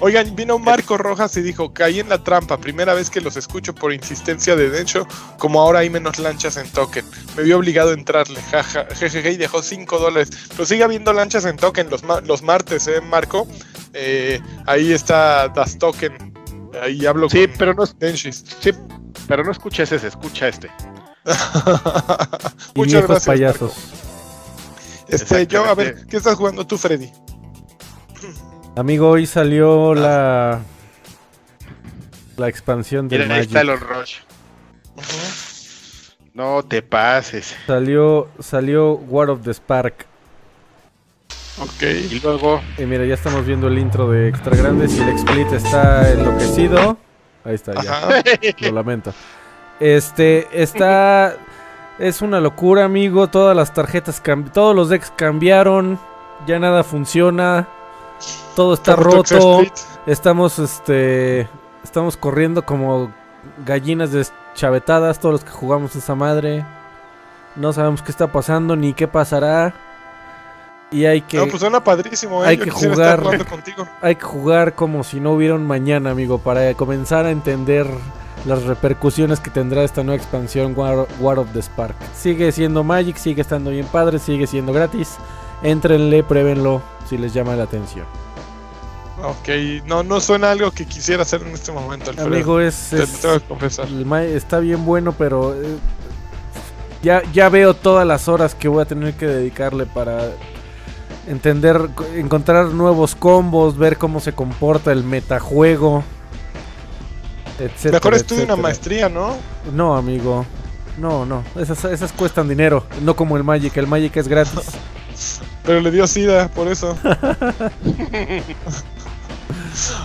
Oigan, 0.00 0.34
vino 0.34 0.58
Marco 0.58 0.98
Rojas 0.98 1.36
y 1.36 1.42
dijo, 1.42 1.72
caí 1.72 2.00
en 2.00 2.08
la 2.08 2.22
trampa, 2.22 2.58
primera 2.58 2.94
vez 2.94 3.10
que 3.10 3.20
los 3.20 3.36
escucho 3.36 3.74
por 3.74 3.92
insistencia 3.92 4.56
de 4.56 4.68
Dencho, 4.68 5.06
como 5.38 5.60
ahora 5.60 5.78
hay 5.80 5.88
menos 5.90 6.18
lanchas 6.18 6.56
en 6.56 6.68
token. 6.70 7.04
Me 7.36 7.44
vi 7.44 7.52
obligado 7.52 7.90
a 7.90 7.94
entrarle, 7.94 8.40
jaja, 8.50 8.86
jejeje, 8.94 9.32
y 9.32 9.36
dejó 9.36 9.62
5 9.62 9.98
dólares. 9.98 10.30
Pero 10.50 10.66
sigue 10.66 10.82
habiendo 10.82 11.12
lanchas 11.12 11.44
en 11.44 11.56
token 11.56 11.88
los, 11.90 12.02
ma- 12.02 12.20
los 12.22 12.42
martes, 12.42 12.86
¿eh, 12.88 13.00
Marco? 13.00 13.46
Eh, 13.92 14.40
ahí 14.66 14.92
está 14.92 15.48
Das 15.48 15.78
Token. 15.78 16.34
Ahí 16.82 17.06
hablo 17.06 17.30
Sí, 17.30 17.46
con 17.46 17.56
pero 17.56 17.74
no, 17.74 17.84
Denshis. 17.86 18.44
sí, 18.60 18.72
pero 19.28 19.44
no 19.44 19.52
escuches 19.52 19.92
ese, 19.92 20.08
escucha 20.08 20.48
este. 20.48 20.70
Muchas 22.74 23.02
gracias. 23.06 23.26
payasos. 23.26 23.72
Marco. 23.76 24.03
Este, 25.08 25.46
yo, 25.46 25.64
a 25.64 25.74
ver. 25.74 26.06
¿qué 26.08 26.16
estás 26.16 26.36
jugando 26.36 26.66
tú, 26.66 26.78
Freddy? 26.78 27.10
Amigo, 28.76 29.10
hoy 29.10 29.26
salió 29.26 29.94
la. 29.94 30.60
La 32.36 32.48
expansión 32.48 33.08
de 33.08 33.18
Miren, 33.18 33.30
ahí 33.32 33.42
está 33.42 33.60
el 33.60 33.70
On 33.70 33.80
Rush. 33.80 34.16
No 36.32 36.64
te 36.64 36.82
pases. 36.82 37.54
Salió, 37.66 38.28
salió 38.40 38.94
War 38.94 39.30
of 39.30 39.42
the 39.44 39.54
Spark. 39.54 40.06
Ok. 41.60 41.82
Y 42.10 42.18
luego, 42.18 42.60
Y 42.76 42.82
mira, 42.86 43.04
ya 43.04 43.14
estamos 43.14 43.46
viendo 43.46 43.68
el 43.68 43.78
intro 43.78 44.10
de 44.10 44.28
Extra 44.28 44.56
Grandes 44.56 44.96
y 44.96 45.02
el 45.02 45.10
Explit 45.10 45.52
está 45.52 46.10
enloquecido. 46.10 46.98
Ahí 47.44 47.54
está, 47.54 47.80
ya. 47.80 47.98
Ajá. 47.98 48.22
Lo 48.58 48.72
lamento. 48.72 49.14
Este, 49.78 50.48
está. 50.52 51.36
Es 51.98 52.22
una 52.22 52.40
locura, 52.40 52.84
amigo. 52.84 53.28
Todas 53.28 53.56
las 53.56 53.72
tarjetas, 53.72 54.22
todos 54.52 54.74
los 54.74 54.88
decks 54.88 55.12
cambiaron. 55.14 55.98
Ya 56.46 56.58
nada 56.58 56.82
funciona. 56.82 57.68
Todo 58.56 58.74
está 58.74 58.96
¿Cómo 58.96 59.22
tu 59.22 59.36
roto. 59.36 59.62
Estamos, 60.06 60.58
este. 60.58 61.48
Estamos 61.82 62.16
corriendo 62.16 62.64
como 62.64 63.12
gallinas 63.64 64.10
deschavetadas. 64.10 65.20
Todos 65.20 65.34
los 65.34 65.44
que 65.44 65.50
jugamos 65.50 65.94
esa 65.94 66.14
madre. 66.14 66.66
No 67.54 67.72
sabemos 67.72 68.02
qué 68.02 68.10
está 68.10 68.26
pasando 68.32 68.74
ni 68.74 68.92
qué 68.94 69.06
pasará. 69.06 69.72
Y 70.90 71.04
hay 71.06 71.20
que. 71.20 71.36
No, 71.36 71.46
pues 71.46 71.60
suena 71.60 71.82
padrísimo, 71.82 72.44
¿eh? 72.44 72.48
hay 72.48 72.56
Yo 72.56 72.64
que 72.64 72.70
jugar. 72.70 73.20
estar 73.20 73.46
contigo. 73.46 73.86
hay 74.02 74.16
que 74.16 74.24
jugar 74.24 74.74
como 74.74 75.04
si 75.04 75.20
no 75.20 75.32
hubiera 75.32 75.54
un 75.54 75.66
mañana, 75.66 76.10
amigo, 76.10 76.38
para 76.38 76.74
comenzar 76.74 77.26
a 77.26 77.30
entender 77.30 77.86
las 78.46 78.62
repercusiones 78.64 79.40
que 79.40 79.50
tendrá 79.50 79.82
esta 79.84 80.02
nueva 80.02 80.16
expansión 80.22 80.74
War, 80.76 81.06
War 81.20 81.38
of 81.38 81.48
the 81.52 81.62
Spark. 81.62 81.94
Sigue 82.14 82.52
siendo 82.52 82.84
Magic, 82.84 83.16
sigue 83.16 83.40
estando 83.42 83.70
bien 83.70 83.86
padre, 83.86 84.18
sigue 84.18 84.46
siendo 84.46 84.72
gratis. 84.72 85.16
Éntrenle, 85.62 86.22
pruébenlo 86.22 86.82
si 87.08 87.16
les 87.16 87.32
llama 87.32 87.56
la 87.56 87.64
atención. 87.64 88.04
Ok, 89.22 89.48
no, 89.86 90.02
no 90.02 90.20
suena 90.20 90.50
algo 90.50 90.70
que 90.72 90.84
quisiera 90.84 91.22
hacer 91.22 91.40
en 91.42 91.54
este 91.54 91.72
momento, 91.72 92.10
Alfredo. 92.10 92.28
Amigo, 92.34 92.60
es, 92.60 92.88
Te 92.90 93.02
es- 93.04 93.20
tengo 93.20 93.38
que 93.40 93.46
confesar. 93.46 93.86
está 94.24 94.58
bien 94.58 94.84
bueno, 94.84 95.12
pero 95.12 95.54
eh, 95.54 95.76
ya, 97.02 97.22
ya 97.32 97.48
veo 97.48 97.72
todas 97.72 98.06
las 98.06 98.28
horas 98.28 98.54
que 98.54 98.68
voy 98.68 98.82
a 98.82 98.84
tener 98.84 99.14
que 99.14 99.26
dedicarle 99.26 99.86
para 99.86 100.30
entender, 101.26 101.88
co- 101.94 102.04
encontrar 102.14 102.66
nuevos 102.66 103.14
combos, 103.14 103.78
ver 103.78 103.96
cómo 103.96 104.20
se 104.20 104.32
comporta 104.34 104.92
el 104.92 105.04
metajuego. 105.04 106.04
Etcétera, 107.58 107.92
Mejor 107.98 108.14
estudia 108.14 108.44
una 108.44 108.54
etcétera. 108.54 108.62
maestría, 108.62 109.08
¿no? 109.08 109.36
No, 109.72 109.96
amigo. 109.96 110.44
No, 110.98 111.24
no. 111.26 111.44
Esas, 111.56 111.84
esas 111.84 112.12
cuestan 112.12 112.48
dinero. 112.48 112.84
No 113.02 113.14
como 113.16 113.36
el 113.36 113.44
Magic. 113.44 113.76
El 113.76 113.86
Magic 113.86 114.16
es 114.16 114.28
gratis. 114.28 114.52
Pero 115.64 115.80
le 115.80 115.90
dio 115.90 116.06
sida, 116.06 116.48
por 116.48 116.68
eso. 116.68 116.96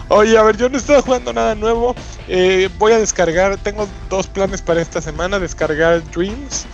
Oye, 0.09 0.37
a 0.37 0.43
ver, 0.43 0.57
yo 0.57 0.69
no 0.69 0.75
he 0.75 0.79
estado 0.79 1.01
jugando 1.01 1.33
nada 1.33 1.53
nuevo. 1.55 1.95
Eh, 2.27 2.69
voy 2.79 2.93
a 2.93 2.99
descargar, 2.99 3.57
tengo 3.57 3.87
dos 4.09 4.27
planes 4.27 4.61
para 4.61 4.81
esta 4.81 5.01
semana. 5.01 5.37
Descargar 5.39 6.03
Dreams 6.11 6.65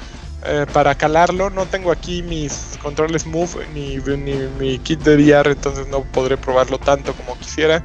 eh, 0.45 0.65
para 0.71 0.95
calarlo. 0.95 1.49
No 1.49 1.65
tengo 1.65 1.91
aquí 1.91 2.21
mis 2.23 2.77
controles 2.81 3.25
Move 3.25 3.67
ni, 3.73 3.97
ni 3.97 4.33
mi 4.59 4.79
kit 4.79 5.01
de 5.01 5.15
VR, 5.15 5.51
entonces 5.51 5.87
no 5.87 6.03
podré 6.03 6.37
probarlo 6.37 6.77
tanto 6.77 7.13
como 7.13 7.37
quisiera. 7.37 7.83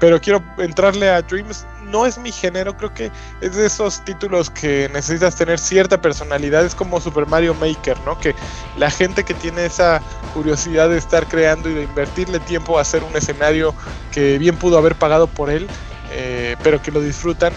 Pero 0.00 0.20
quiero 0.20 0.42
entrarle 0.58 1.10
a 1.10 1.20
Dreams. 1.22 1.66
No 1.92 2.06
es 2.06 2.16
mi 2.16 2.32
género, 2.32 2.74
creo 2.74 2.92
que 2.94 3.12
es 3.42 3.54
de 3.54 3.66
esos 3.66 4.02
títulos 4.02 4.48
que 4.48 4.90
necesitas 4.94 5.36
tener 5.36 5.58
cierta 5.58 6.00
personalidad. 6.00 6.64
Es 6.64 6.74
como 6.74 6.98
Super 7.00 7.26
Mario 7.26 7.54
Maker, 7.54 7.98
¿no? 8.06 8.18
Que 8.18 8.34
la 8.78 8.90
gente 8.90 9.24
que 9.24 9.34
tiene 9.34 9.66
esa 9.66 10.00
curiosidad 10.32 10.88
de 10.88 10.96
estar 10.96 11.28
creando 11.28 11.68
y 11.68 11.74
de 11.74 11.82
invertirle 11.82 12.40
tiempo 12.40 12.78
a 12.78 12.80
hacer 12.80 13.04
un 13.04 13.14
escenario 13.14 13.74
que 14.10 14.38
bien 14.38 14.56
pudo 14.56 14.78
haber 14.78 14.94
pagado 14.94 15.26
por 15.26 15.50
él, 15.50 15.68
eh, 16.10 16.56
pero 16.62 16.80
que 16.80 16.90
lo 16.90 17.00
disfrutan. 17.00 17.52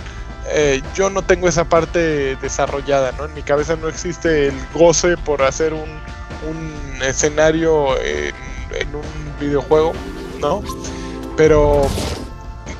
eh, 0.48 0.82
yo 0.94 1.10
no 1.10 1.22
tengo 1.24 1.48
esa 1.48 1.64
parte 1.64 2.36
desarrollada, 2.36 3.14
¿no? 3.14 3.26
En 3.26 3.34
mi 3.34 3.42
cabeza 3.42 3.76
no 3.78 3.88
existe 3.88 4.50
el 4.50 4.56
goce 4.74 5.18
por 5.18 5.42
hacer 5.42 5.74
un, 5.74 6.04
escenario 7.02 8.00
en, 8.00 8.34
en 8.80 8.96
un 8.96 9.04
videojuego, 9.40 9.94
¿no? 10.40 10.62
Pero 11.36 11.88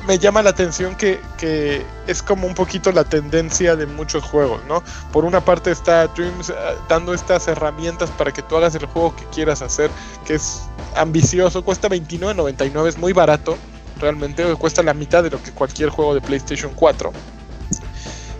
me 0.06 0.18
llama 0.18 0.42
la 0.42 0.50
atención 0.50 0.94
que, 0.94 1.20
que 1.36 1.84
es 2.06 2.22
como 2.22 2.46
un 2.46 2.54
poquito 2.54 2.92
la 2.92 3.04
tendencia 3.04 3.76
de 3.76 3.86
muchos 3.86 4.24
juegos, 4.24 4.60
¿no? 4.66 4.82
Por 5.12 5.24
una 5.24 5.40
parte 5.40 5.70
está 5.70 6.06
Dreams 6.08 6.50
eh, 6.50 6.54
dando 6.88 7.12
estas 7.12 7.48
herramientas 7.48 8.10
para 8.10 8.32
que 8.32 8.42
tú 8.42 8.56
hagas 8.56 8.74
el 8.74 8.86
juego 8.86 9.14
que 9.16 9.24
quieras 9.26 9.62
hacer, 9.62 9.90
que 10.24 10.34
es 10.34 10.62
ambicioso, 10.94 11.64
cuesta 11.64 11.88
$29.99, 11.88 12.88
es 12.88 12.98
muy 12.98 13.12
barato, 13.12 13.56
realmente 14.00 14.44
cuesta 14.54 14.82
la 14.82 14.94
mitad 14.94 15.22
de 15.22 15.30
lo 15.30 15.42
que 15.42 15.50
cualquier 15.52 15.90
juego 15.90 16.14
de 16.14 16.20
PlayStation 16.20 16.72
4. 16.74 17.12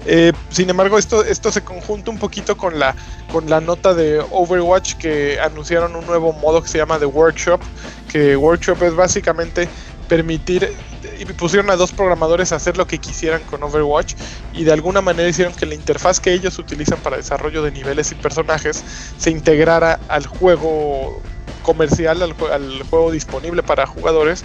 Eh, 0.08 0.32
sin 0.50 0.70
embargo, 0.70 0.98
esto, 0.98 1.24
esto 1.24 1.50
se 1.50 1.62
conjunta 1.62 2.12
un 2.12 2.18
poquito 2.18 2.56
con 2.56 2.78
la, 2.78 2.94
con 3.32 3.50
la 3.50 3.60
nota 3.60 3.92
de 3.92 4.24
Overwatch 4.30 4.94
que 4.94 5.40
anunciaron 5.40 5.96
un 5.96 6.06
nuevo 6.06 6.32
modo 6.32 6.62
que 6.62 6.68
se 6.68 6.78
llama 6.78 6.98
The 7.00 7.06
Workshop, 7.06 7.60
que 8.08 8.36
Workshop 8.36 8.84
es 8.84 8.94
básicamente 8.94 9.68
permitir 10.08 10.72
y 11.18 11.24
pusieron 11.26 11.70
a 11.70 11.76
dos 11.76 11.92
programadores 11.92 12.52
a 12.52 12.56
hacer 12.56 12.76
lo 12.76 12.86
que 12.86 12.98
quisieran 12.98 13.42
con 13.42 13.62
Overwatch 13.62 14.14
y 14.52 14.64
de 14.64 14.72
alguna 14.72 15.00
manera 15.00 15.28
hicieron 15.28 15.54
que 15.54 15.66
la 15.66 15.74
interfaz 15.74 16.20
que 16.20 16.32
ellos 16.32 16.58
utilizan 16.58 16.98
para 16.98 17.16
desarrollo 17.16 17.62
de 17.62 17.70
niveles 17.70 18.12
y 18.12 18.14
personajes 18.14 18.84
se 19.16 19.30
integrara 19.30 19.98
al 20.08 20.26
juego 20.26 21.20
comercial, 21.62 22.22
al, 22.22 22.34
al 22.52 22.82
juego 22.84 23.10
disponible 23.10 23.62
para 23.62 23.86
jugadores 23.86 24.44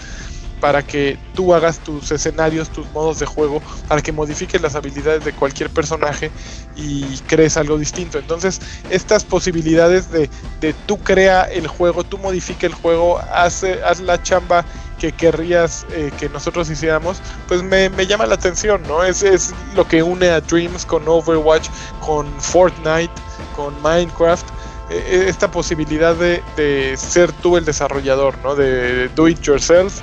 para 0.61 0.83
que 0.83 1.17
tú 1.33 1.53
hagas 1.53 1.79
tus 1.79 2.11
escenarios, 2.11 2.69
tus 2.69 2.89
modos 2.91 3.19
de 3.19 3.25
juego, 3.25 3.61
para 3.87 4.01
que 4.01 4.11
modifiques 4.11 4.61
las 4.61 4.75
habilidades 4.75 5.25
de 5.25 5.33
cualquier 5.33 5.71
personaje 5.71 6.31
y 6.75 7.17
crees 7.27 7.57
algo 7.57 7.77
distinto. 7.77 8.19
Entonces, 8.19 8.61
estas 8.91 9.25
posibilidades 9.25 10.11
de, 10.11 10.29
de 10.61 10.73
tú 10.85 10.99
crea 10.99 11.43
el 11.45 11.67
juego, 11.67 12.03
tú 12.03 12.19
modifica 12.19 12.67
el 12.67 12.75
juego, 12.75 13.19
haz, 13.33 13.63
haz 13.63 13.99
la 14.01 14.21
chamba 14.21 14.63
que 15.01 15.11
querrías 15.13 15.85
eh, 15.89 16.11
que 16.19 16.29
nosotros 16.29 16.69
hiciéramos, 16.69 17.23
pues 17.47 17.63
me, 17.63 17.89
me 17.89 18.05
llama 18.05 18.27
la 18.27 18.35
atención, 18.35 18.83
¿no? 18.87 19.03
Es, 19.03 19.23
es 19.23 19.51
lo 19.75 19.87
que 19.87 20.03
une 20.03 20.29
a 20.29 20.41
Dreams 20.41 20.85
con 20.85 21.07
Overwatch, 21.07 21.69
con 21.99 22.27
Fortnite, 22.39 23.13
con 23.51 23.81
Minecraft. 23.81 24.47
eh, 24.89 25.03
eh, 25.07 25.25
Esta 25.27 25.49
posibilidad 25.51 26.15
de, 26.15 26.43
de 26.55 26.95
ser 26.97 27.33
tú 27.33 27.57
el 27.57 27.65
desarrollador, 27.65 28.37
¿no? 28.43 28.55
De 28.55 29.09
do 29.09 29.27
it 29.27 29.41
yourself. 29.41 30.01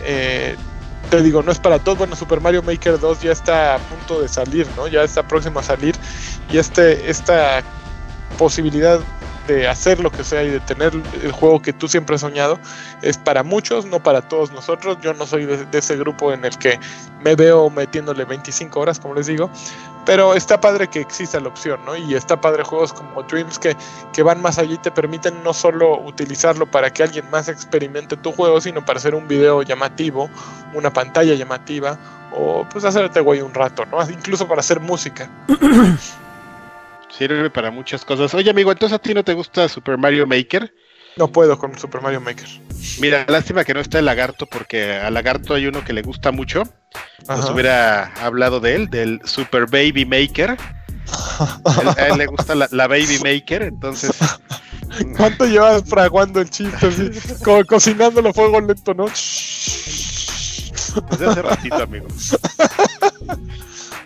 Eh, 0.00 0.56
te 1.10 1.22
digo, 1.22 1.42
no 1.42 1.52
es 1.52 1.58
para 1.60 1.78
todos. 1.84 1.98
Bueno, 1.98 2.16
Super 2.16 2.40
Mario 2.40 2.62
Maker 2.62 2.98
2 2.98 3.20
ya 3.20 3.32
está 3.32 3.74
a 3.76 3.78
punto 3.80 4.20
de 4.20 4.28
salir, 4.28 4.72
¿no? 4.76 4.88
Ya 4.88 5.02
está 5.02 5.26
próximo 5.28 5.60
a 5.60 5.62
salir. 5.62 5.94
Y 6.48 6.58
este, 6.58 7.10
esta 7.10 7.62
posibilidad 8.36 9.00
de 9.48 9.66
hacer 9.66 9.98
lo 9.98 10.12
que 10.12 10.22
sea 10.22 10.44
y 10.44 10.50
de 10.50 10.60
tener 10.60 10.92
el 11.22 11.32
juego 11.32 11.60
que 11.60 11.72
tú 11.72 11.88
siempre 11.88 12.14
has 12.14 12.20
soñado 12.20 12.60
es 13.02 13.16
para 13.16 13.42
muchos, 13.42 13.86
no 13.86 14.00
para 14.00 14.20
todos 14.20 14.52
nosotros. 14.52 14.98
Yo 15.02 15.14
no 15.14 15.26
soy 15.26 15.46
de, 15.46 15.66
ese 15.72 15.96
grupo 15.96 16.32
en 16.32 16.44
el 16.44 16.56
que 16.58 16.78
me 17.24 17.34
veo 17.34 17.70
metiéndole 17.70 18.24
25 18.24 18.78
horas, 18.78 19.00
como 19.00 19.14
les 19.14 19.26
digo. 19.26 19.50
Pero 20.04 20.34
está 20.34 20.60
padre 20.60 20.88
que 20.88 21.00
exista 21.00 21.40
la 21.40 21.48
opción, 21.48 21.80
¿no? 21.84 21.96
Y 21.96 22.14
está 22.14 22.40
padre 22.40 22.62
juegos 22.62 22.92
como 22.92 23.22
Dreams 23.22 23.58
que, 23.58 23.76
que 24.12 24.22
van 24.22 24.40
más 24.40 24.58
allá 24.58 24.74
y 24.74 24.78
te 24.78 24.90
permiten 24.90 25.42
no 25.42 25.52
solo 25.52 25.98
utilizarlo 26.00 26.66
para 26.66 26.90
que 26.90 27.02
alguien 27.02 27.28
más 27.30 27.48
experimente 27.48 28.16
tu 28.16 28.32
juego, 28.32 28.60
sino 28.60 28.84
para 28.84 28.98
hacer 28.98 29.14
un 29.14 29.26
video 29.26 29.62
llamativo, 29.62 30.30
una 30.74 30.92
pantalla 30.92 31.34
llamativa, 31.34 31.98
o 32.32 32.66
pues 32.70 32.84
hacerte 32.84 33.20
güey 33.20 33.40
un 33.40 33.54
rato, 33.54 33.84
¿no? 33.86 33.98
Incluso 34.10 34.46
para 34.46 34.60
hacer 34.60 34.80
música. 34.80 35.28
Sirve 37.18 37.50
para 37.50 37.70
muchas 37.70 38.04
cosas. 38.04 38.32
Oye, 38.34 38.50
amigo, 38.50 38.70
entonces 38.72 38.94
a 38.96 39.00
ti 39.00 39.12
no 39.12 39.24
te 39.24 39.34
gusta 39.34 39.68
Super 39.68 39.98
Mario 39.98 40.26
Maker. 40.26 40.72
No 41.16 41.26
puedo 41.32 41.58
con 41.58 41.76
Super 41.76 42.00
Mario 42.00 42.20
Maker. 42.20 42.46
Mira, 43.00 43.26
lástima 43.28 43.64
que 43.64 43.74
no 43.74 43.80
está 43.80 43.98
el 43.98 44.04
lagarto, 44.04 44.46
porque 44.46 44.92
al 44.92 45.14
lagarto 45.14 45.54
hay 45.54 45.66
uno 45.66 45.84
que 45.84 45.92
le 45.92 46.02
gusta 46.02 46.30
mucho. 46.30 46.62
Nos 47.26 47.50
hubiera 47.50 48.12
hablado 48.22 48.60
de 48.60 48.76
él, 48.76 48.88
del 48.88 49.20
Super 49.24 49.66
Baby 49.66 50.04
Maker. 50.06 50.50
Él- 51.82 51.88
a 51.96 52.08
él 52.08 52.18
le 52.18 52.26
gusta 52.26 52.54
la, 52.54 52.68
la 52.70 52.86
Baby 52.86 53.18
Maker, 53.24 53.62
entonces 53.62 54.12
¿Cuánto 55.16 55.44
llevas 55.46 55.82
fraguando 55.88 56.40
el 56.40 56.48
chiste? 56.50 56.86
Así, 56.86 57.10
co- 57.44 57.64
cocinándolo 57.64 58.28
a 58.30 58.32
fuego 58.32 58.60
lento, 58.60 58.94
¿no? 58.94 59.06
desde 61.10 61.26
hace 61.26 61.42
ratito, 61.42 61.76
amigo. 61.82 62.06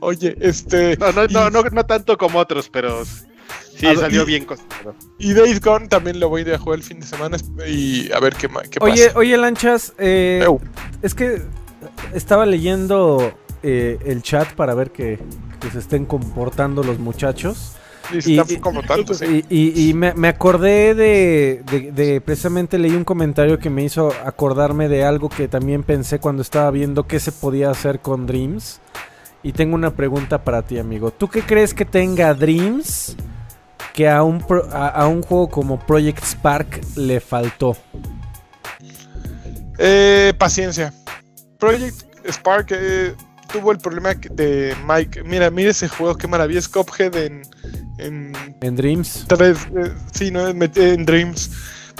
Oye, 0.05 0.37
este. 0.41 0.97
No, 0.97 1.13
no, 1.13 1.27
no, 1.29 1.49
no, 1.51 1.63
no 1.63 1.87
tanto 1.87 2.19
como 2.19 2.41
otros, 2.41 2.69
pero 2.69 3.05
sí 3.05 3.87
A 3.87 3.95
salió 3.95 4.23
y- 4.23 4.27
bien 4.27 4.45
cocinado. 4.45 4.97
Y 5.19 5.33
Days 5.33 5.61
Gone 5.61 5.87
también 5.87 6.19
lo 6.19 6.29
voy 6.29 6.43
a 6.43 6.49
ir 6.49 6.55
a 6.55 6.59
jugar 6.59 6.81
el 6.81 6.85
fin 6.85 6.99
de 6.99 7.07
semana 7.07 7.37
y 7.69 8.11
a 8.13 8.19
ver 8.19 8.35
qué, 8.35 8.49
qué 8.71 8.79
Oye, 8.81 9.07
pasa. 9.07 9.19
oye, 9.19 9.37
Lanchas, 9.37 9.93
eh, 9.99 10.45
es 11.03 11.15
que 11.15 11.43
estaba 12.15 12.47
leyendo 12.47 13.33
eh, 13.63 13.99
el 14.05 14.23
chat 14.23 14.53
para 14.55 14.75
ver 14.75 14.91
que, 14.91 15.21
que 15.61 15.71
se 15.71 15.79
estén 15.79 16.05
comportando 16.05 16.83
los 16.83 16.99
muchachos. 16.99 17.73
Y 18.13 18.21
se 18.21 18.33
y- 18.33 18.39
están 18.41 18.57
y- 18.57 18.61
como 18.61 18.83
tanto, 18.83 19.15
sí. 19.15 19.45
Y, 19.49 19.57
y- 19.57 19.89
y 19.91 19.95
me, 19.95 20.15
me 20.15 20.27
acordé 20.27 20.97
de, 20.97 21.63
de- 21.71 21.93
de- 21.93 22.21
Precisamente 22.21 22.77
leí 22.77 22.97
un 22.97 23.05
comentario 23.05 23.61
que 23.61 23.71
me 23.71 23.85
hizo 23.85 24.13
acordarme 24.25 24.89
de 24.89 25.05
algo 25.05 25.29
que 25.29 25.47
también 25.47 25.85
pensé 25.85 26.19
cuando 26.19 26.43
estaba 26.43 26.73
viendo 26.73 27.07
qué 27.07 27.21
se 27.21 27.31
podía 27.31 27.71
hacer 27.71 28.01
con 28.01 28.27
Dreams. 28.27 28.81
Y 29.43 29.53
tengo 29.53 29.75
una 29.75 29.91
pregunta 29.95 30.43
para 30.45 30.63
ti, 30.63 30.79
amigo. 30.79 31.11
¿Tú 31.11 31.29
qué 31.29 31.43
crees 31.43 31.75
que 31.75 31.85
tenga 31.85 32.33
Dreams 32.35 33.17
que 33.93 34.09
a 34.09 34.23
un, 34.23 34.41
pro- 34.41 34.69
a, 34.73 34.89
a 34.89 35.09
un 35.09 35.23
juego 35.23 35.49
como 35.51 35.79
Project 35.81 36.25
Spark 36.25 36.81
le 36.97 37.21
faltó? 37.21 37.77
Eh, 39.79 40.33
paciencia. 40.39 40.93
Project 41.59 42.03
Spark 42.31 42.69
eh, 42.71 43.15
tuvo 43.53 43.73
el 43.73 43.79
problema 43.79 44.15
de 44.15 44.77
Mike. 44.87 45.25
Mira, 45.25 45.51
mira 45.51 45.71
ese 45.71 45.89
juego, 45.89 46.17
qué 46.17 46.29
maravilla. 46.29 46.61
Es 46.61 46.69
Cuphead 46.69 47.15
en, 47.17 47.43
en 47.99 48.33
En 48.61 48.77
Dreams. 48.77 49.27
eh, 49.41 49.55
sí, 50.13 50.31
no, 50.31 50.47
en, 50.49 50.63
en 50.63 51.05
Dreams. 51.05 51.51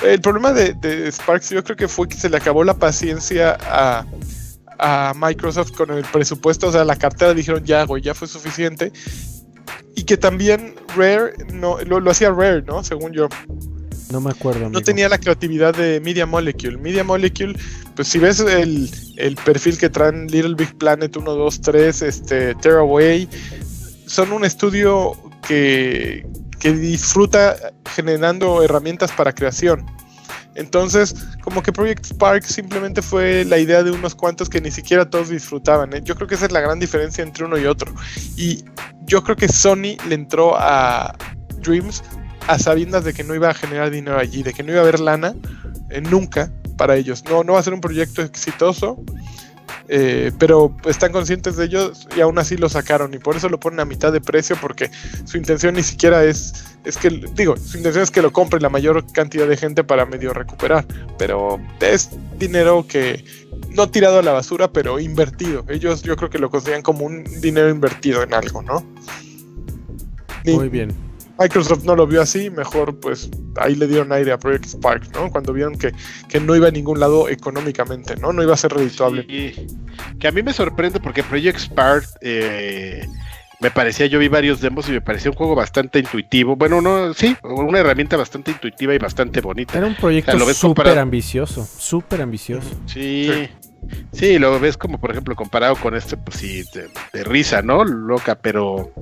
El 0.05 0.21
problema 0.21 0.53
de, 0.53 0.75
de 0.75 1.11
Sparks 1.11 1.51
yo 1.51 1.63
creo 1.63 1.77
que 1.77 1.89
fue 1.89 2.09
que 2.09 2.17
se 2.17 2.31
le 2.31 2.37
acabó 2.37 2.63
la 2.65 2.75
paciencia 2.75 3.57
a, 3.61 4.05
a 4.83 5.15
Microsoft 5.15 5.71
con 5.73 5.91
el 5.91 6.05
presupuesto, 6.05 6.67
o 6.67 6.73
sea, 6.73 6.85
la 6.85 6.97
cartera 6.97 7.33
dijeron 7.33 7.65
ya, 7.65 7.85
güey, 7.85 8.03
ya 8.03 8.15
fue 8.15 8.27
suficiente. 8.27 8.93
Y 9.95 10.03
que 10.03 10.17
también 10.17 10.75
Rare, 10.97 11.35
no, 11.53 11.79
lo, 11.85 12.01
lo 12.01 12.11
hacía 12.11 12.31
Rare, 12.31 12.63
¿no? 12.63 12.83
Según 12.83 13.13
yo. 13.13 13.29
No 14.11 14.21
me 14.21 14.31
acuerdo. 14.31 14.69
No 14.69 14.81
tenía 14.81 15.09
la 15.09 15.19
creatividad 15.19 15.75
de 15.75 16.01
Media 16.01 16.27
Molecule. 16.27 16.77
Media 16.79 17.05
Molecule, 17.05 17.57
pues 17.95 18.09
si 18.09 18.19
ves 18.19 18.41
el, 18.41 18.91
el 19.17 19.37
perfil 19.37 19.79
que 19.79 19.89
traen 19.89 20.27
Little 20.27 20.55
Big 20.55 20.77
Planet 20.77 21.17
1, 21.17 21.33
2, 21.33 21.61
3, 21.61 22.03
este, 22.03 22.55
Tearaway, 22.57 23.29
son 24.07 24.33
un 24.33 24.45
estudio 24.45 25.13
que, 25.47 26.27
que 26.59 26.73
disfruta 26.73 27.57
generando 27.95 28.63
herramientas 28.63 29.13
para 29.13 29.33
creación. 29.33 29.87
Entonces, 30.55 31.15
como 31.43 31.63
que 31.63 31.73
Project 31.73 32.07
Spark 32.07 32.45
simplemente 32.45 33.03
fue 33.03 33.45
la 33.45 33.59
idea 33.59 33.83
de 33.83 33.91
unos 33.91 34.15
cuantos 34.15 34.49
que 34.49 34.61
ni 34.61 34.71
siquiera 34.71 35.09
todos 35.09 35.31
disfrutaban. 35.31 35.95
¿eh? 35.95 36.01
Yo 36.05 36.15
creo 36.15 36.29
que 36.29 36.35
esa 36.35 36.47
es 36.47 36.53
la 36.53 36.61
gran 36.61 36.79
diferencia 36.79 37.23
entre 37.23 37.45
uno 37.45 37.59
y 37.59 37.67
otro. 37.67 37.93
Y 38.37 38.65
yo 39.05 39.23
creo 39.23 39.37
que 39.37 39.49
Sony 39.49 39.97
le 40.09 40.15
entró 40.15 40.55
a 40.57 41.17
Dreams 41.61 42.03
a 42.49 42.59
sabiendas 42.59 43.05
de 43.05 43.15
que 43.15 43.25
no 43.25 43.35
iba 43.35 43.49
a 43.51 43.55
generar 43.55 43.91
dinero 43.91 44.19
allí, 44.19 44.43
de 44.43 44.53
que 44.53 44.63
no 44.63 44.73
iba 44.73 44.81
a 44.81 44.83
haber 44.83 45.01
lana 45.01 45.35
eh, 45.91 46.01
nunca 46.01 46.51
para 46.77 46.97
ellos. 46.97 47.25
No, 47.25 47.45
no 47.45 47.55
va 47.55 47.61
a 47.61 47.63
ser 47.63 47.75
un 47.75 47.81
proyecto 47.81 48.23
exitoso, 48.23 49.03
eh, 49.89 50.33
pero 50.39 50.75
están 50.85 51.13
conscientes 51.13 51.57
de 51.57 51.67
ello 51.67 51.93
y 52.17 52.21
aún 52.21 52.39
así 52.39 52.57
lo 52.57 52.69
sacaron 52.69 53.13
y 53.15 53.19
por 53.19 53.37
eso 53.37 53.49
lo 53.49 53.59
ponen 53.59 53.81
a 53.81 53.85
mitad 53.85 54.13
de 54.13 54.21
precio 54.21 54.57
porque 54.61 54.91
su 55.25 55.37
intención 55.37 55.75
ni 55.75 55.83
siquiera 55.83 56.25
es, 56.25 56.77
es 56.85 56.97
que, 56.97 57.11
digo, 57.35 57.57
su 57.57 57.77
intención 57.77 58.03
es 58.03 58.11
que 58.11 58.23
lo 58.23 58.33
compre 58.33 58.61
la 58.61 58.69
mayor 58.69 59.05
cantidad 59.13 59.47
de 59.47 59.57
gente 59.57 59.85
para 59.85 60.07
medio 60.07 60.33
recuperar, 60.33 60.87
pero 61.19 61.61
es 61.81 62.11
dinero 62.39 62.87
que 62.89 63.25
no 63.71 63.89
tirado 63.91 64.19
a 64.19 64.23
la 64.23 64.33
basura, 64.33 64.73
pero 64.73 64.99
invertido. 64.99 65.65
Ellos 65.69 66.03
yo 66.03 66.17
creo 66.17 66.31
que 66.31 66.39
lo 66.39 66.51
consideran 66.51 66.83
como 66.83 67.05
un 67.05 67.25
dinero 67.41 67.71
invertido 67.71 68.23
en 68.23 68.35
algo, 68.35 68.63
¿no? 68.63 68.85
Muy 70.45 70.69
bien. 70.69 70.93
Microsoft 71.39 71.85
no 71.85 71.97
lo 71.97 72.07
vio 72.07 72.23
así, 72.23 72.51
mejor 72.51 72.99
pues 73.01 73.31
ahí 73.57 73.75
le 73.75 73.87
dieron 73.87 74.13
aire 74.13 74.33
a 74.33 74.39
Project 74.39 74.67
Spark, 74.67 75.13
¿no? 75.15 75.31
Cuando 75.31 75.53
vieron 75.53 75.77
que, 75.77 75.93
que 76.29 76.41
no 76.41 76.55
iba 76.55 76.69
a 76.69 76.71
ningún 76.71 77.01
lado 77.01 77.29
económicamente, 77.29 78.17
¿no? 78.17 78.33
No 78.33 78.43
iba 78.43 78.55
a 78.55 78.57
ser 78.57 78.73
redituable. 78.73 79.27
Que 80.19 80.29
a 80.29 80.33
mí 80.33 80.43
me 80.43 80.53
sorprende 80.53 81.01
porque 81.01 81.23
Project 81.23 81.59
Spark 81.59 82.05
eh, 82.21 83.07
me 83.61 83.71
parecía, 83.71 84.07
yo 84.07 84.19
vi 84.19 84.29
varios 84.29 84.61
demos 84.61 84.89
y 84.89 84.93
me 84.93 85.01
parecía 85.01 85.31
un 85.31 85.37
juego 85.37 85.55
bastante 85.55 86.01
intuitivo. 86.01 86.57
Bueno, 86.57 86.81
no, 86.81 87.15
sí, 87.15 87.37
una 87.43 87.79
herramienta 87.79 88.17
bastante 88.17 88.51
intuitiva 88.51 88.93
y 88.93 88.99
bastante 88.99 89.41
bonita. 89.41 89.79
Era 89.79 89.87
un 89.87 89.95
proyecto 89.95 90.37
O 90.37 90.53
súper 90.53 90.99
ambicioso, 90.99 91.65
súper 91.65 92.23
ambicioso. 92.23 92.69
Sí. 92.87 93.31
Sí, 93.33 93.49
lo 94.39 94.61
ves 94.61 94.77
como 94.77 94.99
por 94.99 95.11
ejemplo 95.11 95.35
comparado 95.35 95.77
con 95.77 95.95
este, 95.95 96.17
pues 96.17 96.37
sí, 96.39 96.63
de, 96.75 96.89
de 97.13 97.25
risa, 97.25 97.63
¿no? 97.63 97.85
Loca, 97.85 98.37
pero, 98.37 98.93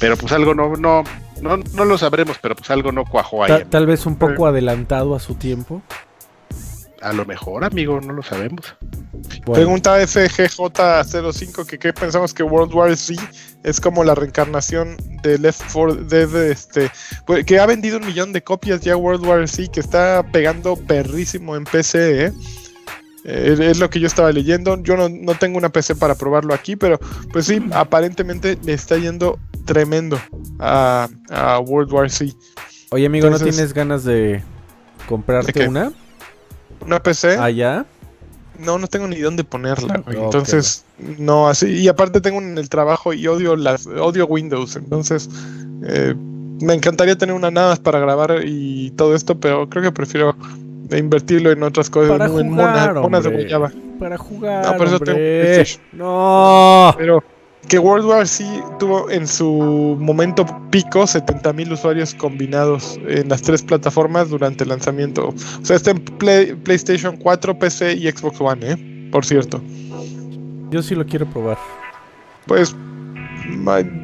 pero 0.00 0.16
pues 0.16 0.32
algo 0.32 0.54
no, 0.54 0.76
no, 0.76 1.04
no, 1.40 1.56
no 1.56 1.84
lo 1.84 1.98
sabremos, 1.98 2.36
pero 2.40 2.54
pues 2.54 2.70
algo 2.70 2.92
no 2.92 3.04
cuajó 3.04 3.44
ahí. 3.44 3.50
Ta- 3.50 3.64
tal 3.64 3.86
vez 3.86 4.06
un 4.06 4.16
poco 4.16 4.46
adelantado 4.46 5.14
a 5.14 5.20
su 5.20 5.34
tiempo. 5.34 5.82
A 7.00 7.12
lo 7.12 7.24
mejor, 7.24 7.64
amigo, 7.64 8.00
no 8.00 8.12
lo 8.12 8.22
sabemos. 8.24 8.74
Bueno, 9.46 9.54
Pregunta 9.54 10.00
FGJ05 10.02 11.64
que 11.64 11.78
qué 11.78 11.92
pensamos 11.92 12.34
que 12.34 12.42
World 12.42 12.74
War 12.74 12.96
Z 12.96 13.22
es 13.62 13.80
como 13.80 14.02
la 14.02 14.14
reencarnación 14.16 14.96
de 15.22 15.38
Left 15.38 15.62
4 15.72 15.94
Dead, 15.94 16.34
este, 16.50 16.90
pues, 17.24 17.44
que 17.44 17.60
ha 17.60 17.66
vendido 17.66 17.98
un 17.98 18.06
millón 18.06 18.32
de 18.32 18.42
copias 18.42 18.80
ya 18.80 18.96
World 18.96 19.24
War 19.24 19.46
Z, 19.48 19.70
que 19.70 19.80
está 19.80 20.24
pegando 20.32 20.74
perrísimo 20.76 21.54
en 21.56 21.64
PC, 21.64 22.26
¿eh? 22.26 22.32
Eh, 23.24 23.56
es 23.60 23.78
lo 23.78 23.90
que 23.90 24.00
yo 24.00 24.06
estaba 24.06 24.32
leyendo. 24.32 24.80
Yo 24.82 24.96
no, 24.96 25.08
no 25.08 25.34
tengo 25.34 25.58
una 25.58 25.70
PC 25.70 25.96
para 25.96 26.14
probarlo 26.14 26.54
aquí, 26.54 26.76
pero 26.76 26.98
pues 27.32 27.46
sí, 27.46 27.60
aparentemente 27.72 28.58
le 28.64 28.72
está 28.72 28.96
yendo 28.96 29.38
tremendo 29.64 30.18
a, 30.58 31.08
a 31.30 31.58
World 31.60 31.92
War 31.92 32.10
Z. 32.10 32.32
oye 32.90 33.06
amigo, 33.06 33.28
¿no 33.28 33.38
tienes 33.38 33.74
ganas 33.74 34.04
de 34.04 34.42
comprarte 35.06 35.68
una 35.68 35.92
Una 36.80 37.02
PC, 37.02 37.36
allá? 37.36 37.84
no, 38.58 38.78
no 38.78 38.86
tengo 38.88 39.06
ni 39.06 39.18
dónde 39.20 39.44
ponerla. 39.44 39.98
güey. 40.04 40.18
Entonces, 40.18 40.84
no, 41.18 41.48
así. 41.48 41.68
Y 41.68 41.88
aparte 41.88 42.20
tengo 42.20 42.38
en 42.38 42.58
el 42.58 42.68
trabajo 42.68 43.12
y 43.12 43.26
odio 43.26 43.56
las, 43.56 43.86
odio 43.86 44.26
Windows. 44.26 44.76
Entonces, 44.76 45.28
eh, 45.84 46.14
me 46.60 46.74
encantaría 46.74 47.16
tener 47.16 47.34
una 47.34 47.50
nada 47.50 47.70
más 47.70 47.78
para 47.78 48.00
grabar 48.00 48.42
y 48.44 48.90
todo 48.92 49.14
esto, 49.14 49.38
pero 49.38 49.68
creo 49.68 49.82
que 49.82 49.92
prefiero 49.92 50.36
invertirlo 50.96 51.50
en 51.50 51.62
otras 51.62 51.90
cosas, 51.90 52.12
Para 52.12 52.28
no 52.28 52.38
en 52.40 52.48
jugar, 52.50 52.94
de 52.94 52.98
hombre. 53.00 53.20
guayaba. 53.32 53.72
Para 53.98 54.16
jugar. 54.16 54.64
No, 54.64 54.76
por 54.78 54.86
eso 54.86 54.98
tengo 55.00 55.18
hombre. 55.18 55.40
PlayStation. 55.42 55.82
No. 55.92 56.94
Pero 56.96 57.22
que 57.68 57.78
World 57.78 58.06
War 58.06 58.26
sí 58.26 58.46
tuvo 58.78 59.10
en 59.10 59.26
su 59.26 59.96
momento 60.00 60.46
pico 60.70 61.00
70.000 61.02 61.72
usuarios 61.72 62.14
combinados 62.14 62.98
en 63.06 63.28
las 63.28 63.42
tres 63.42 63.62
plataformas 63.62 64.30
durante 64.30 64.62
el 64.64 64.70
lanzamiento. 64.70 65.28
O 65.28 65.64
sea, 65.64 65.76
está 65.76 65.90
en 65.90 65.98
Play- 65.98 66.54
PlayStation 66.54 67.16
4, 67.18 67.58
PC 67.58 67.94
y 67.94 68.08
Xbox 68.10 68.40
One, 68.40 68.70
¿eh? 68.72 69.08
Por 69.12 69.26
cierto. 69.26 69.60
Yo 70.70 70.82
sí 70.82 70.94
lo 70.94 71.04
quiero 71.04 71.26
probar. 71.26 71.58
Pues 72.46 72.74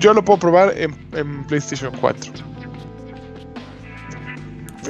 yo 0.00 0.12
lo 0.12 0.24
puedo 0.24 0.38
probar 0.40 0.74
en, 0.76 0.94
en 1.12 1.44
PlayStation 1.46 1.92
4. 2.00 2.32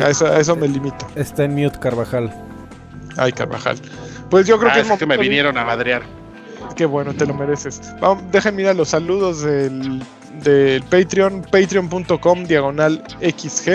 A 0.01 0.11
eso, 0.11 0.26
a 0.26 0.38
eso 0.40 0.57
me 0.57 0.68
limito. 0.68 1.07
Está 1.14 1.45
en 1.45 1.55
mute 1.55 1.78
Carvajal. 1.78 2.32
Ay, 3.16 3.32
Carvajal. 3.32 3.76
Pues 4.30 4.47
yo 4.47 4.59
creo 4.59 4.70
Ah, 4.70 4.74
que 4.74 4.80
es 4.80 4.90
es 4.90 4.99
que 4.99 5.07
me 5.07 5.16
vinieron 5.16 5.57
a 5.59 5.64
madrear. 5.64 6.03
Qué 6.76 6.86
bueno, 6.86 7.14
te 7.14 7.26
lo 7.26 7.34
mereces. 7.34 7.80
Vamos, 8.01 8.24
dejen 8.32 8.57
mirar 8.57 8.74
los 8.74 8.88
saludos 8.88 9.42
del, 9.42 10.03
del 10.42 10.82
Patreon, 10.84 11.42
patreon.com 11.42 12.45
diagonal 12.45 13.03
XG. 13.20 13.68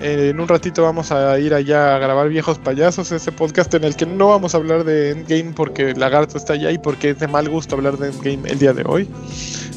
Eh, 0.00 0.28
en 0.30 0.40
un 0.40 0.48
ratito 0.48 0.82
vamos 0.82 1.10
a 1.12 1.38
ir 1.38 1.54
allá 1.54 1.94
a 1.96 1.98
grabar 1.98 2.28
Viejos 2.28 2.58
Payasos, 2.58 3.12
ese 3.12 3.32
podcast 3.32 3.72
en 3.74 3.84
el 3.84 3.96
que 3.96 4.04
no 4.04 4.28
vamos 4.28 4.54
a 4.54 4.58
hablar 4.58 4.84
de 4.84 5.12
Endgame 5.12 5.52
porque 5.54 5.94
Lagarto 5.94 6.36
está 6.36 6.52
allá 6.54 6.70
y 6.70 6.78
porque 6.78 7.10
es 7.10 7.18
de 7.20 7.28
mal 7.28 7.48
gusto 7.48 7.76
hablar 7.76 7.96
de 7.96 8.08
Endgame 8.08 8.50
el 8.50 8.58
día 8.58 8.72
de 8.74 8.82
hoy. 8.86 9.08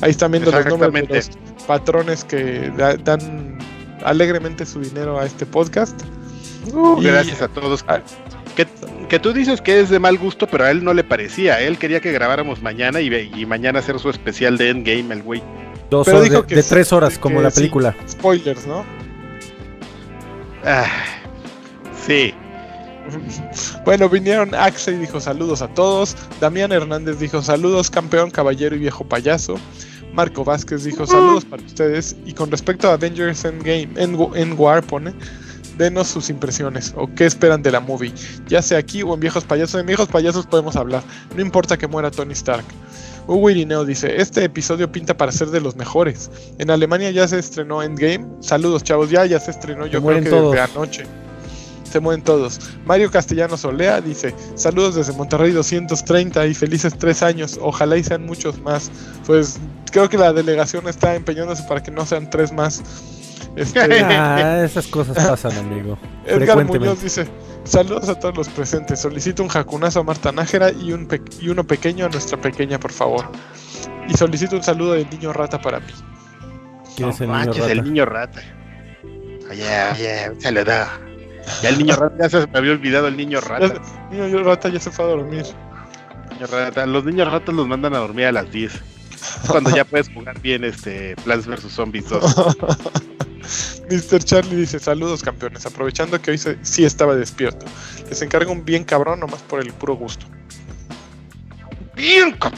Ahí 0.01 0.11
están 0.11 0.31
viendo 0.31 0.51
los 0.51 0.65
nombres 0.65 1.07
de 1.07 1.15
los 1.15 1.29
patrones 1.67 2.23
que 2.25 2.69
da- 2.75 2.95
dan 2.97 3.59
alegremente 4.03 4.65
su 4.65 4.79
dinero 4.81 5.19
a 5.19 5.25
este 5.25 5.45
podcast. 5.45 5.99
Y- 6.99 7.03
Gracias 7.03 7.41
a 7.41 7.47
todos. 7.47 7.83
Que, 8.55 8.67
que 9.07 9.19
tú 9.19 9.31
dices 9.33 9.61
que 9.61 9.79
es 9.79 9.89
de 9.89 9.99
mal 9.99 10.17
gusto, 10.17 10.45
pero 10.47 10.65
a 10.65 10.71
él 10.71 10.83
no 10.83 10.93
le 10.93 11.03
parecía. 11.03 11.61
Él 11.61 11.77
quería 11.77 11.99
que 12.01 12.11
grabáramos 12.11 12.61
mañana 12.61 12.99
y, 13.01 13.09
ve- 13.09 13.31
y 13.35 13.45
mañana 13.45 13.79
hacer 13.79 13.97
su 13.99 14.09
especial 14.09 14.57
de 14.57 14.69
Endgame, 14.69 15.13
el 15.13 15.23
güey. 15.23 15.41
Dos 15.89 16.05
Pero 16.05 16.17
horas 16.19 16.29
dijo 16.29 16.41
de, 16.43 16.47
que 16.47 16.55
de 16.55 16.63
sí, 16.63 16.69
tres 16.69 16.93
horas, 16.93 17.17
como 17.17 17.41
la 17.41 17.49
sí. 17.51 17.55
película. 17.61 17.95
Spoilers, 18.07 18.67
¿no? 18.67 18.83
Ah, 20.65 20.85
sí. 22.05 22.33
Bueno, 23.85 24.07
vinieron 24.07 24.53
Axe 24.53 24.91
y 24.91 24.95
dijo 24.97 25.19
saludos 25.19 25.63
a 25.63 25.67
todos. 25.69 26.15
Damián 26.39 26.71
Hernández 26.71 27.17
dijo 27.17 27.41
saludos, 27.41 27.89
campeón, 27.89 28.29
caballero 28.29 28.75
y 28.75 28.79
viejo 28.79 29.03
payaso. 29.03 29.55
Marco 30.13 30.43
Vázquez 30.43 30.83
dijo 30.83 31.05
saludos 31.05 31.45
para 31.45 31.63
ustedes. 31.63 32.15
Y 32.25 32.33
con 32.33 32.51
respecto 32.51 32.89
a 32.89 32.93
Avengers 32.93 33.45
Endgame, 33.45 33.89
End, 33.95 34.17
End 34.35 34.59
War 34.59 34.83
pone, 34.83 35.13
denos 35.77 36.07
sus 36.07 36.29
impresiones 36.29 36.93
o 36.95 37.09
qué 37.15 37.25
esperan 37.25 37.63
de 37.63 37.71
la 37.71 37.79
movie, 37.79 38.13
ya 38.47 38.61
sea 38.61 38.77
aquí 38.77 39.01
o 39.01 39.13
en 39.13 39.19
Viejos 39.19 39.45
Payasos. 39.45 39.79
En 39.79 39.87
Viejos 39.87 40.07
Payasos 40.07 40.45
podemos 40.45 40.75
hablar, 40.75 41.01
no 41.35 41.41
importa 41.41 41.77
que 41.77 41.87
muera 41.87 42.11
Tony 42.11 42.33
Stark. 42.33 42.65
Hugo 43.27 43.49
Irineo 43.49 43.85
dice, 43.85 44.19
este 44.19 44.43
episodio 44.43 44.91
pinta 44.91 45.15
para 45.15 45.31
ser 45.31 45.49
de 45.49 45.61
los 45.61 45.75
mejores. 45.75 46.31
En 46.57 46.71
Alemania 46.71 47.11
ya 47.11 47.27
se 47.27 47.37
estrenó 47.37 47.83
Endgame. 47.83 48.25
Saludos 48.39 48.83
chavos, 48.83 49.11
ya, 49.11 49.23
ya 49.27 49.39
se 49.39 49.51
estrenó 49.51 49.85
yo 49.85 50.03
creo 50.03 50.23
que 50.23 50.29
todos. 50.29 50.51
desde 50.51 50.63
anoche. 50.63 51.03
Se 51.91 51.99
mueven 51.99 52.23
todos. 52.23 52.59
Mario 52.85 53.09
Castellanos 53.11 53.65
Olea 53.65 53.99
dice, 54.01 54.35
saludos 54.55 54.95
desde 54.95 55.13
Monterrey 55.13 55.51
230 55.51 56.45
y 56.47 56.53
felices 56.53 56.93
tres 56.97 57.23
años. 57.23 57.57
Ojalá 57.61 57.97
y 57.97 58.03
sean 58.03 58.25
muchos 58.25 58.59
más. 58.61 58.91
Pues 59.25 59.57
creo 59.91 60.07
que 60.09 60.17
la 60.17 60.31
delegación 60.33 60.87
está 60.87 61.15
empeñándose 61.15 61.63
para 61.63 61.81
que 61.81 61.89
no 61.91 62.05
sean 62.05 62.29
tres 62.29 62.51
más. 62.51 62.83
Este, 63.55 63.79
Ah, 64.03 64.61
esas 64.63 64.85
cosas 64.87 65.15
pasan, 65.17 65.57
amigo. 65.57 65.97
Edgar. 66.25 66.63
Muñoz 66.65 67.01
dice, 67.01 67.27
saludos 67.63 68.07
a 68.09 68.19
todos 68.19 68.37
los 68.37 68.49
presentes. 68.49 68.99
Solicito 68.99 69.41
un 69.41 69.49
jacunazo 69.49 70.01
a 70.01 70.03
Marta 70.03 70.31
Nájera 70.31 70.71
y, 70.71 70.91
un 70.93 71.07
pe- 71.07 71.21
y 71.41 71.49
uno 71.49 71.63
pequeño 71.65 72.05
a 72.05 72.09
nuestra 72.09 72.39
pequeña, 72.39 72.79
por 72.79 72.91
favor. 72.91 73.25
Y 74.07 74.13
solicito 74.15 74.55
un 74.55 74.63
saludo 74.63 74.93
del 74.93 75.09
niño 75.09 75.33
rata 75.33 75.59
para 75.59 75.79
mí. 75.79 75.91
¿Quién 76.95 77.09
es 77.09 77.21
el 77.21 77.27
No 77.27 77.33
niño 77.33 77.45
manches, 77.45 77.61
rata? 77.63 77.71
el 77.71 77.83
niño 77.83 78.05
rata. 78.05 78.41
Oye, 79.49 79.63
oye, 79.93 80.29
un 80.29 80.41
saludo. 80.41 81.08
Ya 81.61 81.69
el 81.69 81.77
niño 81.79 81.95
rata, 81.95 82.15
ya 82.19 82.29
se 82.29 82.47
me 82.47 82.57
había 82.57 82.71
olvidado 82.71 83.07
el 83.07 83.17
niño 83.17 83.41
rata. 83.41 83.73
Ya- 84.11 84.17
niño 84.27 84.43
rata 84.43 84.69
ya 84.69 84.79
se 84.79 84.91
fue 84.91 85.05
a 85.05 85.07
dormir. 85.09 85.45
Niño 86.33 86.47
rata. 86.47 86.85
Los 86.85 87.03
niños 87.05 87.31
ratas 87.31 87.53
los 87.55 87.67
mandan 87.67 87.93
a 87.95 87.99
dormir 87.99 88.25
a 88.27 88.31
las 88.31 88.51
10. 88.51 88.73
Es 88.73 88.81
cuando 89.49 89.69
ya 89.75 89.83
puedes 89.85 90.09
jugar 90.13 90.39
bien 90.41 90.63
este 90.63 91.15
Plants 91.23 91.47
vs 91.47 91.71
Zombies 91.71 92.07
2. 92.09 92.35
Mr. 93.89 94.23
Charlie 94.23 94.55
dice, 94.55 94.79
saludos 94.79 95.23
campeones, 95.23 95.65
aprovechando 95.65 96.21
que 96.21 96.31
hoy 96.31 96.37
se- 96.37 96.57
sí 96.61 96.85
estaba 96.85 97.15
despierto. 97.15 97.65
Les 98.07 98.21
encargo 98.21 98.51
un 98.51 98.63
bien 98.63 98.83
cabrón 98.83 99.19
nomás 99.19 99.41
por 99.41 99.59
el 99.59 99.73
puro 99.73 99.95
gusto. 99.95 100.25
Bien, 101.95 102.31
co- 102.37 102.51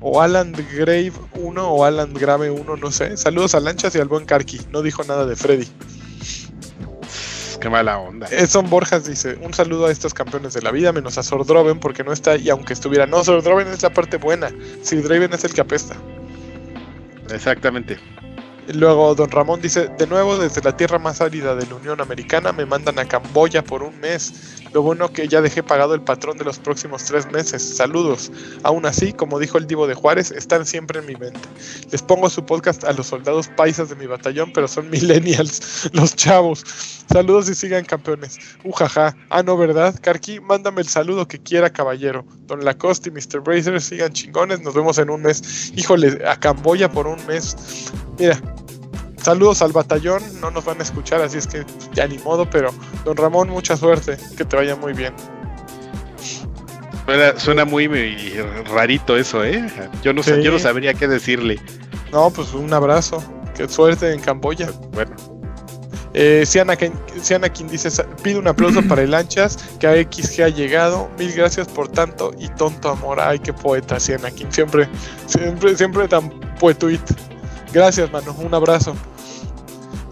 O 0.00 0.20
Alan 0.20 0.52
Grave 0.52 1.12
1 1.34 1.68
o 1.68 1.84
Alan 1.84 2.12
Grave 2.14 2.50
1, 2.50 2.76
no 2.76 2.90
sé. 2.92 3.16
Saludos 3.16 3.54
a 3.54 3.60
Lanchas 3.60 3.94
y 3.96 3.98
al 3.98 4.06
buen 4.08 4.26
Karki. 4.26 4.60
No 4.70 4.82
dijo 4.82 5.02
nada 5.04 5.24
de 5.26 5.34
Freddy. 5.34 5.66
Qué 7.60 7.68
mala 7.68 7.98
onda. 7.98 8.28
Edson 8.30 8.70
Borjas 8.70 9.06
dice, 9.06 9.36
un 9.42 9.52
saludo 9.52 9.86
a 9.86 9.90
estos 9.90 10.14
campeones 10.14 10.54
de 10.54 10.62
la 10.62 10.70
vida, 10.70 10.92
menos 10.92 11.18
a 11.18 11.22
Sordroven 11.22 11.80
porque 11.80 12.04
no 12.04 12.12
está 12.12 12.36
y 12.36 12.50
aunque 12.50 12.72
estuviera, 12.72 13.06
no, 13.06 13.24
Sordroven 13.24 13.66
es 13.68 13.82
la 13.82 13.90
parte 13.90 14.16
buena, 14.16 14.50
Sir 14.82 15.02
Draven 15.02 15.32
es 15.32 15.44
el 15.44 15.52
que 15.52 15.60
apesta. 15.60 15.96
Exactamente. 17.30 17.98
Luego 18.74 19.14
Don 19.14 19.30
Ramón 19.30 19.62
dice, 19.62 19.88
de 19.98 20.06
nuevo 20.06 20.36
desde 20.36 20.60
la 20.60 20.76
tierra 20.76 20.98
más 20.98 21.20
árida 21.22 21.54
de 21.54 21.66
la 21.66 21.76
Unión 21.76 22.00
Americana 22.00 22.52
me 22.52 22.66
mandan 22.66 22.98
a 22.98 23.06
Camboya 23.06 23.64
por 23.64 23.82
un 23.82 23.98
mes. 24.00 24.58
Lo 24.74 24.82
bueno 24.82 25.10
que 25.10 25.26
ya 25.26 25.40
dejé 25.40 25.62
pagado 25.62 25.94
el 25.94 26.02
patrón 26.02 26.36
de 26.36 26.44
los 26.44 26.58
próximos 26.58 27.04
tres 27.04 27.30
meses. 27.32 27.76
Saludos. 27.76 28.30
Aún 28.62 28.84
así, 28.84 29.14
como 29.14 29.38
dijo 29.38 29.56
el 29.56 29.66
divo 29.66 29.86
de 29.86 29.94
Juárez, 29.94 30.30
están 30.30 30.66
siempre 30.66 31.00
en 31.00 31.06
mi 31.06 31.16
mente. 31.16 31.40
Les 31.90 32.02
pongo 32.02 32.28
su 32.28 32.44
podcast 32.44 32.84
a 32.84 32.92
los 32.92 33.06
soldados 33.06 33.48
paisas 33.48 33.88
de 33.88 33.96
mi 33.96 34.06
batallón, 34.06 34.52
pero 34.52 34.68
son 34.68 34.90
millennials, 34.90 35.88
los 35.94 36.14
chavos. 36.14 36.62
Saludos 37.10 37.48
y 37.48 37.54
sigan 37.54 37.86
campeones. 37.86 38.38
Ujaja. 38.64 39.16
Ah, 39.30 39.42
no, 39.42 39.56
¿verdad? 39.56 39.98
Karki, 40.02 40.40
mándame 40.40 40.82
el 40.82 40.88
saludo 40.88 41.26
que 41.26 41.38
quiera, 41.38 41.70
caballero. 41.70 42.26
Don 42.46 42.62
Lacoste 42.64 43.08
y 43.08 43.12
Mr. 43.12 43.40
Bracer 43.40 43.80
sigan 43.80 44.12
chingones. 44.12 44.60
Nos 44.60 44.74
vemos 44.74 44.98
en 44.98 45.08
un 45.08 45.22
mes. 45.22 45.72
Híjole, 45.74 46.22
a 46.28 46.38
Camboya 46.38 46.90
por 46.90 47.06
un 47.06 47.24
mes. 47.26 47.56
Mira, 48.18 48.38
Saludos 49.22 49.60
al 49.62 49.72
batallón, 49.72 50.22
no 50.40 50.50
nos 50.52 50.64
van 50.64 50.78
a 50.78 50.84
escuchar, 50.84 51.20
así 51.20 51.38
es 51.38 51.46
que 51.46 51.66
ya 51.92 52.06
ni 52.06 52.18
modo, 52.18 52.48
pero 52.48 52.70
don 53.04 53.16
Ramón, 53.16 53.48
mucha 53.50 53.76
suerte, 53.76 54.16
que 54.36 54.44
te 54.44 54.56
vaya 54.56 54.76
muy 54.76 54.92
bien. 54.92 55.12
Suena, 57.04 57.38
suena 57.38 57.64
muy, 57.64 57.88
muy 57.88 58.16
rarito 58.72 59.16
eso, 59.16 59.44
¿eh? 59.44 59.66
Yo 60.02 60.12
no, 60.12 60.22
sé, 60.22 60.36
Sí. 60.36 60.42
yo 60.42 60.52
no 60.52 60.58
sabría 60.58 60.94
qué 60.94 61.08
decirle. 61.08 61.58
No, 62.12 62.30
pues 62.30 62.54
un 62.54 62.72
abrazo, 62.72 63.22
que 63.56 63.68
suerte 63.68 64.12
en 64.12 64.20
Camboya. 64.20 64.70
Bueno, 64.92 65.14
Eh, 66.14 66.44
Sianakin, 66.46 66.92
Sianakin 67.20 67.68
dice, 67.68 67.90
"Sa- 67.90 68.06
pide 68.22 68.38
un 68.38 68.48
aplauso 68.48 68.82
para 68.88 69.02
el 69.02 69.12
Anchas, 69.14 69.58
que 69.78 69.86
a 69.86 69.94
XG 69.94 70.42
ha 70.42 70.48
llegado. 70.48 71.08
Mil 71.18 71.32
gracias 71.32 71.68
por 71.68 71.86
tanto 71.88 72.32
y 72.38 72.48
tonto 72.48 72.88
amor. 72.88 73.20
Ay, 73.20 73.38
qué 73.40 73.52
poeta, 73.52 74.00
Sianakin. 74.00 74.50
Siempre, 74.50 74.88
siempre, 75.26 75.76
siempre 75.76 76.08
tan 76.08 76.30
poetuit. 76.58 77.00
Gracias, 77.72 78.10
mano. 78.10 78.34
Un 78.38 78.54
abrazo. 78.54 78.94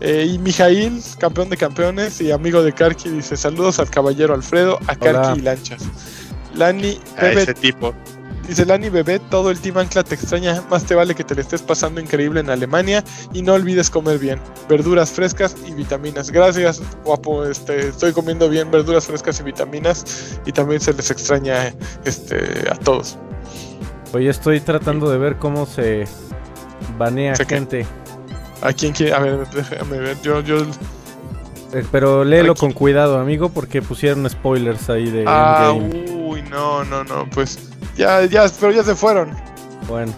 Eh, 0.01 0.27
y 0.31 0.39
Mijail, 0.39 1.03
campeón 1.19 1.49
de 1.49 1.57
campeones 1.57 2.21
y 2.21 2.31
amigo 2.31 2.63
de 2.63 2.73
Karki, 2.73 3.09
dice, 3.09 3.37
saludos 3.37 3.79
al 3.79 3.89
caballero 3.89 4.35
Alfredo, 4.35 4.79
a 4.87 4.95
Karki 4.95 5.41
y 5.41 5.43
Lanchas. 5.43 5.85
Lani, 6.55 7.01
a 7.17 7.23
Bebé, 7.23 7.43
ese 7.43 7.55
tipo. 7.55 7.95
Dice 8.47 8.65
Lani 8.65 8.91
Bebé, 8.91 9.19
todo 9.19 9.51
el 9.51 9.59
Team 9.59 9.79
Ancla 9.79 10.05
te 10.05 10.15
extraña, 10.15 10.63
más 10.71 10.85
te 10.85 10.95
vale 10.95 11.15
que 11.15 11.25
te 11.25 11.35
le 11.35 11.41
estés 11.41 11.63
pasando 11.63 12.01
increíble 12.01 12.41
en 12.41 12.51
Alemania 12.51 13.03
y 13.33 13.43
no 13.43 13.55
olvides 13.55 13.91
comer 13.91 14.19
bien, 14.19 14.39
verduras 14.69 15.11
frescas 15.11 15.57
y 15.67 15.73
vitaminas. 15.73 16.31
Gracias, 16.31 16.81
guapo, 17.05 17.45
este, 17.45 17.89
estoy 17.89 18.13
comiendo 18.13 18.49
bien 18.49 18.71
verduras 18.71 19.07
frescas 19.07 19.41
y 19.41 19.43
vitaminas 19.43 20.39
y 20.47 20.53
también 20.53 20.81
se 20.81 20.93
les 20.93 21.11
extraña 21.11 21.75
este, 22.05 22.71
a 22.71 22.77
todos. 22.77 23.19
Oye, 24.13 24.29
estoy 24.29 24.61
tratando 24.61 25.11
de 25.11 25.19
ver 25.19 25.37
cómo 25.39 25.67
se 25.67 26.07
banea 26.99 27.35
gente. 27.37 27.87
¿A 28.63 28.73
quién 28.73 28.93
quiere? 28.93 29.13
A 29.15 29.19
ver, 29.19 29.47
déjame 29.51 29.99
ver, 29.99 30.21
yo, 30.23 30.41
yo... 30.41 30.59
Eh, 31.73 31.85
Pero 31.91 32.25
léelo 32.25 32.55
con 32.55 32.73
cuidado, 32.73 33.19
amigo, 33.19 33.49
porque 33.51 33.83
pusieron 33.83 34.29
spoilers 34.31 34.89
ahí 34.89 35.11
de 35.11 35.25
Ah, 35.27 35.73
Endgame. 35.75 36.13
uy, 36.23 36.43
no, 36.43 36.85
no, 36.85 37.05
no, 37.05 37.29
pues 37.31 37.59
ya, 37.97 38.25
ya, 38.25 38.47
pero 38.61 38.73
ya 38.73 38.83
se 38.85 38.95
fueron. 38.95 39.31
Bueno, 39.89 40.13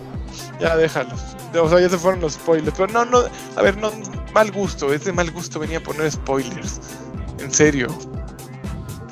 Ya 0.61 0.77
déjalos. 0.77 1.21
O 1.61 1.69
sea, 1.69 1.81
ya 1.81 1.89
se 1.89 1.97
fueron 1.99 2.21
los 2.21 2.35
spoilers. 2.35 2.77
Pero 2.77 2.93
no, 2.93 3.05
no, 3.07 3.23
a 3.57 3.63
ver, 3.63 3.77
no, 3.79 3.91
mal 4.35 4.51
gusto. 4.53 4.93
Es 4.93 5.05
de 5.05 5.13
mal 5.13 5.31
gusto 5.31 5.59
venía 5.59 5.79
a 5.79 5.83
poner 5.83 6.11
spoilers. 6.13 6.81
En 7.41 7.51
serio. 7.53 7.89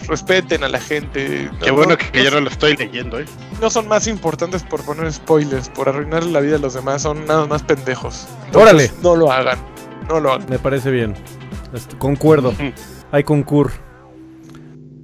Respeten 0.08 0.62
a 0.64 0.68
la 0.68 0.78
gente. 0.80 1.50
Qué 1.60 1.68
No- 1.70 1.74
bueno 1.74 1.90
no- 1.92 1.98
que 2.12 2.24
yo 2.24 2.30
no 2.30 2.40
lo 2.40 2.48
estoy 2.50 2.76
leyendo, 2.76 3.18
¿eh? 3.18 3.24
no 3.60 3.70
son 3.70 3.88
más 3.88 4.06
importantes 4.06 4.62
por 4.62 4.82
poner 4.84 5.12
spoilers, 5.12 5.68
por 5.68 5.88
arruinarle 5.88 6.30
la 6.30 6.40
vida 6.40 6.56
a 6.56 6.58
los 6.58 6.74
demás. 6.74 7.02
Son 7.02 7.26
nada 7.26 7.46
más 7.46 7.62
pendejos. 7.62 8.26
Órale. 8.54 8.90
No 9.02 9.16
lo 9.16 9.30
hagan. 9.32 9.58
No 10.08 10.20
lo 10.20 10.32
hagan. 10.32 10.46
me 10.48 10.58
parece 10.58 10.90
bien. 10.90 11.14
Concuerdo. 11.98 12.54
Hay 13.12 13.24
concur. 13.24 13.72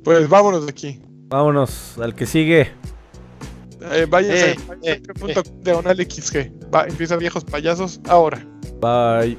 Pues 0.05 0.28
vámonos 0.28 0.64
de 0.66 0.70
aquí. 0.70 1.00
Vámonos 1.28 1.98
al 1.98 2.14
que 2.14 2.26
sigue. 2.26 2.72
Eh, 3.90 4.07
váyanse 4.09 4.53
Eh, 4.53 4.57
eh, 4.82 5.03
punto 5.18 5.42
diagonal 5.61 5.96
XG. 5.96 6.53
Va, 6.72 6.84
empieza 6.86 7.16
viejos 7.16 7.44
payasos 7.44 8.00
ahora. 8.09 8.44
Bye. 8.80 9.36